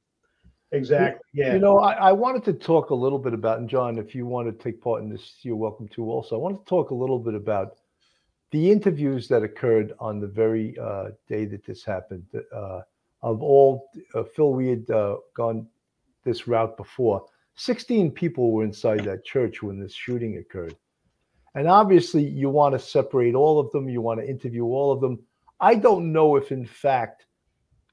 exactly, 0.73 1.21
yeah. 1.35 1.53
You 1.55 1.59
know, 1.59 1.79
I, 1.81 1.93
I 1.93 2.13
wanted 2.13 2.45
to 2.45 2.53
talk 2.53 2.91
a 2.91 2.95
little 2.95 3.19
bit 3.19 3.35
about, 3.35 3.59
and 3.59 3.69
John, 3.69 3.99
if 3.99 4.15
you 4.15 4.27
want 4.27 4.47
to 4.47 4.65
take 4.65 4.81
part 4.81 5.03
in 5.03 5.09
this, 5.11 5.35
you're 5.43 5.57
welcome 5.57 5.89
to 5.89 6.11
also. 6.11 6.37
I 6.37 6.39
want 6.39 6.65
to 6.65 6.69
talk 6.69 6.91
a 6.91 6.95
little 6.95 7.19
bit 7.19 7.35
about 7.35 7.77
the 8.53 8.71
interviews 8.71 9.29
that 9.29 9.43
occurred 9.43 9.93
on 9.99 10.21
the 10.21 10.27
very 10.27 10.77
uh, 10.79 11.11
day 11.29 11.45
that 11.47 11.65
this 11.65 11.85
happened. 11.85 12.25
Uh, 12.55 12.81
of 13.23 13.43
all, 13.43 13.91
uh, 14.15 14.25
Phil, 14.35 14.53
we 14.53 14.69
had 14.69 14.91
uh, 14.91 15.17
gone 15.37 15.67
this 16.25 16.49
route 16.49 16.77
before. 16.77 17.25
16 17.61 18.13
people 18.13 18.53
were 18.53 18.65
inside 18.65 19.05
that 19.05 19.23
church 19.23 19.63
when 19.63 19.79
this 19.79 19.93
shooting 19.93 20.39
occurred. 20.39 20.75
And 21.55 21.69
obviously, 21.69 22.25
you 22.25 22.49
want 22.49 22.73
to 22.73 22.79
separate 22.79 23.35
all 23.35 23.61
of 23.61 23.71
them, 23.71 23.87
you 23.87 24.01
want 24.01 24.19
to 24.19 24.27
interview 24.27 24.65
all 24.65 24.91
of 24.91 25.03
them. 25.03 25.19
I 25.61 25.75
don't 25.75 26.11
know 26.11 26.37
if, 26.37 26.53
in 26.53 26.65
fact, 26.65 27.27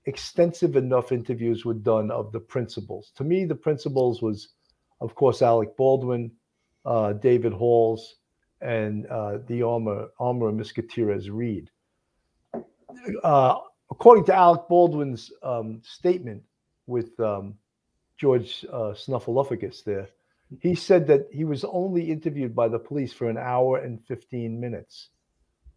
extensive 0.06 0.78
enough 0.78 1.12
interviews 1.12 1.66
were 1.66 1.74
done 1.74 2.12
of 2.12 2.32
the 2.32 2.40
principals. 2.40 3.12
To 3.18 3.26
me, 3.26 3.44
the 3.44 3.56
principals 3.56 4.22
was, 4.22 4.54
of 5.02 5.16
course, 5.16 5.42
Alec 5.42 5.76
Baldwin, 5.76 6.32
uh, 6.86 7.12
David 7.14 7.52
Halls, 7.52 8.16
and 8.62 9.06
uh, 9.08 9.40
the 9.48 9.64
armor 9.64 10.08
armorer 10.18 10.54
Miss 10.54 10.72
Gutierrez 10.72 11.30
Reed. 11.30 11.70
Uh, 13.22 13.56
according 13.92 14.24
to 14.26 14.34
Alec 14.34 14.62
Baldwin's 14.70 15.30
um, 15.44 15.82
statement 15.84 16.42
with 16.86 17.20
um, 17.20 17.56
George 18.18 18.66
uh, 18.72 18.94
Snuffleupagus 18.94 19.84
there, 19.84 20.10
he 20.60 20.76
said 20.76 21.08
that 21.08 21.28
he 21.32 21.44
was 21.44 21.64
only 21.66 22.10
interviewed 22.10 22.56
by 22.56 22.68
the 22.68 22.80
police 22.80 23.14
for 23.14 23.30
an 23.30 23.38
hour 23.38 23.78
and 23.78 24.04
15 24.06 24.60
minutes. 24.60 25.10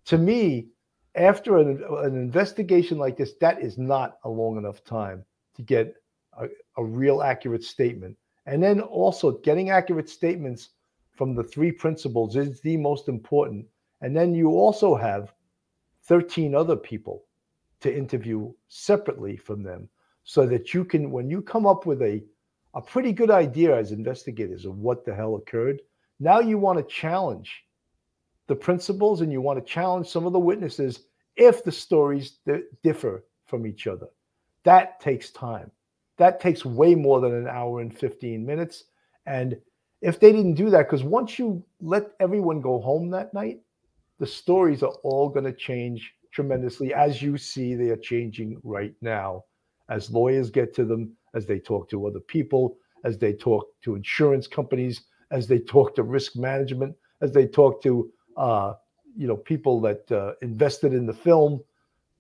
To 0.07 0.18
me, 0.18 0.68
after 1.14 1.59
an, 1.59 1.82
an 2.05 2.16
investigation 2.16 2.99
like 2.99 3.16
this, 3.16 3.34
that 3.41 3.61
is 3.61 3.78
not 3.78 4.18
a 4.24 4.28
long 4.28 4.57
enough 4.57 4.84
time 4.84 5.24
to 5.57 5.62
get 5.62 5.95
a, 6.38 6.47
a 6.76 6.84
real 6.84 7.22
accurate 7.22 7.64
statement. 7.64 8.16
And 8.47 8.62
then 8.62 8.80
also 8.80 9.32
getting 9.38 9.70
accurate 9.70 10.09
statements 10.09 10.70
from 11.12 11.34
the 11.34 11.45
three 11.45 11.72
principals 11.72 12.36
is 12.36 12.61
the 12.61 12.76
most 12.76 13.09
important. 13.09 13.66
And 14.01 14.16
then 14.16 14.34
you 14.34 14.51
also 14.51 14.95
have 14.95 15.32
13 16.05 16.55
other 16.55 16.76
people 16.76 17.24
to 17.80 17.95
interview 17.95 18.53
separately 18.68 19.36
from 19.36 19.62
them 19.62 19.88
so 20.25 20.47
that 20.47 20.75
you 20.75 20.85
can, 20.85 21.11
when 21.11 21.31
you 21.31 21.43
come 21.43 21.66
up 21.66 21.87
with 21.87 22.03
a, 22.03 22.23
a 22.75 22.81
pretty 22.81 23.12
good 23.12 23.31
idea 23.31 23.77
as 23.77 23.93
investigators 23.93 24.64
of 24.64 24.79
what 24.79 25.05
the 25.05 25.14
hell 25.14 25.37
occurred, 25.37 25.81
now 26.18 26.41
you 26.41 26.59
want 26.59 26.79
to 26.79 26.95
challenge 26.95 27.64
the 28.47 28.55
principles 28.55 29.21
and 29.21 29.33
you 29.33 29.41
want 29.41 29.59
to 29.59 29.73
challenge 29.73 30.09
some 30.09 30.27
of 30.27 30.33
the 30.33 30.39
witnesses 30.39 31.05
if 31.37 31.64
the 31.64 31.73
stories 31.73 32.39
differ 32.83 33.25
from 33.47 33.66
each 33.66 33.87
other. 33.87 34.09
That 34.64 35.01
takes 35.01 35.31
time. 35.31 35.71
That 36.18 36.41
takes 36.41 36.64
way 36.64 36.95
more 36.95 37.21
than 37.21 37.35
an 37.35 37.49
hour 37.49 37.81
and 37.81 37.97
15 37.97 38.45
minutes. 38.45 38.85
And 39.27 39.57
if 40.03 40.21
they 40.21 40.33
didn't 40.33 40.55
do 40.55 40.68
that, 40.71 40.87
because 40.87 41.03
once 41.03 41.39
you 41.39 41.64
let 41.81 42.11
everyone 42.21 42.61
go 42.61 42.81
home 42.81 43.11
that 43.11 43.33
night, 43.33 43.61
the 44.18 44.27
stories 44.27 44.83
are 44.83 44.95
all 45.03 45.29
going 45.29 45.47
to 45.47 45.53
change 45.53 46.14
tremendously, 46.31 46.93
as 46.93 47.23
you 47.23 47.39
see 47.39 47.75
they 47.75 47.89
are 47.89 47.97
changing 47.97 48.61
right 48.62 48.95
now. 49.01 49.45
As 49.91 50.11
lawyers 50.11 50.51
get 50.51 50.74
to 50.76 50.84
them, 50.84 51.12
as 51.34 51.47
they 51.47 51.59
talk 51.59 51.91
to 51.91 52.07
other 52.07 52.20
people, 52.20 52.78
as 53.05 53.18
they 53.18 53.32
talk 53.32 53.66
to 53.82 53.97
insurance 53.97 54.47
companies, 54.47 55.03
as 55.30 55.47
they 55.47 55.59
talk 55.59 55.95
to 55.97 56.03
risk 56.03 56.36
management, 56.36 56.95
as 57.20 57.32
they 57.32 57.47
talk 57.47 57.82
to 57.82 58.11
uh, 58.36 58.74
you 59.16 59.26
know 59.26 59.36
people 59.36 59.80
that 59.80 60.11
uh, 60.12 60.32
invested 60.43 60.95
in 60.95 61.07
the 61.07 61.12
film. 61.12 61.61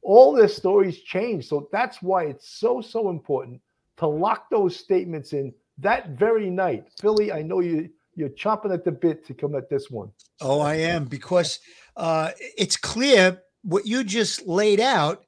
All 0.02 0.32
their 0.32 0.48
stories 0.48 1.00
change, 1.00 1.46
so 1.46 1.68
that's 1.72 2.02
why 2.02 2.24
it's 2.24 2.48
so 2.48 2.80
so 2.80 3.10
important 3.10 3.60
to 3.98 4.06
lock 4.06 4.48
those 4.50 4.74
statements 4.76 5.32
in 5.32 5.52
that 5.78 6.10
very 6.10 6.50
night. 6.50 6.88
Philly, 7.00 7.32
I 7.32 7.42
know 7.42 7.60
you 7.60 7.90
you're 8.14 8.30
chomping 8.30 8.72
at 8.72 8.84
the 8.84 8.92
bit 8.92 9.26
to 9.26 9.34
come 9.34 9.54
at 9.54 9.68
this 9.68 9.90
one. 9.90 10.10
Oh, 10.40 10.60
I 10.60 10.74
am 10.74 11.04
because 11.04 11.60
uh, 11.96 12.30
it's 12.56 12.76
clear 12.76 13.42
what 13.62 13.86
you 13.86 14.04
just 14.04 14.46
laid 14.46 14.80
out, 14.80 15.24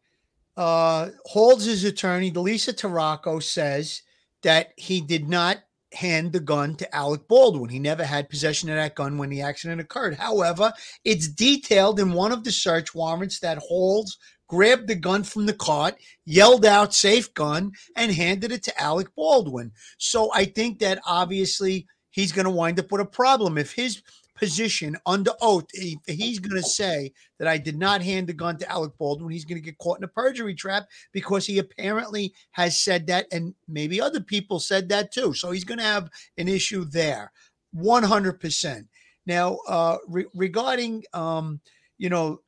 uh, 0.57 1.11
his 1.35 1.85
attorney, 1.85 2.31
Delisa 2.31 2.75
Torraco, 2.75 3.43
says 3.43 4.03
that 4.43 4.73
he 4.77 5.01
did 5.01 5.29
not 5.29 5.59
hand 5.95 6.33
the 6.33 6.41
gun 6.41 6.75
to 6.77 6.95
Alec 6.95 7.29
Baldwin. 7.29 7.71
He 7.71 7.79
never 7.79 8.05
had 8.05 8.31
possession 8.31 8.69
of 8.71 8.77
that 8.77 8.95
gun 8.95 9.19
when 9.19 9.31
the 9.31 9.43
accident 9.43 9.81
occurred. 9.81 10.15
However, 10.15 10.73
it's 11.05 11.29
detailed 11.29 12.01
in 12.01 12.13
one 12.13 12.33
of 12.33 12.45
the 12.45 12.53
search 12.53 12.95
warrants 12.95 13.41
that 13.41 13.59
Halls 13.59 14.19
grabbed 14.49 14.89
the 14.89 14.95
gun 14.95 15.23
from 15.23 15.47
the 15.47 15.55
cart, 15.55 15.95
yelled 16.25 16.67
out 16.67 16.95
safe 16.95 17.33
gun, 17.35 17.73
and 17.97 18.13
handed 18.13 18.53
it 18.53 18.63
to 18.65 18.81
Alec 18.81 19.09
Baldwin. 19.15 19.73
So 19.99 20.31
I 20.35 20.45
think 20.45 20.79
that 20.81 21.01
obviously 21.07 21.87
he's 22.11 22.33
going 22.33 22.45
to 22.45 22.51
wind 22.51 22.79
up 22.79 22.93
with 22.93 23.01
a 23.01 23.07
problem. 23.07 23.57
If 23.57 23.73
his 23.73 24.03
position 24.43 24.97
under 25.07 25.30
oath, 25.40 25.66
he, 25.72 25.97
he's 26.09 26.40
going 26.40 26.61
to 26.61 26.68
say 26.68 27.12
that 27.38 27.47
I 27.47 27.59
did 27.59 27.78
not 27.78 28.03
hand 28.03 28.26
the 28.26 28.32
gun 28.32 28.59
to 28.59 28.68
Alec 28.68 28.90
Baldwin. 28.99 29.30
He's 29.30 29.45
going 29.45 29.62
to 29.62 29.64
get 29.64 29.78
caught 29.78 29.99
in 29.99 30.05
a 30.05 30.09
perjury 30.09 30.57
trap 30.57 30.88
because 31.12 31.47
he 31.47 31.61
apparently 31.61 32.34
has 32.51 32.76
said 32.76 33.07
that, 33.07 33.26
and 33.30 33.55
maybe 33.68 34.01
other 34.01 34.20
people 34.20 34.59
said 34.59 34.88
that 34.88 35.12
too. 35.12 35.32
So 35.32 35.53
he's 35.53 35.62
going 35.62 35.78
to 35.78 35.84
have 35.84 36.11
an 36.38 36.49
issue 36.49 36.84
there, 36.84 37.30
one 37.72 38.03
hundred 38.03 38.40
percent. 38.40 38.88
Now, 39.26 39.59
uh, 39.68 39.99
re- 40.09 40.26
regarding 40.34 41.05
um, 41.12 41.61
you 41.99 42.09
know 42.09 42.40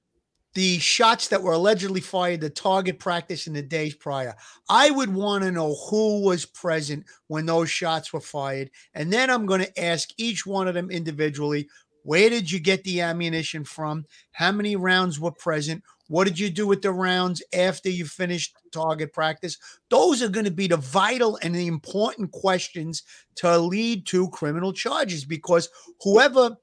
the 0.54 0.78
shots 0.78 1.28
that 1.28 1.42
were 1.42 1.52
allegedly 1.52 2.00
fired 2.00 2.40
the 2.40 2.48
target 2.48 2.98
practice 3.00 3.48
in 3.48 3.52
the 3.52 3.62
days 3.62 3.94
prior. 3.94 4.34
I 4.68 4.90
would 4.90 5.12
want 5.12 5.42
to 5.42 5.50
know 5.50 5.74
who 5.90 6.22
was 6.22 6.46
present 6.46 7.04
when 7.26 7.44
those 7.44 7.70
shots 7.70 8.12
were 8.12 8.20
fired. 8.20 8.70
And 8.94 9.12
then 9.12 9.30
I'm 9.30 9.46
going 9.46 9.62
to 9.62 9.82
ask 9.82 10.10
each 10.16 10.46
one 10.46 10.68
of 10.68 10.74
them 10.74 10.92
individually 10.92 11.68
where 12.04 12.28
did 12.28 12.52
you 12.52 12.60
get 12.60 12.84
the 12.84 13.00
ammunition 13.00 13.64
from? 13.64 14.04
How 14.32 14.52
many 14.52 14.76
rounds 14.76 15.18
were 15.18 15.32
present? 15.32 15.82
What 16.08 16.24
did 16.24 16.38
you 16.38 16.50
do 16.50 16.66
with 16.66 16.82
the 16.82 16.92
rounds 16.92 17.42
after 17.54 17.88
you 17.88 18.04
finished 18.04 18.54
target 18.72 19.12
practice? 19.14 19.56
Those 19.88 20.22
are 20.22 20.28
going 20.28 20.44
to 20.44 20.50
be 20.50 20.66
the 20.66 20.76
vital 20.76 21.38
and 21.42 21.54
the 21.54 21.66
important 21.66 22.30
questions 22.30 23.02
to 23.36 23.58
lead 23.58 24.06
to 24.06 24.28
criminal 24.28 24.72
charges 24.72 25.24
because 25.24 25.70
whoever 26.02 26.56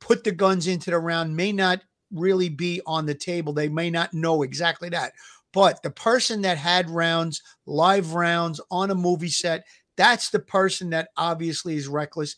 put 0.00 0.24
the 0.24 0.32
guns 0.32 0.66
into 0.66 0.90
the 0.90 0.98
round 0.98 1.36
may 1.36 1.52
not 1.52 1.80
really 2.12 2.48
be 2.48 2.80
on 2.84 3.06
the 3.06 3.14
table. 3.14 3.52
They 3.52 3.68
may 3.68 3.90
not 3.90 4.14
know 4.14 4.42
exactly 4.42 4.88
that. 4.88 5.12
But 5.52 5.82
the 5.82 5.90
person 5.90 6.42
that 6.42 6.58
had 6.58 6.90
rounds, 6.90 7.40
live 7.66 8.14
rounds 8.14 8.60
on 8.70 8.90
a 8.90 8.96
movie 8.96 9.28
set, 9.28 9.64
that's 9.96 10.30
the 10.30 10.38
person 10.38 10.90
that 10.90 11.08
obviously 11.16 11.76
is 11.76 11.88
reckless. 11.88 12.36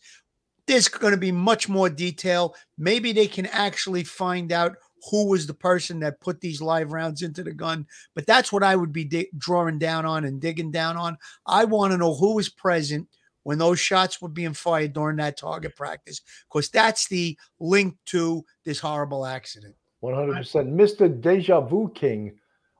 There's 0.67 0.87
going 0.87 1.11
to 1.11 1.19
be 1.19 1.31
much 1.31 1.67
more 1.67 1.89
detail. 1.89 2.55
Maybe 2.77 3.13
they 3.13 3.27
can 3.27 3.47
actually 3.47 4.03
find 4.03 4.51
out 4.51 4.75
who 5.09 5.29
was 5.29 5.47
the 5.47 5.53
person 5.53 5.99
that 5.99 6.21
put 6.21 6.41
these 6.41 6.61
live 6.61 6.91
rounds 6.91 7.21
into 7.21 7.43
the 7.43 7.53
gun. 7.53 7.87
But 8.13 8.27
that's 8.27 8.51
what 8.51 8.63
I 8.63 8.75
would 8.75 8.93
be 8.93 9.03
di- 9.03 9.29
drawing 9.37 9.79
down 9.79 10.05
on 10.05 10.25
and 10.25 10.39
digging 10.39 10.71
down 10.71 10.97
on. 10.97 11.17
I 11.45 11.65
want 11.65 11.91
to 11.91 11.97
know 11.97 12.13
who 12.13 12.35
was 12.35 12.49
present 12.49 13.07
when 13.43 13.57
those 13.57 13.79
shots 13.79 14.21
were 14.21 14.29
being 14.29 14.53
fired 14.53 14.93
during 14.93 15.17
that 15.17 15.37
target 15.37 15.75
practice, 15.75 16.21
because 16.47 16.69
that's 16.69 17.07
the 17.07 17.37
link 17.59 17.95
to 18.05 18.45
this 18.65 18.79
horrible 18.79 19.25
accident. 19.25 19.75
100%. 20.03 20.73
Mr. 20.73 21.21
Deja 21.21 21.61
Vu 21.61 21.91
King 21.93 22.33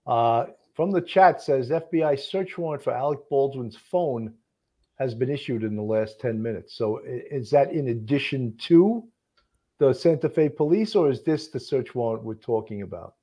uh, 0.05 0.45
from 0.75 0.91
the 0.91 1.01
chat 1.01 1.41
says 1.41 1.69
FBI 1.69 2.19
search 2.19 2.57
warrant 2.57 2.83
for 2.83 2.93
Alec 2.93 3.19
Baldwin's 3.29 3.77
phone 3.77 4.33
has 5.01 5.15
been 5.15 5.29
issued 5.29 5.63
in 5.63 5.75
the 5.75 5.81
last 5.81 6.19
10 6.19 6.41
minutes. 6.41 6.75
So 6.75 7.01
is 7.05 7.49
that 7.49 7.73
in 7.73 7.87
addition 7.87 8.55
to 8.67 9.03
the 9.79 9.93
Santa 9.93 10.29
Fe 10.29 10.47
police, 10.47 10.95
or 10.95 11.09
is 11.09 11.23
this 11.23 11.47
the 11.47 11.59
search 11.59 11.95
warrant 11.95 12.23
we're 12.23 12.35
talking 12.35 12.83
about? 12.83 13.15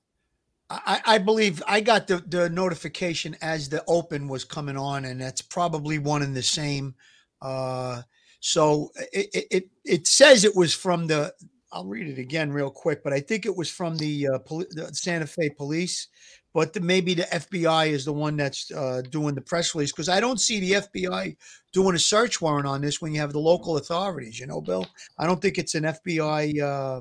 I, 0.68 1.00
I, 1.06 1.18
believe 1.18 1.62
I 1.68 1.80
got 1.80 2.08
the, 2.08 2.18
the 2.26 2.50
notification 2.50 3.36
as 3.40 3.68
the 3.68 3.84
open 3.86 4.26
was 4.26 4.44
coming 4.44 4.76
on, 4.76 5.04
and 5.04 5.20
that's 5.20 5.40
probably 5.40 5.98
one 5.98 6.22
and 6.22 6.34
the 6.34 6.42
same. 6.42 6.96
Uh, 7.40 8.02
so 8.40 8.90
it, 9.12 9.46
it 9.50 9.68
it 9.84 10.06
says 10.06 10.44
it 10.44 10.54
was 10.54 10.74
from 10.74 11.06
the. 11.06 11.32
I'll 11.70 11.86
read 11.86 12.08
it 12.08 12.18
again 12.18 12.50
real 12.50 12.70
quick, 12.70 13.04
but 13.04 13.12
I 13.12 13.20
think 13.20 13.46
it 13.46 13.54
was 13.54 13.70
from 13.70 13.96
the, 13.98 14.28
uh, 14.28 14.38
poli- 14.38 14.66
the 14.70 14.92
Santa 14.94 15.26
Fe 15.26 15.50
police. 15.50 16.08
But 16.54 16.72
the, 16.72 16.80
maybe 16.80 17.14
the 17.14 17.24
FBI 17.24 17.88
is 17.88 18.04
the 18.04 18.12
one 18.12 18.36
that's 18.36 18.70
uh, 18.72 19.02
doing 19.10 19.34
the 19.34 19.40
press 19.40 19.74
release 19.74 19.92
because 19.92 20.08
I 20.08 20.20
don't 20.20 20.40
see 20.40 20.60
the 20.60 20.72
FBI 20.72 21.36
doing 21.72 21.94
a 21.94 21.98
search 21.98 22.40
warrant 22.40 22.66
on 22.66 22.80
this 22.80 23.00
when 23.00 23.12
you 23.12 23.20
have 23.20 23.32
the 23.32 23.38
local 23.38 23.76
authorities. 23.76 24.40
You 24.40 24.46
know, 24.46 24.60
Bill. 24.60 24.86
I 25.18 25.26
don't 25.26 25.40
think 25.40 25.58
it's 25.58 25.74
an 25.74 25.84
FBI. 25.84 26.60
Uh, 26.62 27.00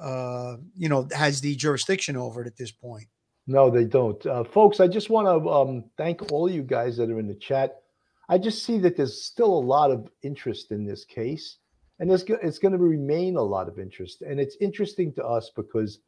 uh, 0.00 0.56
you 0.76 0.88
know, 0.88 1.08
has 1.12 1.40
the 1.40 1.56
jurisdiction 1.56 2.16
over 2.16 2.42
it 2.42 2.46
at 2.46 2.56
this 2.56 2.70
point. 2.70 3.08
No, 3.48 3.68
they 3.68 3.82
don't, 3.82 4.24
uh, 4.26 4.44
folks. 4.44 4.78
I 4.78 4.86
just 4.86 5.10
want 5.10 5.26
to 5.26 5.50
um, 5.50 5.84
thank 5.96 6.30
all 6.30 6.48
you 6.48 6.62
guys 6.62 6.96
that 6.98 7.10
are 7.10 7.18
in 7.18 7.26
the 7.26 7.34
chat 7.34 7.82
I 8.28 8.38
just 8.38 8.64
see 8.64 8.78
that 8.80 8.96
there's 8.96 9.22
still 9.22 9.52
a 9.52 9.66
lot 9.66 9.90
of 9.90 10.10
interest 10.22 10.70
in 10.70 10.84
this 10.84 11.04
case, 11.04 11.56
and 11.98 12.10
there's 12.10 12.24
it's 12.24 12.58
going 12.58 12.72
to 12.72 12.78
remain 12.78 13.36
a 13.36 13.42
lot 13.42 13.68
of 13.68 13.78
interest. 13.78 14.22
And 14.22 14.38
it's 14.38 14.56
interesting 14.60 15.14
to 15.14 15.24
us 15.24 15.50
because 15.56 16.00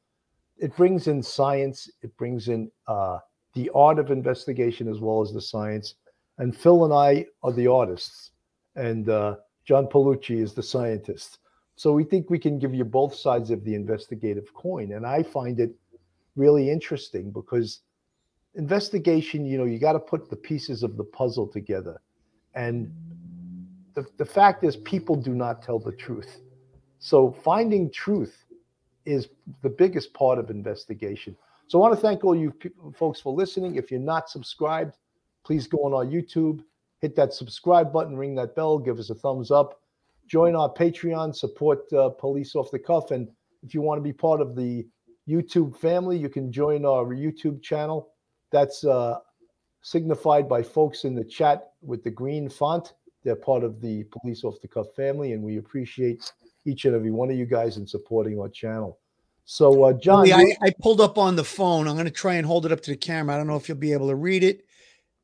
it 0.60 0.76
brings 0.76 1.06
in 1.06 1.22
science, 1.22 1.90
it 2.02 2.16
brings 2.16 2.48
in 2.48 2.70
uh, 2.86 3.18
the 3.54 3.70
art 3.74 3.98
of 3.98 4.10
investigation 4.10 4.88
as 4.88 5.00
well 5.00 5.22
as 5.22 5.32
the 5.32 5.40
science. 5.40 5.94
And 6.38 6.56
Phil 6.56 6.84
and 6.84 6.94
I 6.94 7.26
are 7.42 7.52
the 7.52 7.66
artists, 7.66 8.30
and 8.76 9.08
uh, 9.08 9.36
John 9.64 9.86
Paolucci 9.86 10.40
is 10.40 10.54
the 10.54 10.62
scientist. 10.62 11.38
So 11.76 11.92
we 11.92 12.04
think 12.04 12.28
we 12.28 12.38
can 12.38 12.58
give 12.58 12.74
you 12.74 12.84
both 12.84 13.14
sides 13.14 13.50
of 13.50 13.64
the 13.64 13.74
investigative 13.74 14.52
coin. 14.52 14.92
And 14.92 15.06
I 15.06 15.22
find 15.22 15.58
it 15.58 15.74
really 16.36 16.70
interesting 16.70 17.30
because 17.30 17.80
investigation, 18.54 19.46
you 19.46 19.56
know, 19.56 19.64
you 19.64 19.78
got 19.78 19.94
to 19.94 19.98
put 19.98 20.28
the 20.28 20.36
pieces 20.36 20.82
of 20.82 20.98
the 20.98 21.04
puzzle 21.04 21.46
together. 21.46 22.00
And 22.54 22.92
the, 23.94 24.06
the 24.18 24.26
fact 24.26 24.62
is, 24.62 24.76
people 24.76 25.16
do 25.16 25.34
not 25.34 25.62
tell 25.62 25.78
the 25.78 25.92
truth. 25.92 26.40
So 26.98 27.32
finding 27.32 27.90
truth 27.90 28.44
is 29.04 29.28
the 29.62 29.68
biggest 29.68 30.12
part 30.14 30.38
of 30.38 30.50
investigation. 30.50 31.36
So 31.66 31.78
I 31.78 31.80
want 31.80 31.94
to 31.94 32.00
thank 32.00 32.24
all 32.24 32.34
you 32.34 32.50
people, 32.50 32.92
folks 32.92 33.20
for 33.20 33.32
listening. 33.32 33.76
If 33.76 33.90
you're 33.90 34.00
not 34.00 34.28
subscribed, 34.28 34.96
please 35.44 35.66
go 35.66 35.78
on 35.78 35.94
our 35.94 36.04
YouTube, 36.04 36.62
hit 37.00 37.14
that 37.16 37.32
subscribe 37.32 37.92
button, 37.92 38.16
ring 38.16 38.34
that 38.34 38.54
bell, 38.54 38.78
give 38.78 38.98
us 38.98 39.10
a 39.10 39.14
thumbs 39.14 39.50
up, 39.50 39.80
join 40.26 40.54
our 40.54 40.72
Patreon, 40.72 41.34
support 41.34 41.92
uh, 41.92 42.10
Police 42.10 42.54
Off 42.54 42.70
the 42.70 42.78
Cuff. 42.78 43.10
And 43.10 43.28
if 43.62 43.72
you 43.74 43.82
want 43.82 43.98
to 43.98 44.02
be 44.02 44.12
part 44.12 44.40
of 44.40 44.56
the 44.56 44.86
YouTube 45.28 45.76
family, 45.76 46.18
you 46.18 46.28
can 46.28 46.50
join 46.50 46.84
our 46.84 47.06
YouTube 47.06 47.62
channel 47.62 48.10
That's 48.50 48.84
uh, 48.84 49.18
signified 49.82 50.48
by 50.48 50.62
folks 50.62 51.04
in 51.04 51.14
the 51.14 51.24
chat 51.24 51.72
with 51.82 52.02
the 52.02 52.10
green 52.10 52.48
font. 52.48 52.94
They're 53.22 53.36
part 53.36 53.64
of 53.64 53.80
the 53.80 54.04
Police 54.04 54.44
Off 54.44 54.60
the 54.60 54.68
Cuff 54.68 54.88
family, 54.96 55.32
and 55.32 55.42
we 55.42 55.58
appreciate 55.58 56.32
each 56.64 56.84
and 56.84 56.94
every 56.94 57.10
one 57.10 57.30
of 57.30 57.36
you 57.36 57.46
guys 57.46 57.76
in 57.76 57.86
supporting 57.86 58.38
our 58.38 58.48
channel. 58.48 58.98
So, 59.44 59.84
uh, 59.84 59.92
John, 59.94 60.24
Lee, 60.24 60.32
I, 60.32 60.54
I 60.62 60.72
pulled 60.80 61.00
up 61.00 61.18
on 61.18 61.34
the 61.34 61.44
phone. 61.44 61.88
I'm 61.88 61.94
going 61.94 62.04
to 62.04 62.10
try 62.12 62.34
and 62.34 62.46
hold 62.46 62.66
it 62.66 62.72
up 62.72 62.80
to 62.82 62.90
the 62.92 62.96
camera. 62.96 63.34
I 63.34 63.38
don't 63.38 63.48
know 63.48 63.56
if 63.56 63.68
you'll 63.68 63.78
be 63.78 63.92
able 63.92 64.08
to 64.08 64.14
read 64.14 64.44
it. 64.44 64.64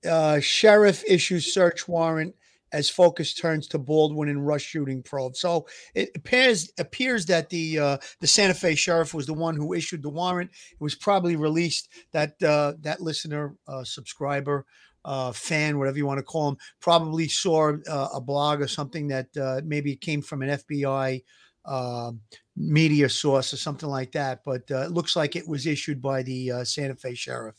Uh, 0.09 0.41
sheriff 0.41 1.05
issues 1.07 1.55
search 1.55 1.87
warrant 1.87 2.35
as 2.73 2.91
focus 2.91 3.35
turns 3.35 3.69
to 3.69 3.79
Baldwin 3.79 4.29
and 4.29 4.47
Rust 4.47 4.67
shooting 4.67 5.03
probe. 5.03 5.37
So 5.37 5.67
it 5.95 6.11
appears 6.17 6.73
appears 6.79 7.27
that 7.27 7.49
the 7.49 7.79
uh, 7.79 7.99
the 8.21 8.27
Santa 8.27 8.55
Fe 8.55 8.75
sheriff 8.75 9.15
was 9.15 9.27
the 9.27 9.35
one 9.35 9.57
who 9.57 9.73
issued 9.73 10.03
the 10.03 10.11
warrant. 10.11 10.51
It 10.73 10.81
was 10.81 10.95
probably 10.95 11.37
released 11.37 11.89
that 12.13 12.41
uh, 12.43 12.75
that 12.81 13.01
listener, 13.01 13.55
uh, 13.69 13.85
subscriber, 13.85 14.67
uh, 15.07 15.33
fan, 15.33 15.79
whatever 15.79 15.97
you 15.97 16.05
want 16.05 16.19
to 16.19 16.25
call 16.25 16.51
him, 16.51 16.59
probably 16.81 17.29
saw 17.29 17.73
uh, 17.89 18.09
a 18.13 18.21
blog 18.21 18.61
or 18.61 18.69
something 18.69 19.09
that 19.09 19.35
uh, 19.37 19.63
maybe 19.65 19.97
came 19.97 20.21
from 20.21 20.43
an 20.43 20.51
FBI 20.51 21.23
um 21.65 22.21
media 22.57 23.09
source 23.09 23.53
or 23.53 23.57
something 23.57 23.89
like 23.89 24.13
that. 24.13 24.43
But 24.45 24.71
uh, 24.71 24.83
it 24.83 24.93
looks 24.93 25.17
like 25.17 25.37
it 25.37 25.49
was 25.49 25.67
issued 25.67 26.01
by 26.01 26.23
the 26.23 26.53
uh, 26.53 26.65
Santa 26.65 26.95
Fe 26.95 27.15
sheriff. 27.15 27.57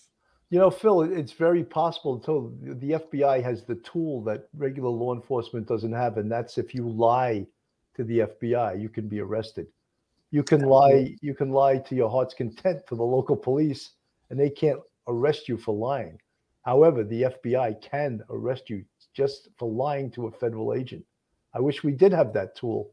You 0.49 0.59
know, 0.59 0.69
Phil, 0.69 1.01
it's 1.01 1.33
very 1.33 1.63
possible 1.63 2.15
until 2.15 2.53
the 2.61 2.91
FBI 2.91 3.43
has 3.43 3.65
the 3.65 3.75
tool 3.75 4.23
that 4.23 4.47
regular 4.55 4.89
law 4.89 5.13
enforcement 5.13 5.67
doesn't 5.67 5.91
have, 5.91 6.17
and 6.17 6.31
that's 6.31 6.57
if 6.57 6.73
you 6.73 6.87
lie 6.87 7.45
to 7.97 8.03
the 8.05 8.19
FBI, 8.19 8.81
you 8.81 8.87
can 8.87 9.09
be 9.09 9.19
arrested. 9.19 9.67
You 10.31 10.43
can 10.43 10.61
lie, 10.61 11.15
you 11.21 11.33
can 11.33 11.51
lie 11.51 11.77
to 11.79 11.95
your 11.95 12.09
heart's 12.09 12.33
content 12.33 12.87
to 12.87 12.95
the 12.95 13.03
local 13.03 13.35
police, 13.35 13.91
and 14.29 14.39
they 14.39 14.49
can't 14.49 14.79
arrest 15.07 15.49
you 15.49 15.57
for 15.57 15.75
lying. 15.75 16.17
However, 16.67 17.05
the 17.05 17.21
FBI 17.21 17.81
can 17.81 18.21
arrest 18.29 18.69
you 18.69 18.83
just 19.15 19.47
for 19.57 19.71
lying 19.71 20.11
to 20.11 20.27
a 20.27 20.31
federal 20.31 20.73
agent. 20.73 21.05
I 21.55 21.61
wish 21.61 21.81
we 21.81 21.93
did 21.93 22.11
have 22.11 22.33
that 22.33 22.57
tool. 22.57 22.91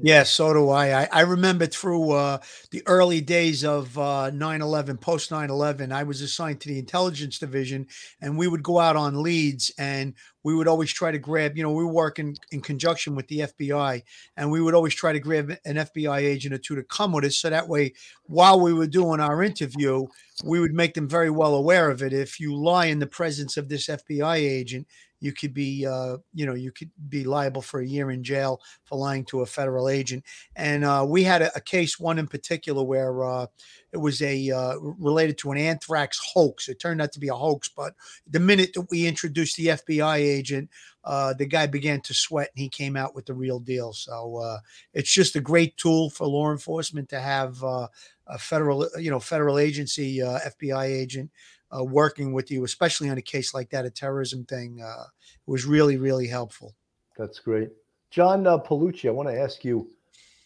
Yeah, 0.00 0.24
so 0.24 0.52
do 0.52 0.68
I. 0.68 1.02
I, 1.02 1.08
I 1.12 1.20
remember 1.20 1.66
through 1.66 2.10
uh, 2.10 2.38
the 2.72 2.82
early 2.86 3.20
days 3.20 3.64
of 3.64 3.96
uh, 3.96 4.32
9/11, 4.32 5.00
post 5.00 5.30
9/11, 5.30 5.92
I 5.92 6.02
was 6.02 6.22
assigned 6.22 6.60
to 6.62 6.68
the 6.68 6.78
intelligence 6.78 7.38
division, 7.38 7.86
and 8.20 8.36
we 8.36 8.48
would 8.48 8.64
go 8.64 8.80
out 8.80 8.96
on 8.96 9.22
leads, 9.22 9.70
and 9.78 10.14
we 10.42 10.54
would 10.54 10.68
always 10.68 10.92
try 10.92 11.10
to 11.10 11.18
grab. 11.18 11.56
You 11.56 11.62
know, 11.62 11.72
we 11.72 11.84
work 11.84 12.10
working 12.10 12.36
in 12.50 12.60
conjunction 12.60 13.14
with 13.14 13.28
the 13.28 13.40
FBI, 13.40 14.02
and 14.36 14.50
we 14.50 14.60
would 14.60 14.74
always 14.74 14.94
try 14.94 15.12
to 15.12 15.20
grab 15.20 15.50
an 15.64 15.76
FBI 15.76 16.18
agent 16.18 16.54
or 16.54 16.58
two 16.58 16.74
to 16.74 16.82
come 16.82 17.12
with 17.12 17.24
us, 17.24 17.36
so 17.36 17.50
that 17.50 17.68
way, 17.68 17.92
while 18.24 18.60
we 18.60 18.72
were 18.72 18.86
doing 18.86 19.20
our 19.20 19.42
interview, 19.44 20.06
we 20.44 20.58
would 20.58 20.72
make 20.72 20.94
them 20.94 21.08
very 21.08 21.30
well 21.30 21.54
aware 21.54 21.88
of 21.88 22.02
it. 22.02 22.12
If 22.12 22.40
you 22.40 22.56
lie 22.56 22.86
in 22.86 22.98
the 22.98 23.06
presence 23.06 23.56
of 23.56 23.68
this 23.68 23.86
FBI 23.86 24.36
agent, 24.36 24.88
you 25.20 25.32
could 25.32 25.54
be, 25.54 25.86
uh, 25.86 26.16
you 26.34 26.46
know, 26.46 26.54
you 26.54 26.72
could 26.72 26.90
be 27.08 27.24
liable 27.24 27.62
for 27.62 27.80
a 27.80 27.86
year 27.86 28.10
in 28.10 28.24
jail 28.24 28.60
for 28.84 28.98
lying 28.98 29.24
to 29.26 29.42
a 29.42 29.46
federal 29.46 29.88
agent. 29.88 30.24
And 30.56 30.84
uh, 30.84 31.04
we 31.06 31.22
had 31.22 31.42
a, 31.42 31.56
a 31.56 31.60
case, 31.60 32.00
one 32.00 32.18
in 32.18 32.26
particular, 32.26 32.82
where 32.82 33.22
uh, 33.22 33.46
it 33.92 33.98
was 33.98 34.22
a 34.22 34.50
uh, 34.50 34.76
related 34.78 35.38
to 35.38 35.50
an 35.50 35.58
anthrax 35.58 36.20
hoax. 36.32 36.68
It 36.68 36.78
turned 36.78 37.02
out 37.02 37.12
to 37.12 37.20
be 37.20 37.28
a 37.28 37.34
hoax, 37.34 37.68
but 37.68 37.94
the 38.28 38.40
minute 38.40 38.72
that 38.74 38.88
we 38.90 39.06
introduced 39.06 39.56
the 39.56 39.68
FBI 39.68 40.16
agent, 40.16 40.70
uh, 41.04 41.34
the 41.34 41.46
guy 41.46 41.66
began 41.66 42.00
to 42.02 42.14
sweat 42.14 42.50
and 42.54 42.62
he 42.62 42.68
came 42.68 42.96
out 42.96 43.14
with 43.14 43.26
the 43.26 43.34
real 43.34 43.58
deal. 43.58 43.92
So 43.92 44.36
uh, 44.36 44.58
it's 44.92 45.12
just 45.12 45.36
a 45.36 45.40
great 45.40 45.76
tool 45.76 46.10
for 46.10 46.26
law 46.26 46.50
enforcement 46.52 47.08
to 47.10 47.20
have 47.20 47.62
uh, 47.64 47.88
a 48.26 48.38
federal, 48.38 48.88
you 48.98 49.10
know, 49.10 49.20
federal 49.20 49.58
agency, 49.58 50.22
uh, 50.22 50.38
FBI 50.60 50.84
agent. 50.84 51.30
Uh, 51.72 51.84
working 51.84 52.32
with 52.32 52.50
you, 52.50 52.64
especially 52.64 53.08
on 53.08 53.16
a 53.16 53.22
case 53.22 53.54
like 53.54 53.70
that, 53.70 53.84
a 53.84 53.90
terrorism 53.90 54.44
thing, 54.44 54.82
uh, 54.82 55.04
was 55.46 55.64
really, 55.64 55.96
really 55.96 56.26
helpful. 56.26 56.74
That's 57.16 57.38
great, 57.38 57.70
John 58.10 58.44
uh, 58.44 58.58
Paolucci. 58.58 59.06
I 59.06 59.12
want 59.12 59.28
to 59.28 59.40
ask 59.40 59.64
you. 59.64 59.88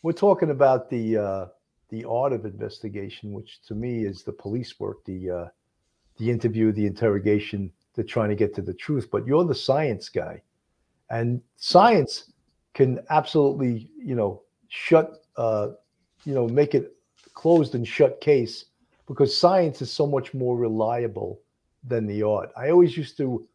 We're 0.02 0.12
talking 0.12 0.50
about 0.50 0.90
the 0.90 1.48
the 1.90 2.04
art 2.04 2.32
of 2.32 2.44
investigation, 2.44 3.32
which 3.32 3.60
to 3.62 3.74
me 3.74 4.04
is 4.04 4.22
the 4.22 4.32
police 4.32 4.78
work, 4.80 5.04
the 5.04 5.30
uh, 5.30 5.48
the 6.18 6.30
interview, 6.30 6.72
the 6.72 6.86
interrogation, 6.86 7.70
the 7.94 8.04
trying 8.04 8.28
to 8.28 8.36
get 8.36 8.54
to 8.54 8.62
the 8.62 8.74
truth. 8.74 9.08
But 9.10 9.26
you're 9.26 9.44
the 9.44 9.54
science 9.54 10.08
guy, 10.08 10.42
and 11.10 11.40
science 11.56 12.32
can 12.74 13.00
absolutely, 13.10 13.88
you 13.96 14.14
know, 14.14 14.42
shut, 14.68 15.24
uh, 15.36 15.68
you 16.24 16.34
know, 16.34 16.48
make 16.48 16.74
it 16.74 16.96
closed 17.34 17.74
and 17.74 17.86
shut 17.86 18.20
case 18.20 18.66
because 19.06 19.36
science 19.36 19.82
is 19.82 19.92
so 19.92 20.06
much 20.06 20.34
more 20.34 20.56
reliable 20.56 21.40
than 21.84 22.06
the 22.06 22.22
art. 22.22 22.50
I 22.56 22.70
always 22.70 22.96
used 22.96 23.16
to 23.18 23.46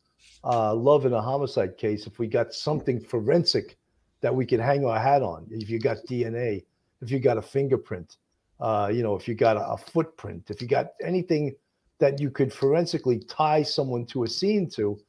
uh, 0.44 0.74
love 0.74 1.06
in 1.06 1.14
a 1.14 1.22
homicide 1.22 1.78
case 1.78 2.08
if 2.08 2.20
we 2.20 2.28
got 2.28 2.54
something 2.54 3.00
forensic 3.00 3.78
that 4.22 4.34
we 4.34 4.46
could 4.46 4.60
hang 4.60 4.86
our 4.86 5.00
hat 5.00 5.22
on. 5.22 5.48
If 5.50 5.70
you 5.70 5.80
got 5.80 5.98
DNA, 6.10 6.64
if 7.02 7.12
you 7.12 7.20
got 7.20 7.38
a 7.38 7.41
fingerprint, 7.41 8.18
uh, 8.60 8.89
you 8.91 9.04
know, 9.04 9.16
if 9.16 9.28
you 9.28 9.36
got 9.36 9.58
a, 9.58 9.66
a 9.72 9.78
footprint, 9.78 10.50
if 10.50 10.62
you 10.62 10.68
got 10.68 10.88
anything 11.04 11.56
that 12.00 12.20
you 12.20 12.30
could 12.30 12.52
forensically 12.52 13.20
tie 13.20 13.64
someone 13.64 14.06
to 14.08 14.24
a 14.24 14.28
scene 14.28 14.70
to, 14.70 15.00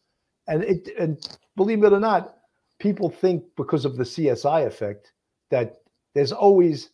and 0.49 0.65
it 0.65 0.89
and 0.99 1.39
believe 1.57 1.83
it 1.85 1.93
or 1.93 2.01
not, 2.01 2.37
people 2.79 3.09
think 3.09 3.45
because 3.57 3.85
of 3.85 3.97
the 3.97 4.05
CSI 4.05 4.67
effect 4.67 5.13
that 5.51 5.81
there's 6.15 6.33
always 6.33 6.91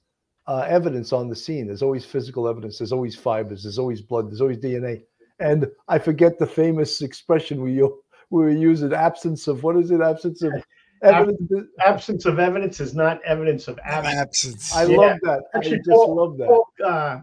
uh, 0.46 0.66
evidence 0.68 1.12
on 1.12 1.28
the 1.28 1.36
scene. 1.36 1.66
There's 1.66 1.82
always 1.82 2.04
physical 2.04 2.48
evidence. 2.48 2.78
There's 2.78 2.92
always 2.92 3.16
fibers. 3.16 3.62
There's 3.62 3.78
always 3.78 4.00
blood. 4.00 4.30
There's 4.30 4.40
always 4.40 4.58
DNA. 4.58 5.02
And 5.38 5.66
I 5.88 5.98
forget 5.98 6.38
the 6.38 6.46
famous 6.46 7.02
expression 7.08 7.62
we 7.62 7.82
we 8.30 8.42
were 8.42 8.50
using: 8.50 8.92
absence 8.92 9.48
of 9.48 9.62
what 9.62 9.76
is 9.76 9.90
it? 9.90 10.00
Absence 10.00 10.42
of 10.42 10.52
evidence. 11.02 11.50
Absence 11.84 12.24
of 12.26 12.38
evidence 12.38 12.80
is 12.80 12.94
not 12.94 13.20
evidence 13.24 13.68
of 13.68 13.78
absence. 13.84 14.16
Absence. 14.18 14.74
I 14.76 14.84
Yeah. 14.84 14.96
love 14.96 15.18
that. 15.22 15.42
I 15.54 15.58
Actually, 15.58 15.78
just 15.78 15.90
Paul- 15.90 16.14
love 16.16 16.38
that. 16.38 16.46
Paul, 16.48 16.68
uh, 16.84 17.20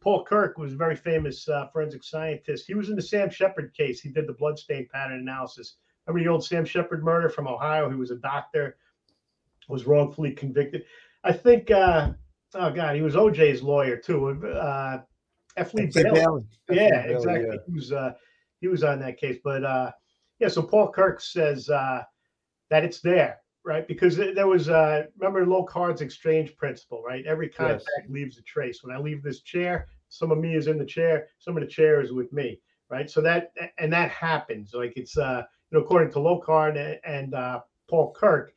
Paul 0.00 0.24
Kirk 0.24 0.56
was 0.58 0.72
a 0.72 0.76
very 0.76 0.94
famous 0.96 1.48
uh, 1.48 1.66
forensic 1.72 2.04
scientist. 2.04 2.66
He 2.66 2.74
was 2.74 2.90
in 2.90 2.96
the 2.96 3.02
Sam 3.02 3.28
Sheppard 3.30 3.74
case. 3.74 4.00
He 4.00 4.10
did 4.10 4.26
the 4.26 4.32
bloodstain 4.34 4.86
pattern 4.92 5.18
analysis. 5.20 5.76
Remember 6.06 6.24
the 6.24 6.30
old 6.32 6.44
Sam 6.44 6.64
Sheppard 6.64 7.02
murder 7.02 7.28
from 7.28 7.48
Ohio? 7.48 7.90
He 7.90 7.96
was 7.96 8.10
a 8.12 8.16
doctor, 8.16 8.76
was 9.68 9.86
wrongfully 9.86 10.30
convicted. 10.32 10.84
I 11.24 11.32
think, 11.32 11.70
uh, 11.72 12.12
oh 12.54 12.70
God, 12.70 12.94
he 12.94 13.02
was 13.02 13.16
OJ's 13.16 13.62
lawyer 13.62 13.96
too. 13.96 14.28
Uh, 14.46 14.98
F. 15.56 15.74
Lee 15.74 15.86
Lee 15.86 15.90
Bailey. 16.02 16.10
Bailey. 16.20 16.44
Yeah, 16.70 17.02
Bailey, 17.02 17.14
exactly. 17.16 17.46
yeah. 17.50 17.56
He 17.66 17.72
was 17.72 17.92
uh, 17.92 18.12
he 18.60 18.68
was 18.68 18.84
on 18.84 19.00
that 19.00 19.18
case, 19.18 19.38
but 19.42 19.64
uh, 19.64 19.90
yeah. 20.38 20.48
So 20.48 20.62
Paul 20.62 20.92
Kirk 20.92 21.20
says 21.20 21.68
uh, 21.70 22.02
that 22.70 22.84
it's 22.84 23.00
there, 23.00 23.38
right? 23.64 23.86
Because 23.86 24.16
there 24.16 24.46
was 24.46 24.68
uh, 24.68 25.04
remember 25.18 25.44
Locard's 25.44 26.00
exchange 26.00 26.56
principle, 26.56 27.02
right? 27.02 27.24
Every 27.26 27.48
contact 27.48 28.08
leaves 28.08 28.38
a 28.38 28.42
trace. 28.42 28.82
When 28.82 28.94
I 28.94 28.98
leave 28.98 29.22
this 29.22 29.40
chair, 29.40 29.88
some 30.08 30.30
of 30.30 30.38
me 30.38 30.54
is 30.54 30.66
in 30.66 30.78
the 30.78 30.84
chair, 30.84 31.28
some 31.38 31.56
of 31.56 31.62
the 31.62 31.68
chair 31.68 32.00
is 32.00 32.12
with 32.12 32.32
me, 32.32 32.60
right? 32.88 33.10
So 33.10 33.20
that 33.22 33.52
and 33.78 33.92
that 33.92 34.10
happens. 34.10 34.72
Like 34.74 34.94
it's 34.96 35.16
uh, 35.16 35.42
you 35.70 35.78
know, 35.78 35.84
according 35.84 36.12
to 36.12 36.18
Locard 36.18 36.76
and, 36.76 37.00
and 37.04 37.34
uh, 37.34 37.60
Paul 37.88 38.12
Kirk, 38.12 38.52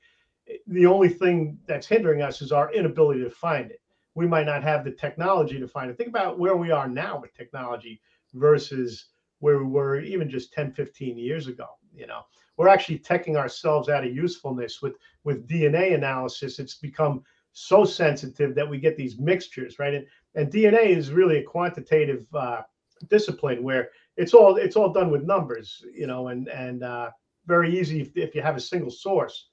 the 0.68 0.86
only 0.86 1.10
thing 1.10 1.58
that's 1.68 1.88
hindering 1.88 2.22
us 2.22 2.42
is 2.42 2.52
our 2.52 2.72
inability 2.74 3.24
to 3.24 3.30
find 3.30 3.72
it. 3.72 3.82
We 4.16 4.28
might 4.28 4.46
not 4.46 4.64
have 4.64 4.84
the 4.84 4.92
technology 4.92 5.60
to 5.60 5.68
find 5.68 5.90
it. 5.90 5.98
Think 5.98 6.10
about 6.10 6.40
where 6.40 6.56
we 6.58 6.72
are 6.72 6.88
now 6.88 7.20
with 7.20 7.34
technology 7.36 8.02
versus 8.34 9.06
where 9.40 9.60
we 9.60 9.66
were 9.66 10.00
even 10.00 10.30
just 10.30 10.52
10, 10.54 10.74
15 10.74 11.18
years 11.18 11.48
ago. 11.48 11.68
You 12.00 12.08
know, 12.08 12.22
we're 12.58 12.70
actually 12.70 13.00
taking 13.00 13.38
ourselves 13.38 13.90
out 13.90 14.06
of 14.06 14.16
usefulness 14.16 14.82
with 14.82 14.96
with 15.24 15.48
DNA 15.48 15.94
analysis. 15.94 16.60
It's 16.60 16.76
become 16.76 17.24
so 17.52 17.84
sensitive 17.84 18.56
that 18.56 18.70
we 18.70 18.78
get 18.80 18.96
these 18.96 19.20
mixtures, 19.20 19.80
right? 19.80 19.94
And, 19.96 20.06
and 20.36 20.52
DNA 20.52 20.88
is 20.88 21.12
really 21.12 21.40
a 21.40 21.44
quantitative 21.44 22.26
uh, 22.34 22.62
discipline 23.10 23.64
where 23.64 23.90
it's 24.18 24.34
all 24.34 24.56
it's 24.58 24.76
all 24.76 24.92
done 24.92 25.12
with 25.12 25.24
numbers, 25.24 25.84
you 25.94 26.08
know, 26.08 26.30
and 26.30 26.48
and 26.48 26.84
uh, 26.84 27.10
very 27.46 27.78
easy 27.78 28.02
if, 28.02 28.16
if 28.16 28.36
you 28.36 28.42
have 28.42 28.58
a 28.58 28.62
single 28.62 28.92
source 28.92 29.50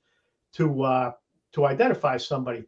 to 0.54 0.82
uh, 0.82 1.12
to 1.52 1.66
identify 1.66 2.16
somebody. 2.16 2.64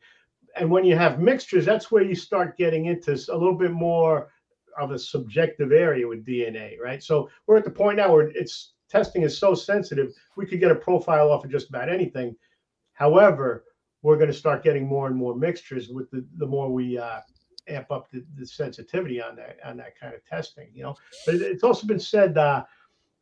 And 0.56 0.70
when 0.70 0.84
you 0.84 0.96
have 0.96 1.20
mixtures, 1.20 1.64
that's 1.64 1.90
where 1.90 2.02
you 2.02 2.14
start 2.14 2.56
getting 2.56 2.86
into 2.86 3.12
a 3.12 3.36
little 3.36 3.54
bit 3.54 3.70
more 3.70 4.30
of 4.78 4.92
a 4.92 4.98
subjective 4.98 5.72
area 5.72 6.06
with 6.06 6.24
DNA, 6.24 6.78
right? 6.80 7.02
So 7.02 7.28
we're 7.46 7.58
at 7.58 7.64
the 7.64 7.70
point 7.70 7.98
now 7.98 8.12
where 8.12 8.28
it's 8.28 8.74
testing 8.88 9.22
is 9.22 9.38
so 9.38 9.54
sensitive, 9.54 10.12
we 10.36 10.46
could 10.46 10.60
get 10.60 10.70
a 10.70 10.74
profile 10.74 11.30
off 11.30 11.44
of 11.44 11.50
just 11.50 11.68
about 11.68 11.88
anything. 11.88 12.34
However, 12.94 13.64
we're 14.02 14.16
going 14.16 14.28
to 14.30 14.36
start 14.36 14.62
getting 14.62 14.86
more 14.86 15.06
and 15.06 15.16
more 15.16 15.34
mixtures 15.34 15.88
with 15.88 16.10
the 16.10 16.24
the 16.36 16.46
more 16.46 16.72
we 16.72 16.98
uh, 16.98 17.20
amp 17.68 17.90
up 17.90 18.08
the, 18.10 18.24
the 18.36 18.46
sensitivity 18.46 19.20
on 19.20 19.36
that 19.36 19.58
on 19.64 19.76
that 19.76 19.98
kind 19.98 20.14
of 20.14 20.24
testing. 20.24 20.68
You 20.72 20.84
know, 20.84 20.96
but 21.26 21.34
it- 21.36 21.42
it's 21.42 21.64
also 21.64 21.86
been 21.86 22.00
said 22.00 22.38
uh, 22.38 22.64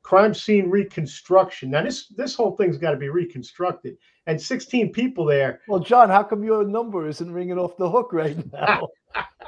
crime 0.03 0.35
scene 0.35 0.71
reconstruction. 0.71 1.71
Now 1.71 1.83
this 1.83 2.09
this 2.09 2.35
whole 2.35 2.57
thing's 2.57 2.79
got 2.79 2.91
to 2.93 2.97
be 2.97 3.09
reconstructed, 3.09 3.97
and 4.27 4.41
16 4.41 4.93
people 4.93 5.25
there. 5.25 5.61
Well, 5.69 5.81
John, 5.81 6.09
how 6.11 6.23
come 6.23 6.45
your 6.45 6.65
number 6.65 7.09
isn't 7.09 7.33
ringing 7.33 7.59
off 7.59 7.77
the 7.77 7.91
hook 7.91 8.13
right 8.13 8.37
now? 8.53 8.87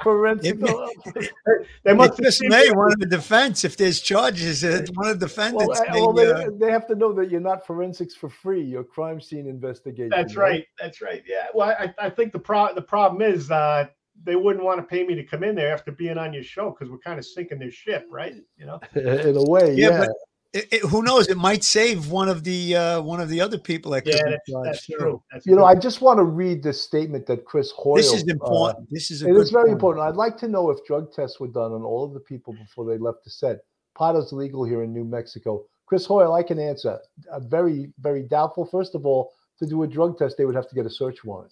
Forensic. 0.03 0.59
They 1.83 1.93
must 1.93 2.19
It 2.19 2.23
just 2.23 2.41
have 2.43 2.51
may 2.51 2.65
seen- 2.65 2.77
one 2.77 2.91
of 2.93 2.99
the 2.99 3.05
defense 3.05 3.63
if 3.63 3.77
there's 3.77 3.99
charges. 4.01 4.63
It's 4.63 4.91
one 4.91 5.07
of 5.07 5.19
the 5.19 5.27
defendants. 5.27 5.79
I- 5.79 5.91
may, 5.93 6.01
well, 6.01 6.13
they, 6.13 6.31
uh, 6.31 6.49
they 6.59 6.71
have 6.71 6.87
to 6.87 6.95
know 6.95 7.13
that 7.13 7.29
you're 7.31 7.39
not 7.41 7.65
forensics 7.65 8.15
for 8.15 8.29
free. 8.29 8.61
You're 8.61 8.83
crime 8.83 9.21
scene 9.21 9.47
investigation. 9.47 10.09
That's 10.09 10.35
right. 10.35 10.65
That's 10.79 11.01
right. 11.01 11.23
Yeah. 11.27 11.47
Well, 11.53 11.69
I, 11.69 11.93
I 11.97 12.09
think 12.09 12.33
the 12.33 12.39
pro 12.39 12.73
the 12.73 12.81
problem 12.81 13.21
is 13.21 13.49
uh, 13.51 13.87
they 14.23 14.35
wouldn't 14.35 14.63
want 14.65 14.79
to 14.79 14.83
pay 14.83 15.05
me 15.05 15.15
to 15.15 15.23
come 15.23 15.43
in 15.43 15.55
there 15.55 15.73
after 15.73 15.91
being 15.91 16.17
on 16.17 16.33
your 16.33 16.43
show 16.43 16.69
because 16.71 16.91
we're 16.91 16.97
kind 16.99 17.17
of 17.19 17.25
sinking 17.25 17.59
their 17.59 17.71
ship, 17.71 18.05
right? 18.09 18.35
You 18.57 18.65
know. 18.65 18.79
In 18.95 19.37
a 19.37 19.43
way, 19.49 19.73
Yeah, 19.75 19.89
yeah. 19.89 19.97
but- 19.99 20.09
it, 20.53 20.67
it- 20.71 20.81
who 20.83 21.01
knows? 21.03 21.27
It 21.29 21.37
might 21.37 21.63
save 21.63 22.09
one 22.11 22.29
of 22.29 22.43
the 22.43 22.75
uh, 22.75 23.01
one 23.01 23.19
of 23.21 23.29
the 23.29 23.39
other 23.41 23.57
people 23.57 23.91
that 23.91 24.01
could 24.03 24.15
Yeah, 24.15 24.23
be 24.25 24.53
that's, 24.63 24.63
that's 24.63 24.85
true. 24.85 25.21
That's 25.31 25.45
you 25.45 25.55
know. 25.55 25.65
I 25.65 25.75
just 25.75 26.01
want 26.01 26.17
to 26.19 26.23
read 26.23 26.63
the 26.63 26.73
statement 26.73 27.25
that 27.27 27.45
Chris 27.45 27.71
Hoyle. 27.71 27.95
This 27.95 28.13
is 28.13 28.23
uh, 28.23 28.31
important. 28.33 28.87
this 28.89 29.11
is 29.11 29.21
a 29.23 29.27
It 29.29 29.33
good 29.33 29.41
is 29.43 29.51
very 29.51 29.65
point. 29.65 29.73
important. 29.73 30.05
I'd 30.07 30.15
like 30.15 30.37
to 30.39 30.47
know 30.47 30.69
if 30.71 30.83
drug 30.85 31.11
tests 31.13 31.39
were 31.39 31.47
done 31.47 31.71
on 31.73 31.83
all 31.83 32.03
of 32.03 32.13
the 32.13 32.19
people 32.21 32.53
before 32.53 32.85
they 32.85 32.97
left 32.97 33.23
the 33.23 33.29
set. 33.29 33.57
Pot 33.95 34.15
is 34.15 34.31
legal 34.31 34.63
here 34.63 34.83
in 34.83 34.93
New 34.93 35.03
Mexico. 35.03 35.65
Chris 35.85 36.05
Hoyle, 36.05 36.33
I 36.33 36.43
can 36.43 36.59
answer. 36.59 36.99
Uh, 37.31 37.39
very, 37.39 37.91
very 37.99 38.23
doubtful. 38.23 38.65
First 38.65 38.95
of 38.95 39.05
all, 39.05 39.33
to 39.59 39.65
do 39.65 39.83
a 39.83 39.87
drug 39.87 40.17
test, 40.17 40.37
they 40.37 40.45
would 40.45 40.55
have 40.55 40.69
to 40.69 40.75
get 40.75 40.85
a 40.85 40.89
search 40.89 41.23
warrant. 41.25 41.51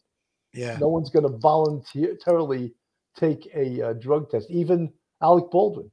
Yeah. 0.53 0.77
No 0.79 0.87
one's 0.87 1.09
going 1.09 1.29
to 1.29 1.37
voluntarily 1.39 2.73
take 3.17 3.49
a 3.55 3.81
uh, 3.81 3.93
drug 3.93 4.29
test. 4.29 4.49
Even 4.49 4.91
Alec 5.21 5.45
Baldwin, 5.51 5.91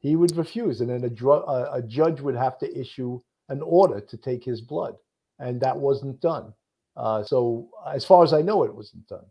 he 0.00 0.16
would 0.16 0.36
refuse, 0.36 0.80
and 0.80 0.90
then 0.90 1.04
a 1.04 1.10
drug 1.10 1.44
uh, 1.46 1.70
a 1.72 1.82
judge 1.82 2.20
would 2.20 2.36
have 2.36 2.58
to 2.58 2.78
issue 2.78 3.20
an 3.48 3.62
order 3.62 4.00
to 4.00 4.16
take 4.16 4.44
his 4.44 4.60
blood, 4.60 4.96
and 5.38 5.60
that 5.60 5.76
wasn't 5.76 6.20
done. 6.20 6.52
Uh, 6.96 7.22
so, 7.22 7.68
as 7.86 8.04
far 8.04 8.24
as 8.24 8.32
I 8.32 8.42
know, 8.42 8.64
it 8.64 8.74
wasn't 8.74 9.06
done. 9.06 9.24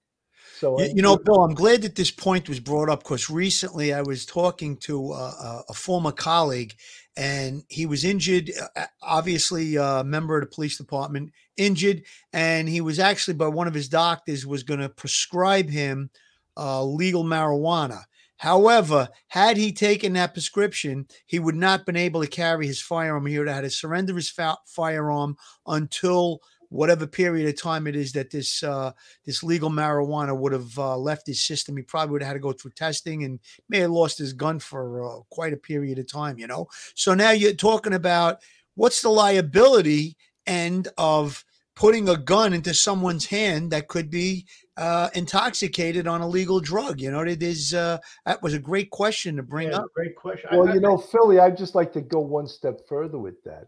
So, 0.58 0.80
You, 0.80 0.94
you 0.96 1.02
know, 1.02 1.18
Bill, 1.18 1.44
I'm 1.44 1.54
glad 1.54 1.82
that 1.82 1.96
this 1.96 2.12
point 2.12 2.50
was 2.50 2.60
brought 2.60 2.90
up 2.90 3.04
because 3.04 3.30
recently 3.30 3.94
I 3.94 4.02
was 4.02 4.26
talking 4.26 4.78
to 4.78 5.12
uh, 5.12 5.18
a, 5.18 5.64
a 5.70 5.74
former 5.74 6.12
colleague 6.12 6.76
and 7.16 7.64
he 7.68 7.86
was 7.86 8.06
injured, 8.06 8.52
uh, 8.76 8.86
obviously 9.02 9.76
a 9.76 10.04
member 10.06 10.38
of 10.38 10.42
the 10.42 10.56
police 10.56 10.78
department, 10.78 11.32
injured, 11.58 12.04
and 12.32 12.70
he 12.70 12.82
was 12.82 13.00
actually 13.00 13.34
by 13.34 13.48
one 13.48 13.68
of 13.68 13.74
his 13.74 13.90
doctors 13.90 14.48
was 14.48 14.64
going 14.64 14.80
to 14.80 14.90
prescribe 14.90 15.70
him 15.70 16.10
uh, 16.58 16.84
legal 16.84 17.24
marijuana. 17.24 18.04
However, 18.40 19.10
had 19.28 19.58
he 19.58 19.74
taken 19.74 20.14
that 20.14 20.34
prescription, 20.34 21.08
he 21.26 21.40
would 21.40 21.58
not 21.58 21.86
been 21.86 21.98
able 21.98 22.22
to 22.22 22.28
carry 22.28 22.68
his 22.68 22.80
firearm. 22.80 23.26
He 23.26 23.38
would 23.38 23.50
have 23.50 23.56
had 23.58 23.62
to 23.66 23.70
surrender 23.70 24.16
his 24.16 24.30
fa- 24.30 24.58
firearm 24.66 25.36
until 25.68 26.40
whatever 26.70 27.06
period 27.06 27.50
of 27.50 27.62
time 27.62 27.86
it 27.86 27.98
is 27.98 28.14
that 28.14 28.32
this 28.32 28.64
uh, 28.64 28.94
this 29.26 29.44
legal 29.44 29.70
marijuana 29.70 30.38
would 30.38 30.54
have 30.54 30.80
uh, 30.80 30.98
left 30.98 31.28
his 31.28 31.42
system. 31.42 31.76
He 31.76 31.84
probably 31.84 32.14
would 32.14 32.22
have 32.22 32.30
had 32.30 32.34
to 32.36 32.40
go 32.40 32.54
through 32.54 32.72
testing 32.72 33.26
and 33.26 33.42
may 33.68 33.80
have 33.80 33.92
lost 33.92 34.18
his 34.18 34.32
gun 34.32 34.60
for 34.60 35.04
uh, 35.04 35.20
quite 35.30 35.52
a 35.52 35.58
period 35.58 36.00
of 36.00 36.08
time, 36.08 36.40
you 36.40 36.48
know. 36.48 36.70
So 36.96 37.14
now 37.14 37.32
you're 37.32 37.54
talking 37.54 37.94
about 37.94 38.38
what's 38.76 39.02
the 39.02 39.10
liability 39.10 40.16
end 40.48 40.88
of 40.98 41.44
putting 41.80 42.10
a 42.10 42.18
gun 42.18 42.52
into 42.54 42.74
someone's 42.74 43.26
hand 43.26 43.72
that 43.72 43.88
could 43.88 44.10
be 44.12 44.46
uh, 44.76 45.10
intoxicated 45.16 46.08
on 46.08 46.20
a 46.20 46.28
legal 46.28 46.60
drug. 46.60 47.00
You 47.00 47.10
know, 47.10 47.22
it 47.22 47.42
is 47.42 47.74
uh, 47.74 47.98
that 48.26 48.44
was 48.44 48.54
a 48.54 48.60
great 48.60 48.90
question 48.92 49.38
to 49.38 49.44
bring 49.44 49.70
Yeah, 49.70 49.78
up. 49.78 49.86
great 49.96 50.16
question. 50.16 50.50
Well, 50.52 50.68
I- 50.70 50.74
you 50.74 50.82
know, 50.82 50.98
Philly, 50.98 51.40
I'd 51.40 51.58
just 51.58 51.76
like 51.76 51.94
to 51.94 52.02
go 52.02 52.20
one 52.20 52.48
step 52.48 52.82
further 52.88 53.18
with 53.18 53.42
that. 53.46 53.68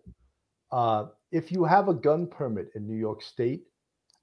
Uh, 0.71 1.05
if 1.31 1.51
you 1.53 1.63
have 1.63 1.87
a 1.87 1.93
gun 1.93 2.27
permit 2.27 2.67
in 2.75 2.85
New 2.85 2.97
York 2.97 3.21
State 3.23 3.63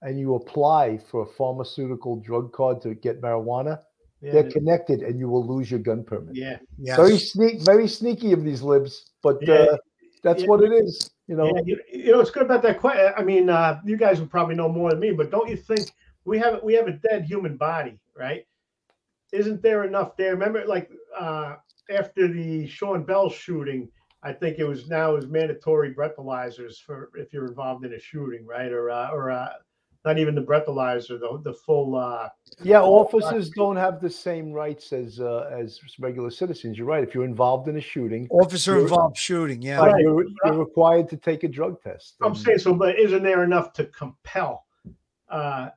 and 0.03 0.20
you 0.20 0.34
apply 0.34 0.99
for 0.99 1.22
a 1.22 1.26
pharmaceutical 1.26 2.16
drug 2.20 2.53
card 2.53 2.82
to 2.82 2.95
get 2.95 3.22
marijuana, 3.22 3.80
yeah, 4.20 4.32
they're 4.32 4.51
connected 4.51 5.01
and 5.03 5.18
you 5.18 5.28
will 5.28 5.47
lose 5.47 5.70
your 5.70 5.80
gun 5.80 6.05
permit. 6.05 6.36
yeah, 6.36 6.59
Yes. 6.78 6.97
Very 6.97 7.18
sneak, 7.18 7.62
very 7.62 7.89
sneaky 7.89 8.32
of 8.32 8.45
these 8.45 8.61
libs, 8.62 9.12
but 9.22 9.39
Yeah. 9.41 9.55
uh, 9.55 9.76
that's 10.23 10.43
Yeah. 10.43 10.49
what 10.49 10.62
it 10.62 10.73
is. 10.73 11.11
You 11.27 11.37
know, 11.37 11.47
yeah. 11.55 11.62
You, 11.64 11.81
you 11.93 12.12
know, 12.12 12.21
it's 12.21 12.31
good 12.31 12.45
about 12.45 12.62
that 12.62 12.79
question. 12.81 13.12
I 13.16 13.23
mean, 13.23 13.51
uh, 13.51 13.81
you 13.85 13.97
guys 13.97 14.21
would 14.21 14.31
probably 14.31 14.55
know 14.55 14.69
more 14.69 14.91
than 14.91 15.01
me, 15.01 15.12
but 15.12 15.31
don't 15.31 15.49
you 15.49 15.57
think 15.57 15.91
we 16.25 16.39
have 16.39 16.62
we 16.62 16.75
have 16.75 16.89
a 16.89 16.93
dead 16.93 17.25
human 17.25 17.57
body, 17.57 17.99
right? 18.16 18.47
Isn't 19.33 19.62
there 19.62 19.85
enough 19.85 20.16
there? 20.16 20.33
Remember, 20.33 20.64
like 20.66 20.91
uh, 21.19 21.57
after 21.91 22.29
the 22.29 22.66
Sean 22.66 23.05
Bell 23.05 23.29
shooting, 23.29 23.89
I 24.23 24.33
think 24.33 24.59
it 24.59 24.64
was 24.64 24.89
now 24.89 25.16
is 25.16 25.27
mandatory 25.27 25.95
breathalyzers 25.95 26.79
for 26.79 27.11
if 27.14 27.33
you're 27.33 27.47
involved 27.47 27.85
in 27.85 27.93
a 27.93 27.99
shooting, 28.01 28.47
right? 28.47 28.73
Or 28.73 28.91
uh, 28.91 29.11
or 29.11 29.31
uh, 29.31 29.51
not 30.09 30.18
even 30.18 30.34
the 30.34 30.40
breathalyzer, 30.40 31.20
the 31.20 31.40
the 31.44 31.52
full. 31.52 31.94
Uh, 31.94 32.28
yeah, 32.62 32.80
officers 32.80 33.50
don't 33.50 33.76
have 33.76 34.00
the 34.00 34.09
same 34.09 34.52
rights 34.52 34.92
as 34.92 35.20
uh, 35.20 35.50
as 35.52 35.78
regular 36.00 36.30
citizens. 36.30 36.78
You're 36.78 36.86
right. 36.86 37.04
If 37.04 37.14
you're 37.14 37.26
involved 37.26 37.68
in 37.68 37.76
a 37.76 37.80
shooting, 37.80 38.26
Officer 38.30 38.78
involved 38.78 39.18
shooting. 39.18 39.61
Yeah. 39.61 39.80
Right. 39.80 40.00
you're, 40.00 40.24
you're 40.44 40.59
required 40.59 41.09
to 41.11 41.16
take 41.18 41.44
a 41.44 41.48
drug 41.48 41.82
test. 41.82 42.16
I'm 42.22 42.32
And- 42.32 42.38
saying 42.38 42.59
so, 42.61 42.72
but 42.74 42.98
isn't 42.98 43.22
there 43.22 43.44
enough 43.44 43.74
to 43.74 43.84
compel 43.86 44.64
uh, 45.28 45.68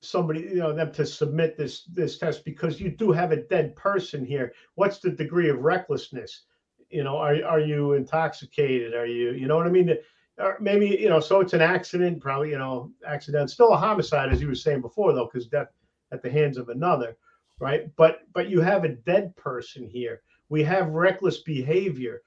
somebody, 0.00 0.40
you 0.40 0.56
know, 0.56 0.72
them 0.74 0.90
to 0.92 1.04
submit 1.04 1.58
this 1.58 1.84
this 1.92 2.18
test 2.18 2.46
because 2.46 2.80
you 2.80 2.90
do 2.90 3.12
have 3.12 3.32
a 3.32 3.42
dead 3.54 3.76
person 3.76 4.24
here? 4.24 4.54
What's 4.76 4.98
the 4.98 5.10
degree 5.10 5.50
of 5.50 5.58
recklessness? 5.58 6.44
You 6.88 7.04
know, 7.04 7.18
are 7.18 7.36
are 7.44 7.60
you 7.60 7.92
intoxicated? 7.92 8.94
Are 8.94 9.04
you, 9.06 9.32
you 9.32 9.46
know 9.46 9.56
what 9.56 9.66
I 9.66 9.70
mean? 9.70 9.94
Or 10.38 10.56
maybe 10.60 10.86
you 10.88 11.08
know, 11.08 11.20
so 11.20 11.40
it's 11.40 11.52
an 11.52 11.62
accident, 11.62 12.20
probably 12.20 12.50
you 12.50 12.58
know, 12.58 12.92
accident, 13.06 13.50
still 13.50 13.72
a 13.72 13.76
homicide, 13.76 14.32
as 14.32 14.40
you 14.40 14.48
were 14.48 14.54
saying 14.54 14.80
before, 14.80 15.12
though, 15.12 15.26
because 15.26 15.46
death 15.46 15.68
at 16.12 16.22
the 16.22 16.30
hands 16.30 16.56
of 16.56 16.68
another, 16.68 17.16
right? 17.58 17.90
But 17.96 18.20
but 18.32 18.48
you 18.48 18.60
have 18.60 18.84
a 18.84 18.90
dead 18.90 19.34
person 19.36 19.88
here. 19.88 20.22
We 20.48 20.62
have 20.64 20.88
reckless 20.90 21.38
behavior 21.38 22.22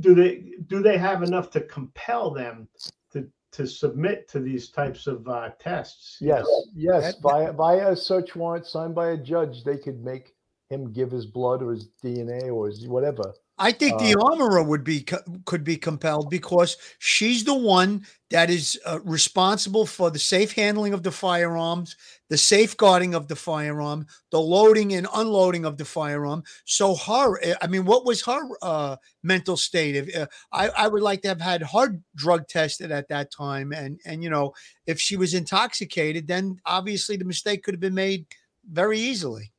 do 0.00 0.14
they 0.14 0.54
do 0.66 0.82
they 0.82 0.98
have 0.98 1.22
enough 1.22 1.50
to 1.50 1.60
compel 1.60 2.30
them 2.30 2.68
to 3.12 3.28
to 3.52 3.66
submit 3.66 4.28
to 4.28 4.40
these 4.40 4.70
types 4.70 5.06
of 5.06 5.26
uh, 5.28 5.50
tests? 5.58 6.18
Yes, 6.20 6.44
know? 6.44 6.64
yes. 6.74 7.14
That- 7.14 7.22
Via 7.22 7.52
via 7.52 7.92
a 7.92 7.96
search 7.96 8.36
warrant 8.36 8.66
signed 8.66 8.94
by 8.94 9.10
a 9.10 9.16
judge, 9.16 9.64
they 9.64 9.78
could 9.78 10.02
make 10.02 10.34
him 10.70 10.92
give 10.92 11.10
his 11.10 11.26
blood 11.26 11.62
or 11.62 11.72
his 11.72 11.88
DNA 12.04 12.52
or 12.52 12.66
his 12.68 12.86
whatever. 12.86 13.34
I 13.58 13.72
think 13.72 13.98
the 13.98 14.14
Uh, 14.14 14.14
armorer 14.14 14.62
would 14.62 14.84
be 14.84 15.04
could 15.44 15.64
be 15.64 15.76
compelled 15.76 16.30
because 16.30 16.76
she's 16.98 17.44
the 17.44 17.54
one 17.54 18.06
that 18.30 18.50
is 18.50 18.78
uh, 18.86 19.00
responsible 19.04 19.86
for 19.86 20.10
the 20.10 20.18
safe 20.18 20.52
handling 20.52 20.92
of 20.92 21.02
the 21.02 21.10
firearms, 21.10 21.96
the 22.28 22.38
safeguarding 22.38 23.14
of 23.14 23.26
the 23.26 23.34
firearm, 23.36 24.06
the 24.30 24.40
loading 24.40 24.92
and 24.94 25.08
unloading 25.14 25.64
of 25.64 25.76
the 25.76 25.84
firearm. 25.84 26.42
So 26.66 26.94
her, 26.94 27.42
eh, 27.42 27.54
I 27.60 27.66
mean, 27.66 27.84
what 27.84 28.04
was 28.04 28.24
her 28.26 28.40
uh, 28.62 28.96
mental 29.22 29.56
state? 29.56 29.96
If 29.96 30.14
uh, 30.16 30.26
I, 30.52 30.68
I 30.68 30.88
would 30.88 31.02
like 31.02 31.22
to 31.22 31.28
have 31.28 31.40
had 31.40 31.62
her 31.62 32.00
drug 32.14 32.46
tested 32.48 32.92
at 32.92 33.08
that 33.08 33.30
time, 33.32 33.72
and 33.72 34.00
and 34.04 34.22
you 34.22 34.30
know, 34.30 34.52
if 34.86 35.00
she 35.00 35.16
was 35.16 35.34
intoxicated, 35.34 36.28
then 36.28 36.60
obviously 36.64 37.16
the 37.16 37.24
mistake 37.24 37.62
could 37.64 37.74
have 37.74 37.80
been 37.80 37.94
made 37.94 38.26
very 38.70 38.98
easily. 39.00 39.52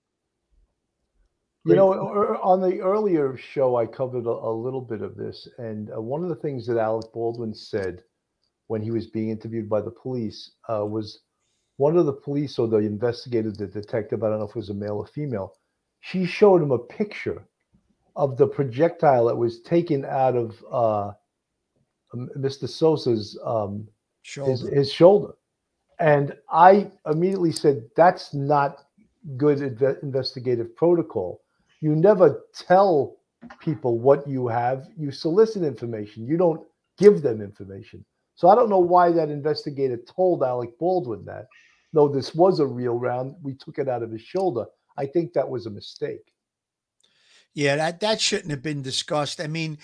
You 1.66 1.76
know, 1.76 1.92
on 2.42 2.62
the 2.62 2.80
earlier 2.80 3.38
show, 3.38 3.76
I 3.76 3.86
covered 3.86 4.26
a, 4.26 4.30
a 4.30 4.52
little 4.52 4.82
bit 4.82 5.02
of 5.02 5.16
this, 5.16 5.48
and 5.58 5.92
uh, 5.92 6.02
one 6.02 6.24
of 6.24 6.30
the 6.30 6.36
things 6.36 6.66
that 6.68 6.78
Alec 6.78 7.12
Baldwin 7.14 7.54
said 7.54 8.04
when 8.68 8.82
he 8.82 8.92
was 8.92 9.08
being 9.08 9.30
interviewed 9.30 9.68
by 9.68 9.82
the 9.82 9.92
police 9.92 10.52
uh, 10.70 10.86
was 10.86 11.22
one 11.78 11.98
of 11.98 12.06
the 12.06 12.14
police 12.14 12.60
or 12.60 12.68
the 12.68 12.78
investigator, 12.78 13.52
the 13.52 13.68
detective, 13.68 14.24
I 14.24 14.30
don't 14.30 14.40
know 14.40 14.46
if 14.46 14.52
it 14.52 14.56
was 14.56 14.70
a 14.70 14.74
male 14.74 14.98
or 14.98 15.08
female, 15.08 15.56
she 16.02 16.26
showed 16.26 16.62
him 16.62 16.72
a 16.72 16.78
picture 16.78 17.44
of 18.16 18.38
the 18.38 18.48
projectile 18.48 19.26
that 19.26 19.36
was 19.36 19.62
taken 19.62 20.06
out 20.06 20.36
of 20.36 20.64
uh, 20.72 21.12
Mr. 22.16 22.70
Souza's 22.70 23.38
um, 23.44 23.88
his, 24.24 24.32
Shoulder. 24.32 24.76
his 24.76 24.92
shoulder. 24.92 25.34
And 26.00 26.36
I 26.52 26.92
immediately 27.06 27.52
said, 27.52 27.84
that's 27.96 28.34
not 28.34 28.84
good 29.38 29.60
inve- 29.60 30.02
investigative 30.04 30.76
protocol. 30.76 31.42
You 31.82 31.96
never 31.96 32.46
tell 32.54 33.18
people 33.60 34.00
what 34.00 34.28
you 34.28 34.48
have, 34.48 34.88
you 34.98 35.12
solicit 35.12 35.64
information, 35.64 36.28
you 36.28 36.38
don't 36.38 36.62
give 36.98 37.22
them 37.22 37.42
information. 37.42 38.04
So 38.36 38.50
I 38.50 38.56
don't 38.56 38.70
know 38.70 38.80
why 38.80 39.12
that 39.12 39.30
investigator 39.30 39.98
told 39.98 40.44
Alec 40.44 40.78
Baldwin 40.80 41.26
that. 41.26 41.48
No, 41.94 42.08
this 42.08 42.36
was 42.36 42.60
a 42.60 42.66
real 42.66 42.94
round. 42.94 43.36
We 43.42 43.54
took 43.54 43.80
it 43.80 43.90
out 43.90 44.04
of 44.04 44.12
his 44.12 44.22
shoulder. 44.22 44.66
I 44.98 45.06
think 45.06 45.34
that 45.34 45.50
was 45.50 45.66
a 45.66 45.72
mistake. 45.72 46.34
Yeah, 47.54 47.76
that 47.78 48.00
that 48.02 48.22
shouldn't 48.22 48.52
have 48.52 48.62
been 48.62 48.82
discussed. 48.82 49.42
I 49.42 49.48
mean, 49.48 49.80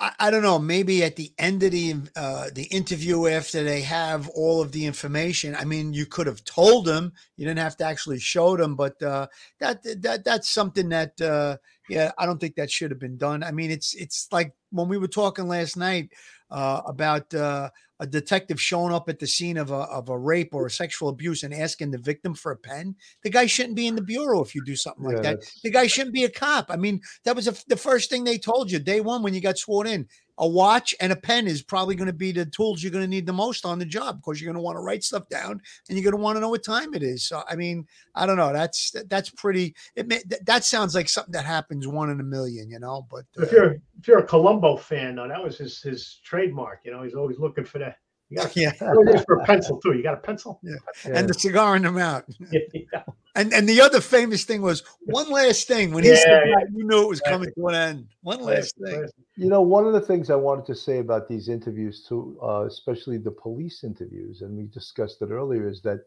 I, 0.00 0.12
I 0.18 0.30
don't 0.30 0.42
know. 0.42 0.58
Maybe 0.58 1.04
at 1.04 1.16
the 1.16 1.32
end 1.38 1.62
of 1.62 1.70
the 1.70 1.94
uh, 2.16 2.48
the 2.52 2.64
interview, 2.64 3.26
after 3.28 3.62
they 3.62 3.82
have 3.82 4.28
all 4.30 4.60
of 4.62 4.72
the 4.72 4.86
information, 4.86 5.54
I 5.54 5.64
mean, 5.64 5.92
you 5.92 6.06
could 6.06 6.26
have 6.26 6.42
told 6.44 6.86
them. 6.86 7.12
You 7.36 7.46
didn't 7.46 7.60
have 7.60 7.76
to 7.78 7.84
actually 7.84 8.18
show 8.18 8.56
them, 8.56 8.74
but 8.74 9.00
uh, 9.02 9.26
that 9.60 9.82
that 10.02 10.24
that's 10.24 10.48
something 10.48 10.88
that 10.88 11.20
uh, 11.20 11.58
yeah, 11.90 12.12
I 12.18 12.26
don't 12.26 12.38
think 12.38 12.54
that 12.54 12.70
should 12.70 12.90
have 12.90 13.00
been 13.00 13.16
done. 13.16 13.42
I 13.42 13.50
mean, 13.50 13.70
it's 13.70 13.94
it's 13.94 14.28
like 14.30 14.54
when 14.70 14.88
we 14.88 14.96
were 14.96 15.08
talking 15.08 15.48
last 15.48 15.76
night 15.76 16.10
uh, 16.50 16.80
about 16.86 17.32
uh, 17.34 17.70
a 17.98 18.06
detective 18.06 18.60
showing 18.60 18.94
up 18.94 19.08
at 19.08 19.18
the 19.18 19.26
scene 19.26 19.56
of 19.56 19.70
a 19.70 19.74
of 19.74 20.08
a 20.08 20.18
rape 20.18 20.54
or 20.54 20.66
a 20.66 20.70
sexual 20.70 21.08
abuse 21.08 21.42
and 21.42 21.52
asking 21.52 21.90
the 21.90 21.98
victim 21.98 22.34
for 22.34 22.52
a 22.52 22.56
pen. 22.56 22.94
The 23.24 23.30
guy 23.30 23.46
shouldn't 23.46 23.76
be 23.76 23.86
in 23.86 23.96
the 23.96 24.02
bureau 24.02 24.42
if 24.42 24.54
you 24.54 24.64
do 24.64 24.76
something 24.76 25.04
like 25.04 25.16
that. 25.22 25.40
The 25.62 25.70
guy 25.70 25.86
shouldn't 25.86 26.14
be 26.14 26.24
a 26.24 26.30
cop. 26.30 26.70
I 26.70 26.76
mean, 26.76 27.00
that 27.24 27.36
was 27.36 27.48
a, 27.48 27.54
the 27.68 27.76
first 27.76 28.08
thing 28.08 28.24
they 28.24 28.38
told 28.38 28.70
you 28.70 28.78
day 28.78 29.00
one 29.00 29.22
when 29.22 29.34
you 29.34 29.40
got 29.40 29.58
sworn 29.58 29.86
in. 29.86 30.08
A 30.40 30.48
watch 30.48 30.94
and 31.00 31.12
a 31.12 31.16
pen 31.16 31.46
is 31.46 31.62
probably 31.62 31.94
going 31.94 32.06
to 32.06 32.12
be 32.12 32.32
the 32.32 32.46
tools 32.46 32.82
you're 32.82 32.90
going 32.92 33.04
to 33.04 33.08
need 33.08 33.26
the 33.26 33.32
most 33.32 33.64
on 33.64 33.78
the 33.78 33.84
job 33.84 34.20
because 34.20 34.40
you're 34.40 34.52
going 34.52 34.60
to 34.60 34.64
want 34.64 34.76
to 34.76 34.80
write 34.80 35.04
stuff 35.04 35.28
down 35.28 35.60
and 35.88 35.98
you're 35.98 36.02
going 36.02 36.16
to 36.16 36.22
want 36.22 36.36
to 36.36 36.40
know 36.40 36.48
what 36.48 36.64
time 36.64 36.94
it 36.94 37.02
is. 37.02 37.22
So, 37.24 37.42
I 37.48 37.56
mean, 37.56 37.86
I 38.14 38.26
don't 38.26 38.36
know. 38.36 38.52
That's 38.52 38.94
that's 39.06 39.30
pretty. 39.30 39.74
It 39.94 40.08
may, 40.08 40.22
that, 40.42 40.64
sounds 40.64 40.94
like 40.94 41.08
something 41.08 41.32
that 41.32 41.44
happens 41.44 41.86
one 41.86 42.10
in 42.10 42.20
a 42.20 42.24
million, 42.24 42.70
you 42.70 42.80
know. 42.80 43.06
But 43.10 43.24
If 43.36 43.52
uh, 43.52 43.56
you're 43.56 43.72
if 43.98 44.08
you're 44.08 44.18
a 44.18 44.26
Columbo 44.26 44.76
fan, 44.76 45.16
though, 45.16 45.28
that 45.28 45.42
was 45.42 45.58
his 45.58 45.80
his 45.80 46.20
trademark. 46.24 46.80
You 46.84 46.92
know, 46.92 47.02
he's 47.02 47.14
always 47.14 47.38
looking 47.38 47.64
for 47.64 47.78
that. 47.78 47.96
You 48.30 48.36
got 48.36 48.56
yeah, 48.56 48.70
for 49.26 49.40
a 49.40 49.44
pencil 49.44 49.80
too. 49.80 49.92
You 49.92 50.04
got 50.04 50.14
a 50.14 50.18
pencil? 50.18 50.60
Yeah. 50.62 50.76
Yeah. 51.04 51.18
and 51.18 51.28
the 51.28 51.34
cigar 51.34 51.74
in 51.74 51.82
the 51.82 51.90
mouth. 51.90 52.22
yeah. 52.52 53.02
And 53.34 53.52
and 53.52 53.68
the 53.68 53.80
other 53.80 54.00
famous 54.00 54.44
thing 54.44 54.62
was 54.62 54.84
one 55.00 55.28
last 55.30 55.66
thing 55.66 55.92
when 55.92 56.04
he 56.04 56.10
Yeah, 56.10 56.16
said 56.16 56.42
yeah. 56.46 56.54
that, 56.60 56.68
you 56.72 56.86
knew 56.86 57.02
it 57.02 57.08
was 57.08 57.20
coming 57.20 57.50
to 57.52 57.66
an 57.66 57.74
end. 57.74 58.06
One 58.22 58.40
last 58.40 58.76
thing. 58.84 59.08
You 59.36 59.48
know, 59.48 59.62
one 59.62 59.84
of 59.84 59.92
the 59.92 60.00
things 60.00 60.30
I 60.30 60.36
wanted 60.36 60.64
to 60.66 60.76
say 60.76 60.98
about 60.98 61.28
these 61.28 61.48
interviews, 61.48 62.04
too, 62.08 62.38
uh, 62.42 62.66
especially 62.66 63.18
the 63.18 63.30
police 63.32 63.82
interviews, 63.82 64.42
and 64.42 64.56
we 64.56 64.66
discussed 64.66 65.22
it 65.22 65.30
earlier, 65.30 65.68
is 65.68 65.82
that 65.82 66.00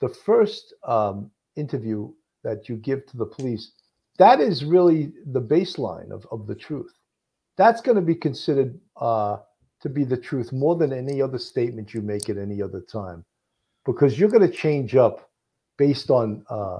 the 0.00 0.08
first 0.08 0.74
um, 0.84 1.30
interview 1.54 2.12
that 2.42 2.68
you 2.68 2.76
give 2.76 3.06
to 3.06 3.16
the 3.16 3.26
police, 3.26 3.72
that 4.18 4.40
is 4.40 4.64
really 4.64 5.12
the 5.26 5.40
baseline 5.40 6.10
of, 6.10 6.26
of 6.32 6.46
the 6.48 6.54
truth. 6.56 6.92
That's 7.56 7.80
going 7.80 7.96
to 7.96 8.02
be 8.02 8.14
considered 8.16 8.80
uh, 8.96 9.38
to 9.82 9.88
be 9.88 10.04
the 10.04 10.16
truth 10.16 10.52
more 10.52 10.76
than 10.76 10.92
any 10.92 11.20
other 11.20 11.38
statement 11.38 11.92
you 11.92 12.00
make 12.00 12.28
at 12.28 12.38
any 12.38 12.62
other 12.62 12.80
time, 12.80 13.24
because 13.84 14.18
you're 14.18 14.30
going 14.30 14.48
to 14.48 14.56
change 14.56 14.94
up 14.94 15.28
based 15.76 16.10
on 16.10 16.44
uh, 16.48 16.78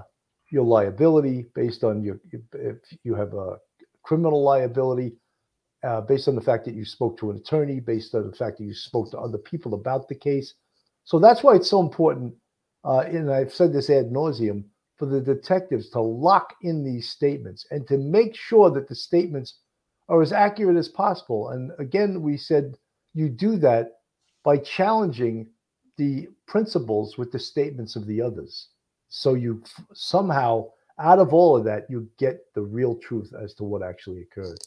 your 0.50 0.64
liability, 0.64 1.46
based 1.54 1.82
on 1.82 2.02
your 2.02 2.20
if 2.52 2.76
you 3.02 3.14
have 3.14 3.34
a 3.34 3.56
criminal 4.02 4.42
liability, 4.42 5.12
uh, 5.82 6.00
based 6.00 6.28
on 6.28 6.34
the 6.34 6.40
fact 6.40 6.64
that 6.64 6.74
you 6.74 6.84
spoke 6.84 7.18
to 7.18 7.30
an 7.30 7.36
attorney, 7.38 7.80
based 7.80 8.14
on 8.14 8.30
the 8.30 8.36
fact 8.36 8.58
that 8.58 8.64
you 8.64 8.74
spoke 8.74 9.10
to 9.10 9.18
other 9.18 9.38
people 9.38 9.74
about 9.74 10.08
the 10.08 10.14
case. 10.14 10.54
So 11.04 11.18
that's 11.18 11.42
why 11.42 11.56
it's 11.56 11.70
so 11.70 11.80
important. 11.80 12.34
Uh, 12.84 13.00
and 13.00 13.32
I've 13.32 13.52
said 13.52 13.72
this 13.72 13.90
ad 13.90 14.10
nauseum 14.10 14.64
for 14.96 15.06
the 15.06 15.20
detectives 15.20 15.90
to 15.90 16.00
lock 16.00 16.54
in 16.62 16.84
these 16.84 17.08
statements 17.08 17.66
and 17.70 17.86
to 17.88 17.98
make 17.98 18.36
sure 18.36 18.70
that 18.70 18.88
the 18.88 18.94
statements 18.94 19.58
are 20.08 20.22
as 20.22 20.32
accurate 20.32 20.76
as 20.76 20.88
possible. 20.88 21.50
And 21.50 21.72
again, 21.78 22.22
we 22.22 22.36
said 22.36 22.76
you 23.14 23.28
do 23.28 23.56
that 23.58 23.98
by 24.44 24.58
challenging 24.58 25.48
the 25.96 26.28
principles 26.46 27.18
with 27.18 27.30
the 27.32 27.38
statements 27.38 27.96
of 27.96 28.06
the 28.06 28.20
others. 28.20 28.68
So 29.08 29.34
you 29.34 29.62
f- 29.64 29.84
somehow, 29.92 30.70
out 30.98 31.18
of 31.18 31.34
all 31.34 31.56
of 31.56 31.64
that, 31.64 31.86
you 31.88 32.08
get 32.18 32.40
the 32.54 32.62
real 32.62 32.96
truth 32.96 33.32
as 33.40 33.54
to 33.54 33.64
what 33.64 33.82
actually 33.82 34.22
occurred. 34.22 34.58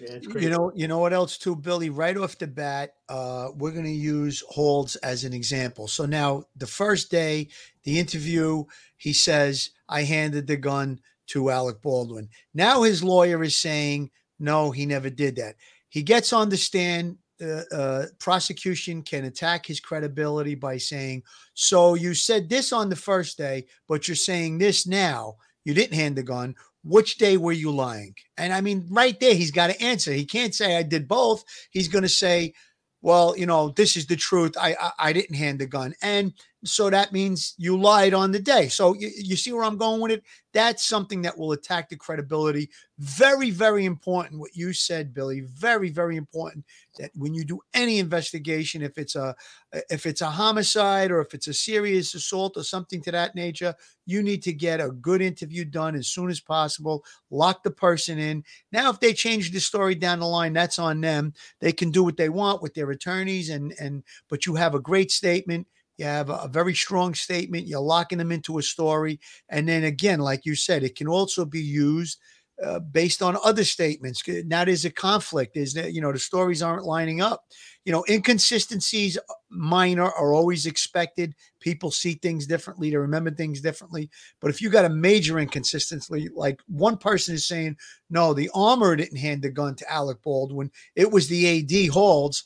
Yeah, 0.00 0.18
You 0.38 0.50
know, 0.50 0.72
you 0.74 0.88
know 0.88 0.98
what 0.98 1.14
else 1.14 1.38
too, 1.38 1.56
Billy? 1.56 1.88
Right 1.88 2.16
off 2.16 2.36
the 2.36 2.46
bat, 2.46 2.94
uh, 3.08 3.48
we're 3.56 3.70
going 3.70 3.84
to 3.84 3.90
use 3.90 4.42
Halls 4.48 4.96
as 4.96 5.24
an 5.24 5.32
example. 5.32 5.88
So 5.88 6.04
now, 6.04 6.44
the 6.56 6.66
first 6.66 7.10
day, 7.10 7.48
the 7.84 7.98
interview, 7.98 8.64
he 8.98 9.14
says, 9.14 9.70
"I 9.88 10.02
handed 10.02 10.46
the 10.46 10.58
gun 10.58 11.00
to 11.28 11.50
Alec 11.50 11.80
Baldwin." 11.80 12.28
Now 12.52 12.82
his 12.82 13.02
lawyer 13.02 13.42
is 13.42 13.56
saying, 13.56 14.10
"No, 14.38 14.70
he 14.70 14.84
never 14.84 15.08
did 15.08 15.36
that." 15.36 15.56
He 15.88 16.02
gets 16.02 16.32
on 16.32 16.50
the 16.50 16.58
stand. 16.58 17.16
Uh, 17.42 17.62
uh, 17.74 18.06
prosecution 18.18 19.02
can 19.02 19.24
attack 19.24 19.66
his 19.66 19.80
credibility 19.80 20.54
by 20.54 20.78
saying, 20.78 21.22
"So 21.54 21.94
you 21.94 22.14
said 22.14 22.48
this 22.48 22.72
on 22.72 22.88
the 22.88 22.96
first 22.96 23.36
day, 23.36 23.66
but 23.88 24.08
you're 24.08 24.14
saying 24.14 24.58
this 24.58 24.86
now. 24.86 25.36
You 25.64 25.74
didn't 25.74 25.98
hand 25.98 26.16
the 26.16 26.22
gun 26.22 26.54
which 26.86 27.18
day 27.18 27.36
were 27.36 27.52
you 27.52 27.70
lying? 27.72 28.14
And 28.38 28.52
I 28.52 28.60
mean, 28.60 28.86
right 28.90 29.18
there, 29.18 29.34
he's 29.34 29.50
got 29.50 29.68
to 29.68 29.82
answer. 29.82 30.12
He 30.12 30.24
can't 30.24 30.54
say 30.54 30.76
I 30.76 30.82
did 30.82 31.08
both. 31.08 31.44
He's 31.70 31.88
going 31.88 32.02
to 32.02 32.08
say, 32.08 32.54
well, 33.02 33.36
you 33.36 33.46
know, 33.46 33.70
this 33.70 33.96
is 33.96 34.06
the 34.06 34.16
truth. 34.16 34.56
I, 34.58 34.76
I 34.80 34.90
I 34.98 35.12
didn't 35.12 35.36
hand 35.36 35.58
the 35.58 35.66
gun, 35.66 35.94
and 36.02 36.32
so 36.66 36.90
that 36.90 37.12
means 37.12 37.54
you 37.58 37.76
lied 37.80 38.14
on 38.14 38.32
the 38.32 38.38
day. 38.38 38.68
So 38.68 38.94
you, 38.94 39.10
you 39.16 39.36
see 39.36 39.52
where 39.52 39.64
I'm 39.64 39.76
going 39.76 40.00
with 40.00 40.12
it. 40.12 40.24
That's 40.52 40.86
something 40.86 41.20
that 41.22 41.36
will 41.36 41.52
attack 41.52 41.88
the 41.88 41.96
credibility. 41.96 42.70
Very, 42.98 43.50
very 43.50 43.84
important. 43.84 44.40
What 44.40 44.56
you 44.56 44.72
said, 44.72 45.12
Billy. 45.12 45.42
Very, 45.42 45.90
very 45.90 46.16
important. 46.16 46.64
That 46.98 47.10
when 47.14 47.34
you 47.34 47.44
do 47.44 47.60
any 47.74 47.98
investigation, 47.98 48.80
if 48.80 48.96
it's 48.96 49.16
a 49.16 49.36
uh, 49.74 49.80
if 49.90 50.06
it's 50.06 50.22
a 50.22 50.30
homicide 50.30 51.10
or 51.10 51.20
if 51.20 51.34
it's 51.34 51.48
a 51.48 51.52
serious 51.52 52.14
assault 52.14 52.56
or 52.56 52.62
something 52.62 53.02
to 53.02 53.10
that 53.12 53.34
nature, 53.34 53.74
you 54.06 54.22
need 54.22 54.42
to 54.44 54.52
get 54.52 54.80
a 54.80 54.90
good 54.90 55.20
interview 55.20 55.64
done 55.64 55.94
as 55.94 56.08
soon 56.08 56.30
as 56.30 56.40
possible. 56.40 57.04
Lock 57.30 57.62
the 57.62 57.70
person 57.70 58.18
in. 58.18 58.42
Now, 58.72 58.88
if 58.88 58.98
they 58.98 59.12
change 59.12 59.50
the 59.50 59.60
story 59.60 59.94
down 59.94 60.20
the 60.20 60.26
line, 60.26 60.54
that's 60.54 60.78
on 60.78 61.02
them. 61.02 61.34
They 61.60 61.72
can 61.72 61.90
do 61.90 62.02
what 62.02 62.16
they 62.16 62.30
want 62.30 62.62
with 62.62 62.72
their 62.72 62.90
attorneys, 62.90 63.50
and 63.50 63.74
and 63.78 64.02
but 64.30 64.46
you 64.46 64.54
have 64.54 64.74
a 64.74 64.80
great 64.80 65.10
statement. 65.10 65.66
You 65.98 66.04
have 66.04 66.28
a, 66.28 66.48
very 66.48 66.74
strong 66.74 67.14
statement. 67.14 67.66
You're 67.66 67.80
locking 67.80 68.18
them 68.18 68.32
into 68.32 68.58
a 68.58 68.62
story, 68.62 69.18
and 69.48 69.68
then 69.68 69.84
again, 69.84 70.20
like 70.20 70.44
you 70.44 70.54
said, 70.54 70.82
it 70.82 70.96
can 70.96 71.08
also 71.08 71.44
be 71.44 71.60
used. 71.60 72.18
Uh, 72.64 72.78
based 72.78 73.20
on 73.20 73.36
other 73.44 73.64
statements. 73.64 74.22
Now 74.26 74.64
there's 74.64 74.86
a 74.86 74.90
conflict. 74.90 75.58
Is 75.58 75.74
that 75.74 75.92
you 75.92 76.00
know 76.00 76.10
the 76.10 76.18
stories 76.18 76.62
aren't 76.62 76.86
lining 76.86 77.20
up. 77.20 77.44
You 77.84 77.92
know 77.92 78.02
inconsistencies, 78.08 79.18
uh, 79.18 79.34
minor, 79.50 80.04
are 80.04 80.32
always 80.32 80.64
expected. 80.64 81.34
People 81.60 81.90
see 81.90 82.14
things 82.14 82.46
differently. 82.46 82.88
They 82.88 82.96
remember 82.96 83.30
things 83.30 83.60
differently. 83.60 84.08
But 84.40 84.48
if 84.48 84.62
you 84.62 84.70
got 84.70 84.86
a 84.86 84.88
major 84.88 85.38
inconsistency, 85.38 86.30
like 86.34 86.58
one 86.66 86.96
person 86.96 87.34
is 87.34 87.46
saying, 87.46 87.76
no, 88.08 88.32
the 88.32 88.50
armor 88.54 88.96
didn't 88.96 89.18
hand 89.18 89.42
the 89.42 89.50
gun 89.50 89.74
to 89.74 89.92
Alec 89.92 90.22
Baldwin, 90.22 90.70
it 90.94 91.10
was 91.10 91.28
the 91.28 91.60
AD 91.60 91.92
Halls, 91.92 92.42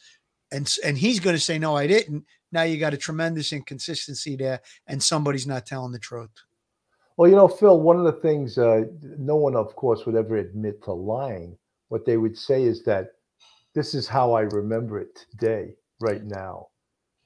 and 0.51 0.77
and 0.85 0.99
he's 0.99 1.21
going 1.21 1.37
to 1.37 1.41
say, 1.41 1.57
no, 1.57 1.77
I 1.77 1.87
didn't. 1.87 2.25
Now 2.53 2.63
you 2.63 2.79
got 2.79 2.95
a 2.95 2.99
tremendous 2.99 3.53
inconsistency 3.53 4.37
there, 4.37 4.61
and 4.87 5.03
somebody's 5.03 5.47
not 5.47 5.67
telling 5.67 5.93
the 5.93 5.99
truth. 5.99 6.31
Well, 7.17 7.29
you 7.29 7.37
know, 7.37 7.49
Phil, 7.49 7.81
one 7.81 7.99
of 7.99 8.05
the 8.05 8.21
things 8.21 8.57
uh, 8.59 8.85
no 9.19 9.37
one, 9.37 9.55
of 9.55 9.77
course, 9.77 10.07
would 10.07 10.17
ever 10.17 10.37
admit 10.37 10.83
to 10.85 10.93
lying. 10.93 11.57
What 11.89 12.07
they 12.07 12.17
would 12.17 12.37
say 12.37 12.65
is 12.65 12.83
that 12.85 13.13
this 13.75 13.95
is 13.95 14.09
how 14.09 14.33
I 14.33 14.43
remember 14.43 14.99
it 14.99 15.27
today, 15.31 15.75
right 16.01 16.25
now. 16.25 16.69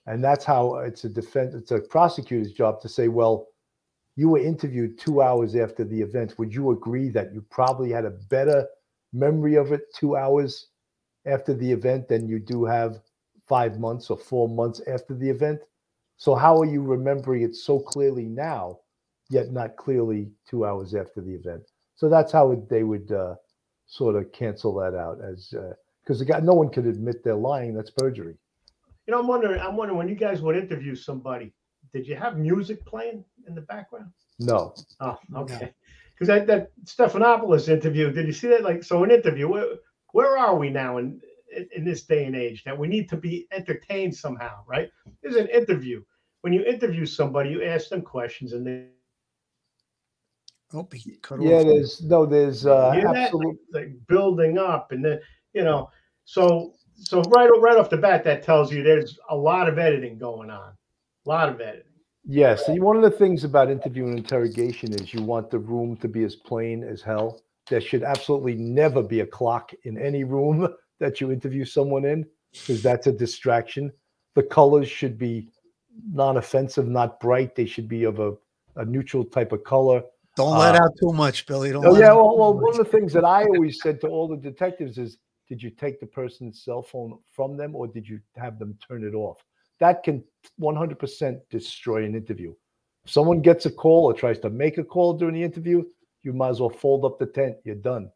And 0.06 0.22
that's 0.22 0.44
how 0.44 0.76
it's 0.76 1.04
a 1.04 1.08
defense, 1.08 1.54
it's 1.54 1.70
a 1.70 1.80
prosecutor's 1.80 2.52
job 2.52 2.80
to 2.82 2.88
say, 2.88 3.08
well, 3.08 3.48
you 4.16 4.28
were 4.28 4.38
interviewed 4.38 4.98
two 4.98 5.22
hours 5.22 5.56
after 5.56 5.84
the 5.84 6.00
event. 6.00 6.38
Would 6.38 6.54
you 6.54 6.70
agree 6.70 7.08
that 7.10 7.32
you 7.32 7.44
probably 7.50 7.90
had 7.90 8.04
a 8.04 8.10
better 8.10 8.66
memory 9.12 9.54
of 9.54 9.72
it 9.72 9.82
two 9.94 10.16
hours 10.16 10.68
after 11.26 11.54
the 11.54 11.70
event 11.70 12.08
than 12.08 12.28
you 12.28 12.38
do 12.38 12.64
have 12.64 13.00
five 13.46 13.78
months 13.78 14.10
or 14.10 14.16
four 14.16 14.48
months 14.48 14.80
after 14.86 15.14
the 15.14 15.28
event? 15.28 15.60
So, 16.16 16.34
how 16.34 16.58
are 16.58 16.66
you 16.66 16.82
remembering 16.82 17.42
it 17.42 17.54
so 17.54 17.78
clearly 17.78 18.24
now? 18.24 18.78
yet 19.30 19.52
not 19.52 19.76
clearly 19.76 20.30
two 20.48 20.64
hours 20.64 20.94
after 20.94 21.20
the 21.20 21.32
event. 21.32 21.62
So 21.96 22.08
that's 22.08 22.32
how 22.32 22.52
it, 22.52 22.68
they 22.68 22.82
would 22.82 23.10
uh, 23.12 23.34
sort 23.86 24.16
of 24.16 24.32
cancel 24.32 24.74
that 24.76 24.94
out 24.94 25.18
as 25.22 25.52
because 26.02 26.22
guy, 26.22 26.40
no 26.40 26.54
one 26.54 26.70
could 26.70 26.86
admit 26.86 27.24
they're 27.24 27.34
lying. 27.34 27.74
That's 27.74 27.90
perjury. 27.90 28.36
You 29.06 29.12
know, 29.12 29.20
I'm 29.20 29.26
wondering. 29.26 29.60
I'm 29.60 29.76
wondering 29.76 29.98
when 29.98 30.08
you 30.08 30.14
guys 30.14 30.42
would 30.42 30.56
interview 30.56 30.94
somebody, 30.94 31.52
did 31.92 32.06
you 32.06 32.16
have 32.16 32.38
music 32.38 32.84
playing 32.84 33.24
in 33.46 33.54
the 33.54 33.60
background? 33.62 34.10
No, 34.38 34.74
Oh, 35.00 35.18
okay. 35.36 35.72
Because 36.14 36.28
that 36.28 36.46
that 36.46 36.70
Stephanopoulos 36.84 37.68
interview, 37.68 38.10
did 38.12 38.26
you 38.26 38.32
see 38.32 38.48
that? 38.48 38.62
Like, 38.62 38.82
so 38.82 39.04
an 39.04 39.10
interview. 39.10 39.48
Where 39.48 39.66
where 40.12 40.38
are 40.38 40.56
we 40.56 40.70
now 40.70 40.98
in 40.98 41.20
in, 41.56 41.68
in 41.76 41.84
this 41.84 42.02
day 42.02 42.24
and 42.24 42.36
age 42.36 42.64
that 42.64 42.78
we 42.78 42.88
need 42.88 43.08
to 43.08 43.16
be 43.16 43.46
entertained 43.52 44.14
somehow, 44.14 44.62
right? 44.66 44.90
There's 45.22 45.36
an 45.36 45.48
interview. 45.48 46.02
When 46.42 46.52
you 46.52 46.62
interview 46.64 47.06
somebody, 47.06 47.50
you 47.50 47.64
ask 47.64 47.88
them 47.88 48.02
questions, 48.02 48.52
and 48.52 48.66
they 48.66 48.86
Oh, 50.74 50.88
he 50.92 51.16
cut 51.22 51.40
yeah, 51.40 51.58
off. 51.58 51.66
there's 51.66 52.02
no, 52.02 52.26
there's 52.26 52.66
uh, 52.66 52.90
hear 52.92 53.12
that? 53.12 53.32
like 53.72 53.92
building 54.08 54.58
up, 54.58 54.90
and 54.90 55.04
then 55.04 55.20
you 55.52 55.62
know, 55.62 55.88
so 56.24 56.74
so 56.94 57.22
right 57.22 57.48
right 57.60 57.76
off 57.76 57.90
the 57.90 57.96
bat, 57.96 58.24
that 58.24 58.42
tells 58.42 58.72
you 58.72 58.82
there's 58.82 59.16
a 59.30 59.36
lot 59.36 59.68
of 59.68 59.78
editing 59.78 60.18
going 60.18 60.50
on, 60.50 60.72
a 61.26 61.28
lot 61.28 61.48
of 61.48 61.60
editing. 61.60 61.92
Yes, 62.24 62.68
and 62.68 62.82
one 62.82 62.96
of 62.96 63.02
the 63.02 63.10
things 63.10 63.44
about 63.44 63.70
interview 63.70 64.06
and 64.06 64.18
interrogation 64.18 64.92
is 64.94 65.14
you 65.14 65.22
want 65.22 65.50
the 65.50 65.58
room 65.58 65.96
to 65.98 66.08
be 66.08 66.24
as 66.24 66.34
plain 66.34 66.82
as 66.82 67.02
hell. 67.02 67.42
There 67.68 67.80
should 67.80 68.02
absolutely 68.02 68.54
never 68.54 69.02
be 69.02 69.20
a 69.20 69.26
clock 69.26 69.72
in 69.84 69.96
any 69.96 70.24
room 70.24 70.74
that 71.00 71.20
you 71.20 71.32
interview 71.32 71.64
someone 71.64 72.04
in 72.04 72.24
because 72.52 72.82
that's 72.82 73.06
a 73.06 73.12
distraction. 73.12 73.92
The 74.34 74.42
colors 74.42 74.88
should 74.88 75.18
be 75.18 75.48
non-offensive, 76.12 76.88
not 76.88 77.20
bright. 77.20 77.54
They 77.54 77.66
should 77.66 77.88
be 77.88 78.04
of 78.04 78.18
a, 78.20 78.34
a 78.76 78.84
neutral 78.84 79.24
type 79.24 79.52
of 79.52 79.64
color. 79.64 80.02
Don't 80.36 80.58
let 80.58 80.74
Uh, 80.74 80.84
out 80.84 80.90
too 81.00 81.12
much, 81.12 81.46
Billy. 81.46 81.70
Don't 81.70 81.86
Oh 81.86 81.90
let 81.90 82.00
yeah, 82.00 82.12
well, 82.12 82.36
well, 82.36 82.54
one 82.54 82.72
of 82.72 82.78
the 82.78 82.84
things 82.84 83.12
that 83.12 83.24
I 83.24 83.44
always 83.44 83.80
said 83.80 84.00
to 84.00 84.08
all 84.08 84.26
the 84.26 84.36
detectives 84.36 84.98
is, 84.98 85.18
did 85.48 85.62
you 85.62 85.70
take 85.70 86.00
the 86.00 86.06
person's 86.06 86.64
cell 86.64 86.82
phone 86.82 87.18
from 87.30 87.56
them, 87.56 87.76
or 87.76 87.86
did 87.86 88.08
you 88.08 88.18
have 88.36 88.58
them 88.58 88.76
turn 88.86 89.04
it 89.04 89.14
off? 89.14 89.44
That 89.78 90.02
can 90.02 90.24
100% 90.60 91.40
destroy 91.50 92.04
an 92.04 92.14
interview. 92.14 92.54
If 93.04 93.10
someone 93.10 93.42
gets 93.42 93.66
a 93.66 93.70
call 93.70 94.06
or 94.06 94.14
tries 94.14 94.38
to 94.40 94.50
make 94.50 94.78
a 94.78 94.84
call 94.84 95.12
during 95.14 95.34
the 95.34 95.42
interview, 95.42 95.84
you 96.22 96.32
might 96.32 96.48
as 96.48 96.60
well 96.60 96.70
fold 96.70 97.04
up 97.04 97.18
the 97.18 97.26
tent. 97.26 97.56
You're 97.64 97.74
done. 97.76 98.10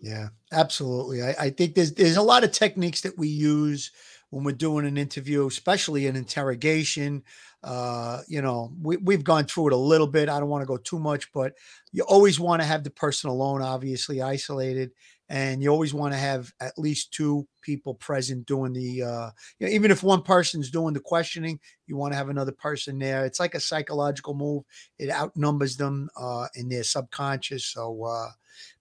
Yeah, 0.00 0.28
absolutely. 0.52 1.22
I, 1.22 1.34
I 1.38 1.50
think 1.50 1.74
there's 1.74 1.92
there's 1.94 2.16
a 2.16 2.22
lot 2.22 2.44
of 2.44 2.52
techniques 2.52 3.00
that 3.02 3.16
we 3.18 3.28
use 3.28 3.90
when 4.30 4.44
we're 4.44 4.52
doing 4.52 4.86
an 4.86 4.96
interview, 4.98 5.46
especially 5.46 6.06
an 6.06 6.16
interrogation. 6.16 7.22
Uh, 7.62 8.20
you 8.28 8.42
know, 8.42 8.72
we, 8.82 8.98
we've 8.98 9.24
gone 9.24 9.46
through 9.46 9.68
it 9.68 9.72
a 9.72 9.76
little 9.76 10.06
bit. 10.06 10.28
I 10.28 10.38
don't 10.38 10.50
want 10.50 10.62
to 10.62 10.66
go 10.66 10.76
too 10.76 10.98
much, 10.98 11.32
but 11.32 11.54
you 11.92 12.02
always 12.02 12.38
want 12.38 12.60
to 12.60 12.66
have 12.68 12.84
the 12.84 12.90
person 12.90 13.30
alone, 13.30 13.62
obviously 13.62 14.20
isolated, 14.20 14.90
and 15.28 15.62
you 15.62 15.70
always 15.70 15.94
want 15.94 16.12
to 16.12 16.18
have 16.18 16.52
at 16.60 16.78
least 16.78 17.12
two 17.12 17.46
people 17.62 17.94
present 17.94 18.46
doing 18.46 18.72
the. 18.72 19.02
Uh, 19.02 19.30
you 19.58 19.66
know, 19.66 19.72
even 19.72 19.90
if 19.90 20.02
one 20.02 20.22
person's 20.22 20.70
doing 20.70 20.94
the 20.94 21.00
questioning, 21.00 21.58
you 21.86 21.96
want 21.96 22.12
to 22.12 22.16
have 22.16 22.28
another 22.28 22.52
person 22.52 22.98
there. 22.98 23.24
It's 23.24 23.40
like 23.40 23.54
a 23.54 23.60
psychological 23.60 24.34
move. 24.34 24.64
It 24.98 25.10
outnumbers 25.10 25.76
them 25.76 26.10
uh, 26.16 26.48
in 26.54 26.68
their 26.68 26.84
subconscious. 26.84 27.64
So. 27.64 28.04
Uh, 28.04 28.30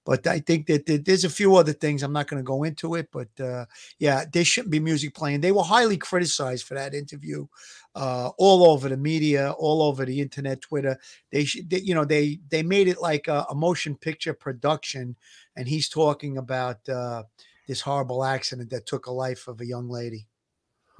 but 0.05 0.27
I 0.27 0.39
think 0.39 0.67
that, 0.67 0.85
there's 1.05 1.23
a 1.23 1.29
few 1.29 1.55
other 1.55 1.71
things. 1.71 2.03
I'm 2.03 2.13
not 2.13 2.27
going 2.27 2.41
to 2.41 2.45
go 2.45 2.63
into 2.63 2.95
it, 2.95 3.07
but 3.11 3.29
uh, 3.39 3.65
yeah, 3.99 4.25
there 4.31 4.43
shouldn't 4.43 4.71
be 4.71 4.79
music 4.79 5.13
playing. 5.13 5.41
They 5.41 5.53
were 5.53 5.63
highly 5.63 5.97
criticized 5.97 6.65
for 6.65 6.73
that 6.73 6.93
interview, 6.93 7.47
uh, 7.95 8.31
all 8.37 8.65
over 8.65 8.89
the 8.89 8.97
media, 8.97 9.51
all 9.51 9.81
over 9.81 10.03
the 10.03 10.19
internet, 10.19 10.61
Twitter. 10.61 10.99
They 11.31 11.45
should, 11.45 11.69
they, 11.69 11.79
you 11.79 11.95
know, 11.95 12.05
they 12.05 12.39
they 12.49 12.63
made 12.63 12.89
it 12.89 13.01
like 13.01 13.27
a, 13.27 13.45
a 13.49 13.55
motion 13.55 13.95
picture 13.95 14.33
production, 14.33 15.15
and 15.55 15.67
he's 15.67 15.89
talking 15.89 16.37
about 16.37 16.87
uh, 16.89 17.23
this 17.67 17.81
horrible 17.81 18.23
accident 18.23 18.69
that 18.71 18.85
took 18.85 19.05
a 19.05 19.11
life 19.11 19.47
of 19.47 19.61
a 19.61 19.65
young 19.65 19.89
lady. 19.89 20.27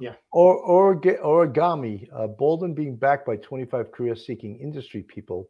Yeah. 0.00 0.14
Or, 0.32 0.56
or 0.56 0.96
origami, 1.00 2.08
uh, 2.12 2.26
Baldwin 2.26 2.74
being 2.74 2.96
backed 2.96 3.26
by 3.26 3.36
25 3.36 3.92
career-seeking 3.92 4.58
industry 4.58 5.02
people. 5.02 5.48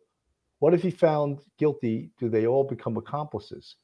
What 0.59 0.75
if 0.75 0.83
he 0.83 0.91
found 0.91 1.41
guilty? 1.59 2.11
Do 2.19 2.29
they 2.29 2.47
all 2.47 2.65
become 2.65 2.97
accomplices? 2.97 3.77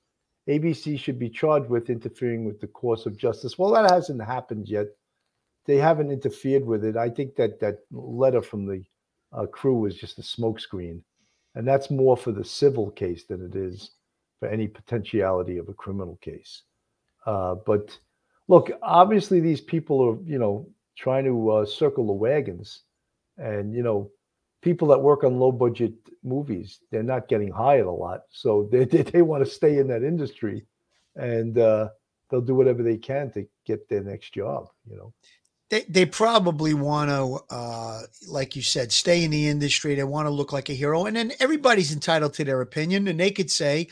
ABC 0.48 0.98
should 0.98 1.18
be 1.18 1.28
charged 1.28 1.68
with 1.68 1.90
interfering 1.90 2.44
with 2.44 2.60
the 2.60 2.66
course 2.66 3.06
of 3.06 3.16
justice. 3.16 3.58
Well, 3.58 3.72
that 3.72 3.90
hasn't 3.90 4.22
happened 4.22 4.68
yet. 4.68 4.86
They 5.66 5.76
haven't 5.76 6.10
interfered 6.10 6.64
with 6.64 6.84
it. 6.84 6.96
I 6.96 7.10
think 7.10 7.36
that 7.36 7.60
that 7.60 7.80
letter 7.90 8.42
from 8.42 8.66
the 8.66 8.82
uh, 9.32 9.46
crew 9.46 9.78
was 9.78 9.94
just 9.94 10.18
a 10.18 10.22
smokescreen, 10.22 11.02
and 11.54 11.68
that's 11.68 11.90
more 11.90 12.16
for 12.16 12.32
the 12.32 12.44
civil 12.44 12.90
case 12.90 13.24
than 13.24 13.44
it 13.44 13.54
is 13.54 13.92
for 14.40 14.48
any 14.48 14.66
potentiality 14.66 15.58
of 15.58 15.68
a 15.68 15.74
criminal 15.74 16.18
case. 16.20 16.62
Uh, 17.26 17.54
but 17.66 17.96
look, 18.48 18.70
obviously 18.82 19.38
these 19.38 19.60
people 19.60 20.00
are, 20.02 20.18
you 20.28 20.38
know, 20.38 20.66
trying 20.96 21.24
to 21.24 21.50
uh, 21.50 21.66
circle 21.66 22.06
the 22.06 22.12
wagons, 22.12 22.82
and 23.38 23.74
you 23.74 23.82
know, 23.82 24.10
people 24.62 24.88
that 24.88 25.00
work 25.00 25.22
on 25.22 25.38
low 25.38 25.52
budget 25.52 25.92
movies, 26.24 26.80
they're 26.90 27.02
not 27.02 27.28
getting 27.28 27.50
hired 27.52 27.86
a 27.86 27.90
lot, 27.90 28.22
so 28.30 28.68
they 28.72 28.84
they, 28.84 29.02
they 29.02 29.22
want 29.22 29.44
to 29.44 29.50
stay 29.50 29.78
in 29.78 29.86
that 29.88 30.02
industry, 30.02 30.66
and 31.14 31.58
uh, 31.58 31.88
they'll 32.30 32.40
do 32.40 32.54
whatever 32.54 32.82
they 32.82 32.96
can 32.96 33.30
to 33.32 33.46
get 33.66 33.88
their 33.88 34.02
next 34.02 34.32
job. 34.32 34.68
You 34.90 34.96
know. 34.96 35.12
They 35.70 35.84
they 35.88 36.04
probably 36.04 36.74
want 36.74 37.10
to, 37.10 37.38
uh, 37.54 38.02
like 38.28 38.56
you 38.56 38.62
said, 38.62 38.90
stay 38.90 39.22
in 39.22 39.30
the 39.30 39.46
industry. 39.46 39.94
They 39.94 40.02
want 40.02 40.26
to 40.26 40.30
look 40.30 40.52
like 40.52 40.68
a 40.68 40.74
hero, 40.74 41.06
and 41.06 41.16
then 41.16 41.30
everybody's 41.38 41.92
entitled 41.92 42.34
to 42.34 42.44
their 42.44 42.60
opinion. 42.60 43.06
And 43.06 43.20
they 43.20 43.30
could 43.30 43.50
say, 43.50 43.86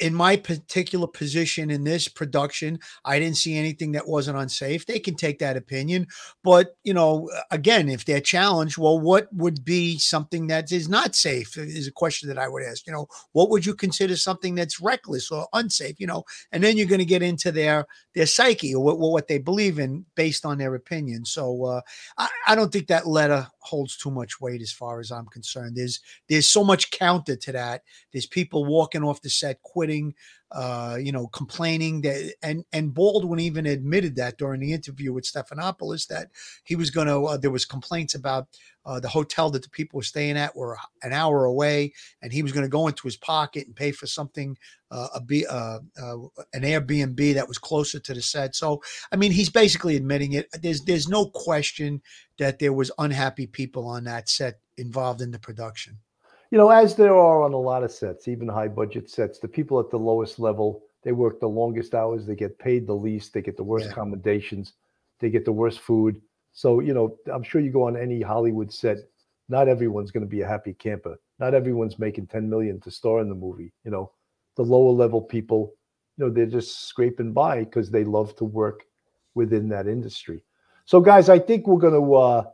in 0.00 0.14
my 0.14 0.36
particular 0.36 1.06
position 1.06 1.70
in 1.70 1.84
this 1.84 2.08
production, 2.08 2.80
I 3.04 3.20
didn't 3.20 3.36
see 3.36 3.56
anything 3.56 3.92
that 3.92 4.08
wasn't 4.08 4.38
unsafe. 4.38 4.84
They 4.84 4.98
can 4.98 5.14
take 5.14 5.38
that 5.38 5.56
opinion, 5.56 6.08
but 6.42 6.76
you 6.82 6.92
know, 6.92 7.30
again, 7.52 7.88
if 7.88 8.04
they're 8.04 8.20
challenged, 8.20 8.76
well, 8.76 8.98
what 8.98 9.32
would 9.32 9.64
be 9.64 9.98
something 9.98 10.48
that 10.48 10.72
is 10.72 10.88
not 10.88 11.14
safe? 11.14 11.56
Is 11.56 11.86
a 11.86 11.92
question 11.92 12.28
that 12.30 12.38
I 12.38 12.48
would 12.48 12.64
ask. 12.64 12.84
You 12.84 12.92
know, 12.92 13.06
what 13.30 13.48
would 13.50 13.64
you 13.64 13.74
consider 13.74 14.16
something 14.16 14.56
that's 14.56 14.80
reckless 14.80 15.30
or 15.30 15.46
unsafe? 15.52 16.00
You 16.00 16.08
know, 16.08 16.24
and 16.50 16.64
then 16.64 16.76
you're 16.76 16.88
going 16.88 16.98
to 16.98 17.04
get 17.04 17.22
into 17.22 17.52
their 17.52 17.86
their 18.14 18.26
psyche 18.26 18.74
or 18.74 18.82
what, 18.82 18.98
what 18.98 19.28
they 19.28 19.38
believe 19.38 19.78
in 19.78 20.04
based 20.16 20.44
on 20.44 20.58
their 20.58 20.74
opinion. 20.74 21.11
And 21.14 21.26
so 21.26 21.64
uh, 21.64 21.80
I, 22.18 22.28
I 22.48 22.54
don't 22.54 22.72
think 22.72 22.86
that 22.88 23.06
letter 23.06 23.46
holds 23.60 23.96
too 23.96 24.10
much 24.10 24.40
weight 24.40 24.60
as 24.60 24.72
far 24.72 25.00
as 25.00 25.10
I'm 25.10 25.26
concerned. 25.26 25.76
There's 25.76 26.00
there's 26.28 26.48
so 26.48 26.64
much 26.64 26.90
counter 26.90 27.36
to 27.36 27.52
that. 27.52 27.82
There's 28.12 28.26
people 28.26 28.64
walking 28.64 29.02
off 29.04 29.22
the 29.22 29.30
set, 29.30 29.62
quitting, 29.62 30.14
uh, 30.52 30.98
you 31.00 31.12
know, 31.12 31.26
complaining 31.28 32.02
that, 32.02 32.34
and 32.42 32.64
and 32.72 32.92
Baldwin 32.92 33.40
even 33.40 33.66
admitted 33.66 34.16
that 34.16 34.36
during 34.36 34.60
the 34.60 34.72
interview 34.72 35.12
with 35.12 35.24
Stephanopoulos 35.24 36.06
that 36.08 36.28
he 36.64 36.76
was 36.76 36.90
going 36.90 37.06
to. 37.06 37.24
Uh, 37.24 37.36
there 37.36 37.50
was 37.50 37.64
complaints 37.64 38.14
about 38.14 38.48
uh, 38.84 39.00
the 39.00 39.08
hotel 39.08 39.50
that 39.50 39.62
the 39.62 39.70
people 39.70 39.96
were 39.96 40.02
staying 40.02 40.36
at 40.36 40.54
were 40.54 40.76
an 41.02 41.12
hour 41.12 41.44
away, 41.44 41.92
and 42.20 42.32
he 42.32 42.42
was 42.42 42.52
going 42.52 42.64
to 42.64 42.70
go 42.70 42.86
into 42.86 43.04
his 43.04 43.16
pocket 43.16 43.66
and 43.66 43.74
pay 43.74 43.92
for 43.92 44.06
something, 44.06 44.58
uh, 44.90 45.08
a 45.14 45.20
B, 45.20 45.46
uh, 45.48 45.78
uh, 46.00 46.16
an 46.52 46.62
Airbnb 46.62 47.34
that 47.34 47.48
was 47.48 47.58
closer 47.58 47.98
to 48.00 48.12
the 48.12 48.22
set. 48.22 48.54
So, 48.54 48.82
I 49.10 49.16
mean, 49.16 49.32
he's 49.32 49.50
basically 49.50 49.96
admitting 49.96 50.32
it. 50.32 50.48
There's 50.60 50.82
there's 50.82 51.08
no 51.08 51.26
question 51.26 52.02
that 52.38 52.58
there 52.58 52.72
was 52.72 52.90
unhappy 52.98 53.46
people 53.46 53.86
on 53.86 54.04
that 54.04 54.28
set 54.28 54.58
involved 54.76 55.22
in 55.22 55.30
the 55.30 55.38
production. 55.38 55.98
You 56.52 56.58
know, 56.58 56.68
as 56.68 56.94
there 56.94 57.16
are 57.16 57.42
on 57.44 57.54
a 57.54 57.58
lot 57.58 57.82
of 57.82 57.90
sets, 57.90 58.28
even 58.28 58.46
high 58.46 58.68
budget 58.68 59.08
sets, 59.08 59.38
the 59.38 59.48
people 59.48 59.80
at 59.80 59.88
the 59.88 59.98
lowest 59.98 60.38
level, 60.38 60.82
they 61.02 61.12
work 61.12 61.40
the 61.40 61.48
longest 61.48 61.94
hours, 61.94 62.26
they 62.26 62.36
get 62.36 62.58
paid 62.58 62.86
the 62.86 62.94
least, 62.94 63.32
they 63.32 63.40
get 63.40 63.56
the 63.56 63.64
worst 63.64 63.86
Yeah. 63.86 63.92
accommodations, 63.92 64.74
they 65.18 65.30
get 65.30 65.46
the 65.46 65.52
worst 65.52 65.80
food. 65.80 66.20
So, 66.52 66.80
you 66.80 66.92
know, 66.92 67.16
I'm 67.32 67.42
sure 67.42 67.62
you 67.62 67.70
go 67.70 67.84
on 67.86 67.96
any 67.96 68.20
Hollywood 68.20 68.70
set, 68.70 68.98
not 69.48 69.66
everyone's 69.66 70.10
going 70.10 70.26
to 70.26 70.28
be 70.28 70.42
a 70.42 70.46
happy 70.46 70.74
camper. 70.74 71.18
Not 71.38 71.54
everyone's 71.54 71.98
making 71.98 72.26
10 72.26 72.50
million 72.50 72.78
to 72.80 72.90
star 72.90 73.20
in 73.20 73.30
the 73.30 73.34
movie. 73.34 73.72
You 73.84 73.90
know, 73.90 74.12
the 74.56 74.62
lower 74.62 74.92
level 74.92 75.22
people, 75.22 75.72
you 76.18 76.26
know, 76.26 76.30
they're 76.30 76.44
just 76.44 76.86
scraping 76.86 77.32
by 77.32 77.60
because 77.60 77.90
they 77.90 78.04
love 78.04 78.36
to 78.36 78.44
work 78.44 78.84
within 79.34 79.70
that 79.70 79.86
industry. 79.86 80.44
So, 80.84 81.00
guys, 81.00 81.30
I 81.30 81.38
think 81.38 81.66
we're 81.66 81.78
going 81.78 81.94
to 81.94 82.14
uh, 82.14 82.44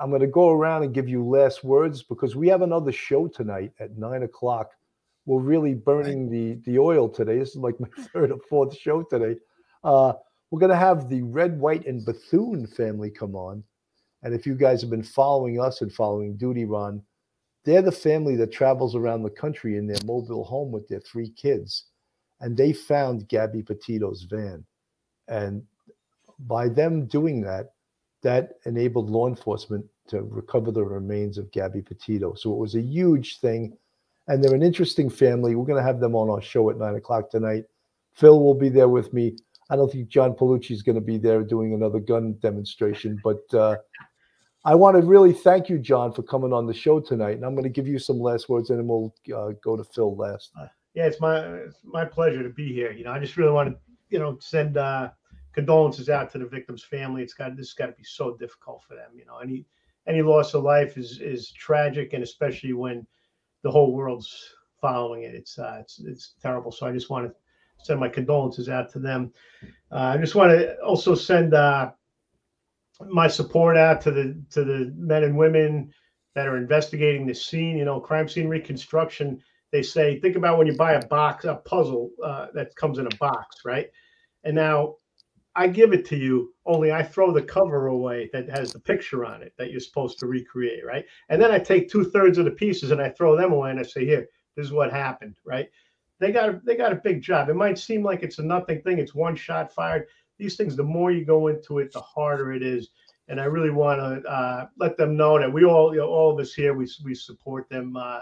I'm 0.00 0.10
going 0.10 0.20
to 0.20 0.26
go 0.26 0.50
around 0.50 0.82
and 0.82 0.94
give 0.94 1.08
you 1.08 1.24
last 1.24 1.64
words 1.64 2.02
because 2.02 2.36
we 2.36 2.48
have 2.48 2.62
another 2.62 2.92
show 2.92 3.28
tonight 3.28 3.72
at 3.80 3.96
nine 3.96 4.22
o'clock. 4.22 4.72
We're 5.24 5.40
really 5.40 5.74
burning 5.74 6.30
the 6.30 6.60
the 6.70 6.78
oil 6.78 7.08
today. 7.08 7.38
This 7.38 7.50
is 7.50 7.56
like 7.56 7.78
my 7.80 7.88
third 8.12 8.30
or 8.30 8.38
fourth 8.48 8.76
show 8.76 9.02
today. 9.02 9.36
Uh, 9.82 10.14
we're 10.50 10.60
going 10.60 10.70
to 10.70 10.76
have 10.76 11.08
the 11.08 11.22
Red, 11.22 11.58
White, 11.58 11.86
and 11.86 12.04
Bethune 12.04 12.66
family 12.66 13.10
come 13.10 13.34
on. 13.34 13.64
And 14.22 14.34
if 14.34 14.46
you 14.46 14.54
guys 14.54 14.80
have 14.80 14.90
been 14.90 15.02
following 15.02 15.60
us 15.60 15.80
and 15.82 15.92
following 15.92 16.36
Duty 16.36 16.64
Run, 16.64 17.02
they're 17.64 17.82
the 17.82 17.92
family 17.92 18.36
that 18.36 18.52
travels 18.52 18.94
around 18.94 19.22
the 19.22 19.30
country 19.30 19.76
in 19.76 19.86
their 19.86 19.98
mobile 20.04 20.44
home 20.44 20.70
with 20.70 20.86
their 20.88 21.00
three 21.00 21.30
kids. 21.30 21.86
And 22.40 22.56
they 22.56 22.72
found 22.72 23.28
Gabby 23.28 23.62
Petito's 23.62 24.22
van. 24.22 24.64
And 25.28 25.62
by 26.38 26.68
them 26.68 27.06
doing 27.06 27.40
that, 27.42 27.72
that 28.26 28.54
enabled 28.64 29.08
law 29.08 29.28
enforcement 29.28 29.84
to 30.08 30.22
recover 30.22 30.72
the 30.72 30.84
remains 30.84 31.38
of 31.38 31.52
Gabby 31.52 31.80
Petito. 31.80 32.34
So 32.34 32.52
it 32.52 32.58
was 32.58 32.74
a 32.74 32.80
huge 32.80 33.38
thing. 33.38 33.76
And 34.26 34.42
they're 34.42 34.52
an 34.54 34.64
interesting 34.64 35.08
family. 35.08 35.54
We're 35.54 35.64
going 35.64 35.80
to 35.80 35.86
have 35.86 36.00
them 36.00 36.16
on 36.16 36.28
our 36.28 36.42
show 36.42 36.68
at 36.68 36.76
nine 36.76 36.96
o'clock 36.96 37.30
tonight. 37.30 37.66
Phil 38.14 38.42
will 38.42 38.58
be 38.66 38.68
there 38.68 38.88
with 38.88 39.12
me. 39.12 39.36
I 39.70 39.76
don't 39.76 39.92
think 39.92 40.08
John 40.08 40.32
Paolucci 40.32 40.72
is 40.72 40.82
going 40.82 40.96
to 40.96 41.00
be 41.12 41.18
there 41.18 41.44
doing 41.44 41.72
another 41.72 42.00
gun 42.00 42.36
demonstration, 42.40 43.20
but 43.22 43.42
uh, 43.54 43.76
I 44.64 44.74
want 44.74 44.96
to 44.96 45.06
really 45.06 45.32
thank 45.32 45.68
you, 45.68 45.78
John, 45.78 46.12
for 46.12 46.24
coming 46.24 46.52
on 46.52 46.66
the 46.66 46.74
show 46.74 46.98
tonight. 46.98 47.36
And 47.36 47.44
I'm 47.44 47.54
going 47.54 47.62
to 47.62 47.78
give 47.78 47.86
you 47.86 48.00
some 48.00 48.18
last 48.18 48.48
words, 48.48 48.70
and 48.70 48.80
then 48.80 48.88
we'll 48.88 49.14
uh, 49.32 49.52
go 49.62 49.76
to 49.76 49.84
Phil 49.84 50.16
last. 50.16 50.50
Yeah, 50.94 51.06
it's 51.06 51.20
my 51.20 51.38
it's 51.38 51.78
my 51.84 52.04
pleasure 52.04 52.42
to 52.42 52.50
be 52.50 52.72
here. 52.72 52.90
You 52.90 53.04
know, 53.04 53.12
I 53.12 53.20
just 53.20 53.36
really 53.36 53.52
want 53.52 53.70
to, 53.70 53.76
you 54.08 54.18
know, 54.18 54.38
send 54.40 54.76
uh, 54.76 55.10
condolences 55.56 56.10
out 56.10 56.30
to 56.30 56.38
the 56.38 56.44
victim's 56.46 56.84
family. 56.84 57.22
It's 57.22 57.32
got 57.32 57.56
this 57.56 57.72
got 57.72 57.86
to 57.86 57.92
be 57.92 58.04
so 58.04 58.36
difficult 58.36 58.84
for 58.86 58.94
them. 58.94 59.10
You 59.16 59.24
know, 59.24 59.38
any 59.38 59.64
any 60.06 60.22
loss 60.22 60.54
of 60.54 60.62
life 60.62 60.98
is 60.98 61.18
is 61.20 61.50
tragic, 61.50 62.12
and 62.12 62.22
especially 62.22 62.74
when 62.74 63.06
the 63.62 63.70
whole 63.70 63.92
world's 63.92 64.54
following 64.80 65.22
it. 65.22 65.34
It's 65.34 65.58
uh, 65.58 65.78
it's 65.80 65.98
it's 65.98 66.34
terrible. 66.42 66.70
So 66.70 66.86
I 66.86 66.92
just 66.92 67.08
want 67.08 67.26
to 67.26 67.34
send 67.82 67.98
my 67.98 68.08
condolences 68.08 68.68
out 68.68 68.92
to 68.92 68.98
them. 68.98 69.32
Uh, 69.90 70.14
I 70.14 70.18
just 70.18 70.34
want 70.34 70.50
to 70.50 70.76
also 70.80 71.14
send 71.14 71.54
uh, 71.54 71.90
my 73.08 73.26
support 73.26 73.78
out 73.78 74.02
to 74.02 74.10
the 74.10 74.38
to 74.50 74.62
the 74.62 74.92
men 74.94 75.24
and 75.24 75.38
women 75.38 75.90
that 76.34 76.46
are 76.46 76.58
investigating 76.58 77.26
the 77.26 77.34
scene. 77.34 77.78
You 77.78 77.86
know, 77.86 77.98
crime 77.98 78.28
scene 78.28 78.48
reconstruction. 78.48 79.42
They 79.72 79.82
say 79.82 80.20
think 80.20 80.36
about 80.36 80.58
when 80.58 80.66
you 80.66 80.76
buy 80.76 80.92
a 80.92 81.06
box, 81.06 81.46
a 81.46 81.54
puzzle 81.54 82.10
uh, 82.22 82.48
that 82.52 82.76
comes 82.76 82.98
in 82.98 83.06
a 83.06 83.16
box, 83.16 83.62
right? 83.64 83.88
And 84.44 84.54
now 84.54 84.96
I 85.56 85.68
give 85.68 85.94
it 85.94 86.04
to 86.06 86.16
you, 86.16 86.54
only 86.66 86.92
I 86.92 87.02
throw 87.02 87.32
the 87.32 87.42
cover 87.42 87.86
away 87.86 88.28
that 88.34 88.48
has 88.50 88.72
the 88.72 88.78
picture 88.78 89.24
on 89.24 89.42
it 89.42 89.54
that 89.56 89.70
you're 89.70 89.80
supposed 89.80 90.18
to 90.18 90.26
recreate, 90.26 90.84
right? 90.84 91.06
And 91.30 91.40
then 91.40 91.50
I 91.50 91.58
take 91.58 91.88
two 91.88 92.04
thirds 92.04 92.36
of 92.36 92.44
the 92.44 92.50
pieces 92.50 92.90
and 92.90 93.00
I 93.00 93.08
throw 93.08 93.36
them 93.36 93.52
away 93.52 93.70
and 93.70 93.80
I 93.80 93.82
say, 93.82 94.04
here, 94.04 94.28
this 94.54 94.66
is 94.66 94.72
what 94.72 94.92
happened, 94.92 95.38
right? 95.44 95.68
They 96.18 96.30
got 96.30 96.50
a, 96.50 96.60
they 96.64 96.76
got 96.76 96.92
a 96.92 96.96
big 97.02 97.22
job. 97.22 97.48
It 97.48 97.56
might 97.56 97.78
seem 97.78 98.02
like 98.02 98.22
it's 98.22 98.38
a 98.38 98.42
nothing 98.42 98.82
thing. 98.82 98.98
It's 98.98 99.14
one 99.14 99.34
shot 99.34 99.72
fired. 99.72 100.06
These 100.38 100.56
things, 100.56 100.76
the 100.76 100.82
more 100.82 101.10
you 101.10 101.24
go 101.24 101.48
into 101.48 101.78
it, 101.78 101.90
the 101.92 102.00
harder 102.00 102.52
it 102.52 102.62
is. 102.62 102.90
And 103.28 103.40
I 103.40 103.44
really 103.44 103.70
want 103.70 104.00
to 104.00 104.30
uh, 104.30 104.66
let 104.78 104.96
them 104.96 105.16
know 105.16 105.38
that 105.38 105.52
we 105.52 105.64
all, 105.64 105.92
you 105.92 106.00
know, 106.00 106.08
all 106.08 106.32
of 106.32 106.38
us 106.38 106.52
here, 106.52 106.74
we 106.74 106.88
we 107.04 107.14
support 107.14 107.68
them 107.68 107.96
uh, 107.96 108.20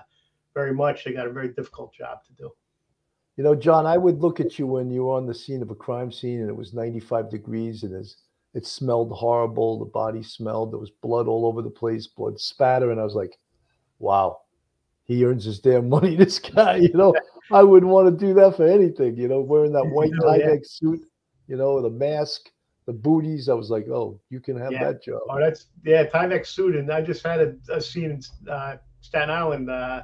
very 0.54 0.72
much. 0.72 1.04
They 1.04 1.12
got 1.12 1.26
a 1.26 1.32
very 1.32 1.48
difficult 1.48 1.92
job 1.92 2.24
to 2.24 2.32
do. 2.32 2.50
You 3.36 3.42
know, 3.42 3.54
John, 3.54 3.84
I 3.86 3.96
would 3.98 4.20
look 4.20 4.38
at 4.40 4.58
you 4.58 4.66
when 4.66 4.90
you 4.90 5.04
were 5.04 5.14
on 5.16 5.26
the 5.26 5.34
scene 5.34 5.60
of 5.62 5.70
a 5.70 5.74
crime 5.74 6.12
scene 6.12 6.40
and 6.40 6.48
it 6.48 6.56
was 6.56 6.72
95 6.72 7.30
degrees 7.30 7.82
and 7.82 8.06
it 8.54 8.66
smelled 8.66 9.10
horrible. 9.10 9.78
The 9.80 9.86
body 9.86 10.22
smelled. 10.22 10.72
There 10.72 10.78
was 10.78 10.90
blood 10.90 11.26
all 11.26 11.44
over 11.46 11.60
the 11.60 11.70
place, 11.70 12.06
blood 12.06 12.38
spatter, 12.38 12.92
and 12.92 13.00
I 13.00 13.04
was 13.04 13.16
like, 13.16 13.36
"Wow, 13.98 14.42
he 15.04 15.24
earns 15.24 15.44
his 15.44 15.58
damn 15.58 15.88
money. 15.88 16.14
This 16.16 16.38
guy, 16.38 16.76
you 16.76 16.92
know, 16.94 17.14
I 17.50 17.62
wouldn't 17.64 17.90
want 17.90 18.06
to 18.08 18.26
do 18.26 18.34
that 18.34 18.56
for 18.56 18.66
anything. 18.66 19.16
You 19.16 19.26
know, 19.28 19.40
wearing 19.40 19.72
that 19.72 19.84
white 19.90 20.12
Oh, 20.22 20.34
yeah. 20.36 20.46
Tyvek 20.46 20.66
suit, 20.66 21.00
you 21.48 21.56
know, 21.56 21.82
the 21.82 21.90
mask, 21.90 22.50
the 22.86 22.92
booties. 22.92 23.48
I 23.48 23.54
was 23.54 23.68
like, 23.70 23.88
oh, 23.88 24.20
you 24.30 24.38
can 24.40 24.56
have 24.56 24.72
Yeah. 24.72 24.84
that 24.84 25.02
job. 25.02 25.22
Oh, 25.28 25.40
that's 25.40 25.66
yeah, 25.84 26.06
Tyvek 26.06 26.46
suit, 26.46 26.76
and 26.76 26.90
I 26.92 27.02
just 27.02 27.24
had 27.26 27.40
a, 27.40 27.54
a 27.72 27.80
scene 27.80 28.12
in 28.12 28.48
uh, 28.48 28.76
Staten 29.00 29.30
Island 29.30 29.68
uh, 29.70 30.02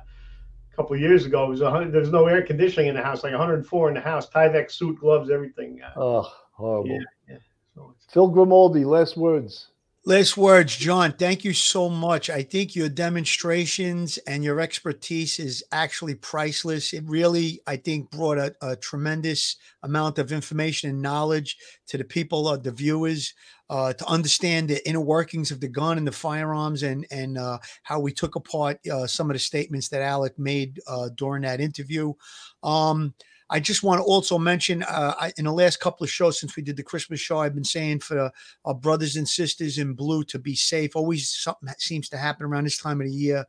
couple 0.80 0.96
of 0.96 1.02
years 1.02 1.26
ago. 1.26 1.44
It 1.44 1.50
was 1.50 1.60
a 1.60 1.70
hundred. 1.70 1.92
There 1.92 2.00
was 2.00 2.10
no 2.10 2.26
air 2.26 2.42
conditioning 2.42 2.88
in 2.88 2.94
the 2.94 3.02
house, 3.02 3.22
like 3.22 3.32
104 3.32 3.88
in 3.88 3.94
the 3.94 4.00
house. 4.00 4.28
Tyvek 4.30 4.70
suit, 4.70 4.98
gloves, 4.98 5.30
everything. 5.30 5.80
Uh, 5.82 5.90
Oh, 6.00 6.32
horrible. 6.52 6.88
Yeah. 7.28 7.36
so 7.74 7.94
it's, 7.94 8.12
Phil 8.12 8.28
Grimaldi, 8.28 8.84
last 8.84 9.16
words. 9.16 9.68
Last 10.06 10.38
words, 10.38 10.74
John. 10.78 11.12
Thank 11.12 11.44
you 11.44 11.52
so 11.52 11.90
much. 11.90 12.30
I 12.30 12.42
think 12.42 12.74
your 12.74 12.88
demonstrations 12.88 14.16
and 14.26 14.42
your 14.42 14.58
expertise 14.58 15.38
is 15.38 15.62
actually 15.72 16.14
priceless. 16.14 16.94
It 16.94 17.04
really, 17.06 17.60
I 17.66 17.76
think, 17.76 18.10
brought 18.10 18.38
a, 18.38 18.54
a 18.62 18.76
tremendous 18.76 19.56
amount 19.82 20.18
of 20.18 20.32
information 20.32 20.88
and 20.88 21.02
knowledge 21.02 21.58
to 21.88 21.98
the 21.98 22.04
people, 22.04 22.48
uh, 22.48 22.56
the 22.56 22.72
viewers, 22.72 23.34
uh, 23.68 23.92
to 23.92 24.06
understand 24.06 24.70
the 24.70 24.88
inner 24.88 25.02
workings 25.02 25.50
of 25.50 25.60
the 25.60 25.68
gun 25.68 25.98
and 25.98 26.06
the 26.06 26.12
firearms, 26.12 26.82
and 26.82 27.06
and 27.10 27.36
uh, 27.36 27.58
how 27.82 28.00
we 28.00 28.10
took 28.10 28.36
apart 28.36 28.78
uh, 28.90 29.06
some 29.06 29.28
of 29.28 29.34
the 29.34 29.38
statements 29.38 29.90
that 29.90 30.00
Alec 30.00 30.38
made 30.38 30.80
uh, 30.86 31.10
during 31.14 31.42
that 31.42 31.60
interview. 31.60 32.14
Um, 32.62 33.12
I 33.50 33.58
just 33.60 33.82
want 33.82 33.98
to 33.98 34.04
also 34.04 34.38
mention 34.38 34.84
uh, 34.84 35.14
I, 35.18 35.32
in 35.36 35.44
the 35.44 35.52
last 35.52 35.80
couple 35.80 36.04
of 36.04 36.10
shows 36.10 36.38
since 36.38 36.56
we 36.56 36.62
did 36.62 36.76
the 36.76 36.84
Christmas 36.84 37.18
show, 37.18 37.38
I've 37.38 37.54
been 37.54 37.64
saying 37.64 38.00
for 38.00 38.30
our 38.64 38.74
brothers 38.74 39.16
and 39.16 39.28
sisters 39.28 39.78
in 39.78 39.94
blue 39.94 40.22
to 40.24 40.38
be 40.38 40.54
safe. 40.54 40.94
Always 40.94 41.28
something 41.28 41.66
that 41.66 41.82
seems 41.82 42.08
to 42.10 42.16
happen 42.16 42.46
around 42.46 42.64
this 42.64 42.78
time 42.78 43.00
of 43.00 43.08
the 43.08 43.12
year. 43.12 43.44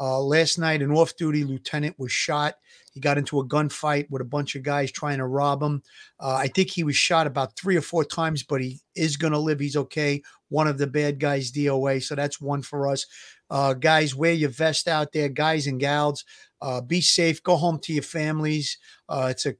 Uh, 0.00 0.18
last 0.18 0.58
night, 0.58 0.82
an 0.82 0.90
off 0.90 1.14
duty 1.16 1.44
lieutenant 1.44 1.96
was 1.98 2.10
shot. 2.10 2.54
He 2.92 2.98
got 2.98 3.18
into 3.18 3.38
a 3.38 3.46
gunfight 3.46 4.10
with 4.10 4.20
a 4.20 4.24
bunch 4.24 4.56
of 4.56 4.62
guys 4.62 4.90
trying 4.90 5.18
to 5.18 5.26
rob 5.26 5.62
him. 5.62 5.82
Uh, 6.18 6.34
I 6.34 6.48
think 6.48 6.70
he 6.70 6.82
was 6.82 6.96
shot 6.96 7.26
about 7.26 7.56
three 7.56 7.76
or 7.76 7.82
four 7.82 8.04
times, 8.04 8.42
but 8.42 8.60
he 8.60 8.80
is 8.96 9.16
going 9.16 9.32
to 9.32 9.38
live. 9.38 9.60
He's 9.60 9.76
okay. 9.76 10.22
One 10.48 10.66
of 10.66 10.76
the 10.76 10.86
bad 10.86 11.20
guys, 11.20 11.52
DOA. 11.52 12.02
So 12.02 12.14
that's 12.14 12.40
one 12.40 12.62
for 12.62 12.88
us. 12.88 13.06
Uh, 13.52 13.74
guys, 13.74 14.14
wear 14.14 14.32
your 14.32 14.48
vest 14.48 14.88
out 14.88 15.12
there, 15.12 15.28
guys 15.28 15.66
and 15.66 15.78
gals. 15.78 16.24
Uh, 16.62 16.80
be 16.80 17.02
safe. 17.02 17.42
Go 17.42 17.56
home 17.56 17.78
to 17.80 17.92
your 17.92 18.02
families. 18.02 18.78
Uh, 19.10 19.28
it's 19.30 19.44
a 19.44 19.54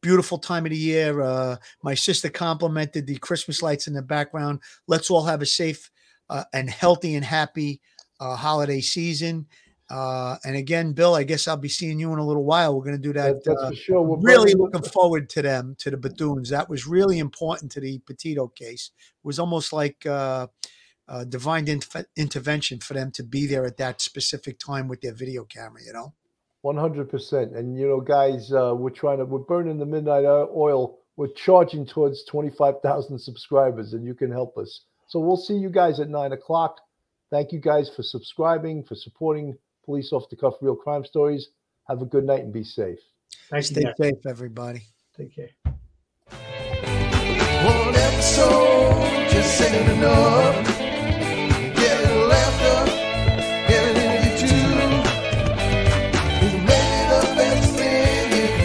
beautiful 0.00 0.38
time 0.38 0.64
of 0.64 0.70
the 0.70 0.78
year. 0.78 1.20
Uh, 1.20 1.56
my 1.82 1.94
sister 1.94 2.30
complimented 2.30 3.06
the 3.06 3.16
Christmas 3.18 3.60
lights 3.60 3.86
in 3.86 3.92
the 3.92 4.00
background. 4.00 4.60
Let's 4.88 5.10
all 5.10 5.24
have 5.24 5.42
a 5.42 5.46
safe 5.46 5.90
uh, 6.30 6.44
and 6.54 6.70
healthy 6.70 7.16
and 7.16 7.24
happy 7.24 7.82
uh, 8.18 8.34
holiday 8.34 8.80
season. 8.80 9.46
Uh, 9.90 10.36
and 10.46 10.56
again, 10.56 10.94
Bill, 10.94 11.14
I 11.14 11.24
guess 11.24 11.46
I'll 11.46 11.58
be 11.58 11.68
seeing 11.68 12.00
you 12.00 12.14
in 12.14 12.18
a 12.18 12.26
little 12.26 12.44
while. 12.44 12.74
We're 12.74 12.84
going 12.84 12.96
to 12.96 13.02
do 13.02 13.12
that. 13.12 13.44
That- 13.44 13.44
that's 13.44 13.62
uh, 13.62 13.68
for 13.68 13.76
sure. 13.76 14.02
We're 14.02 14.20
really 14.20 14.54
looking 14.54 14.82
forward 14.82 15.28
to 15.30 15.42
them, 15.42 15.76
to 15.80 15.90
the 15.90 15.98
Bethunes. 15.98 16.48
That 16.48 16.70
was 16.70 16.86
really 16.86 17.18
important 17.18 17.70
to 17.72 17.80
the 17.80 17.98
Petito 18.06 18.48
case. 18.48 18.90
It 18.96 19.26
was 19.26 19.38
almost 19.38 19.74
like 19.74 20.06
uh, 21.08 21.24
divine 21.24 21.68
inf- 21.68 22.06
intervention 22.16 22.80
for 22.80 22.94
them 22.94 23.10
to 23.12 23.22
be 23.22 23.46
there 23.46 23.64
at 23.66 23.76
that 23.76 24.00
specific 24.00 24.58
time 24.58 24.88
with 24.88 25.00
their 25.00 25.12
video 25.12 25.44
camera, 25.44 25.80
you 25.84 25.92
know? 25.92 26.14
One 26.62 26.76
hundred 26.78 27.10
percent. 27.10 27.54
And 27.54 27.78
you 27.78 27.86
know, 27.86 28.00
guys, 28.00 28.50
uh, 28.50 28.74
we're 28.74 28.88
trying 28.88 29.18
to 29.18 29.26
we're 29.26 29.40
burning 29.40 29.78
the 29.78 29.84
midnight 29.84 30.24
oil. 30.24 30.98
We're 31.16 31.28
charging 31.28 31.84
towards 31.84 32.24
twenty 32.24 32.48
five 32.48 32.80
thousand 32.82 33.18
subscribers, 33.18 33.92
and 33.92 34.02
you 34.02 34.14
can 34.14 34.30
help 34.32 34.56
us. 34.56 34.86
So 35.08 35.20
we'll 35.20 35.36
see 35.36 35.54
you 35.54 35.68
guys 35.68 36.00
at 36.00 36.08
nine 36.08 36.32
o'clock. 36.32 36.80
Thank 37.30 37.52
you 37.52 37.60
guys 37.60 37.90
for 37.94 38.02
subscribing, 38.02 38.82
for 38.82 38.94
supporting 38.94 39.58
Police 39.84 40.10
Off 40.10 40.30
the 40.30 40.36
Cuff 40.36 40.54
Real 40.62 40.74
Crime 40.74 41.04
Stories. 41.04 41.48
Have 41.86 42.00
a 42.00 42.06
good 42.06 42.24
night 42.24 42.40
and 42.40 42.52
be 42.52 42.64
safe. 42.64 42.98
thank 43.50 43.64
you. 43.68 43.74
Stay 43.74 43.82
guys. 43.82 43.94
safe, 44.00 44.26
everybody. 44.26 44.82
Take 45.18 45.34
care. 45.34 45.50
One 47.66 47.94
episode 47.94 49.28
just 49.28 49.60
ain't 49.60 49.90
enough. 49.90 50.73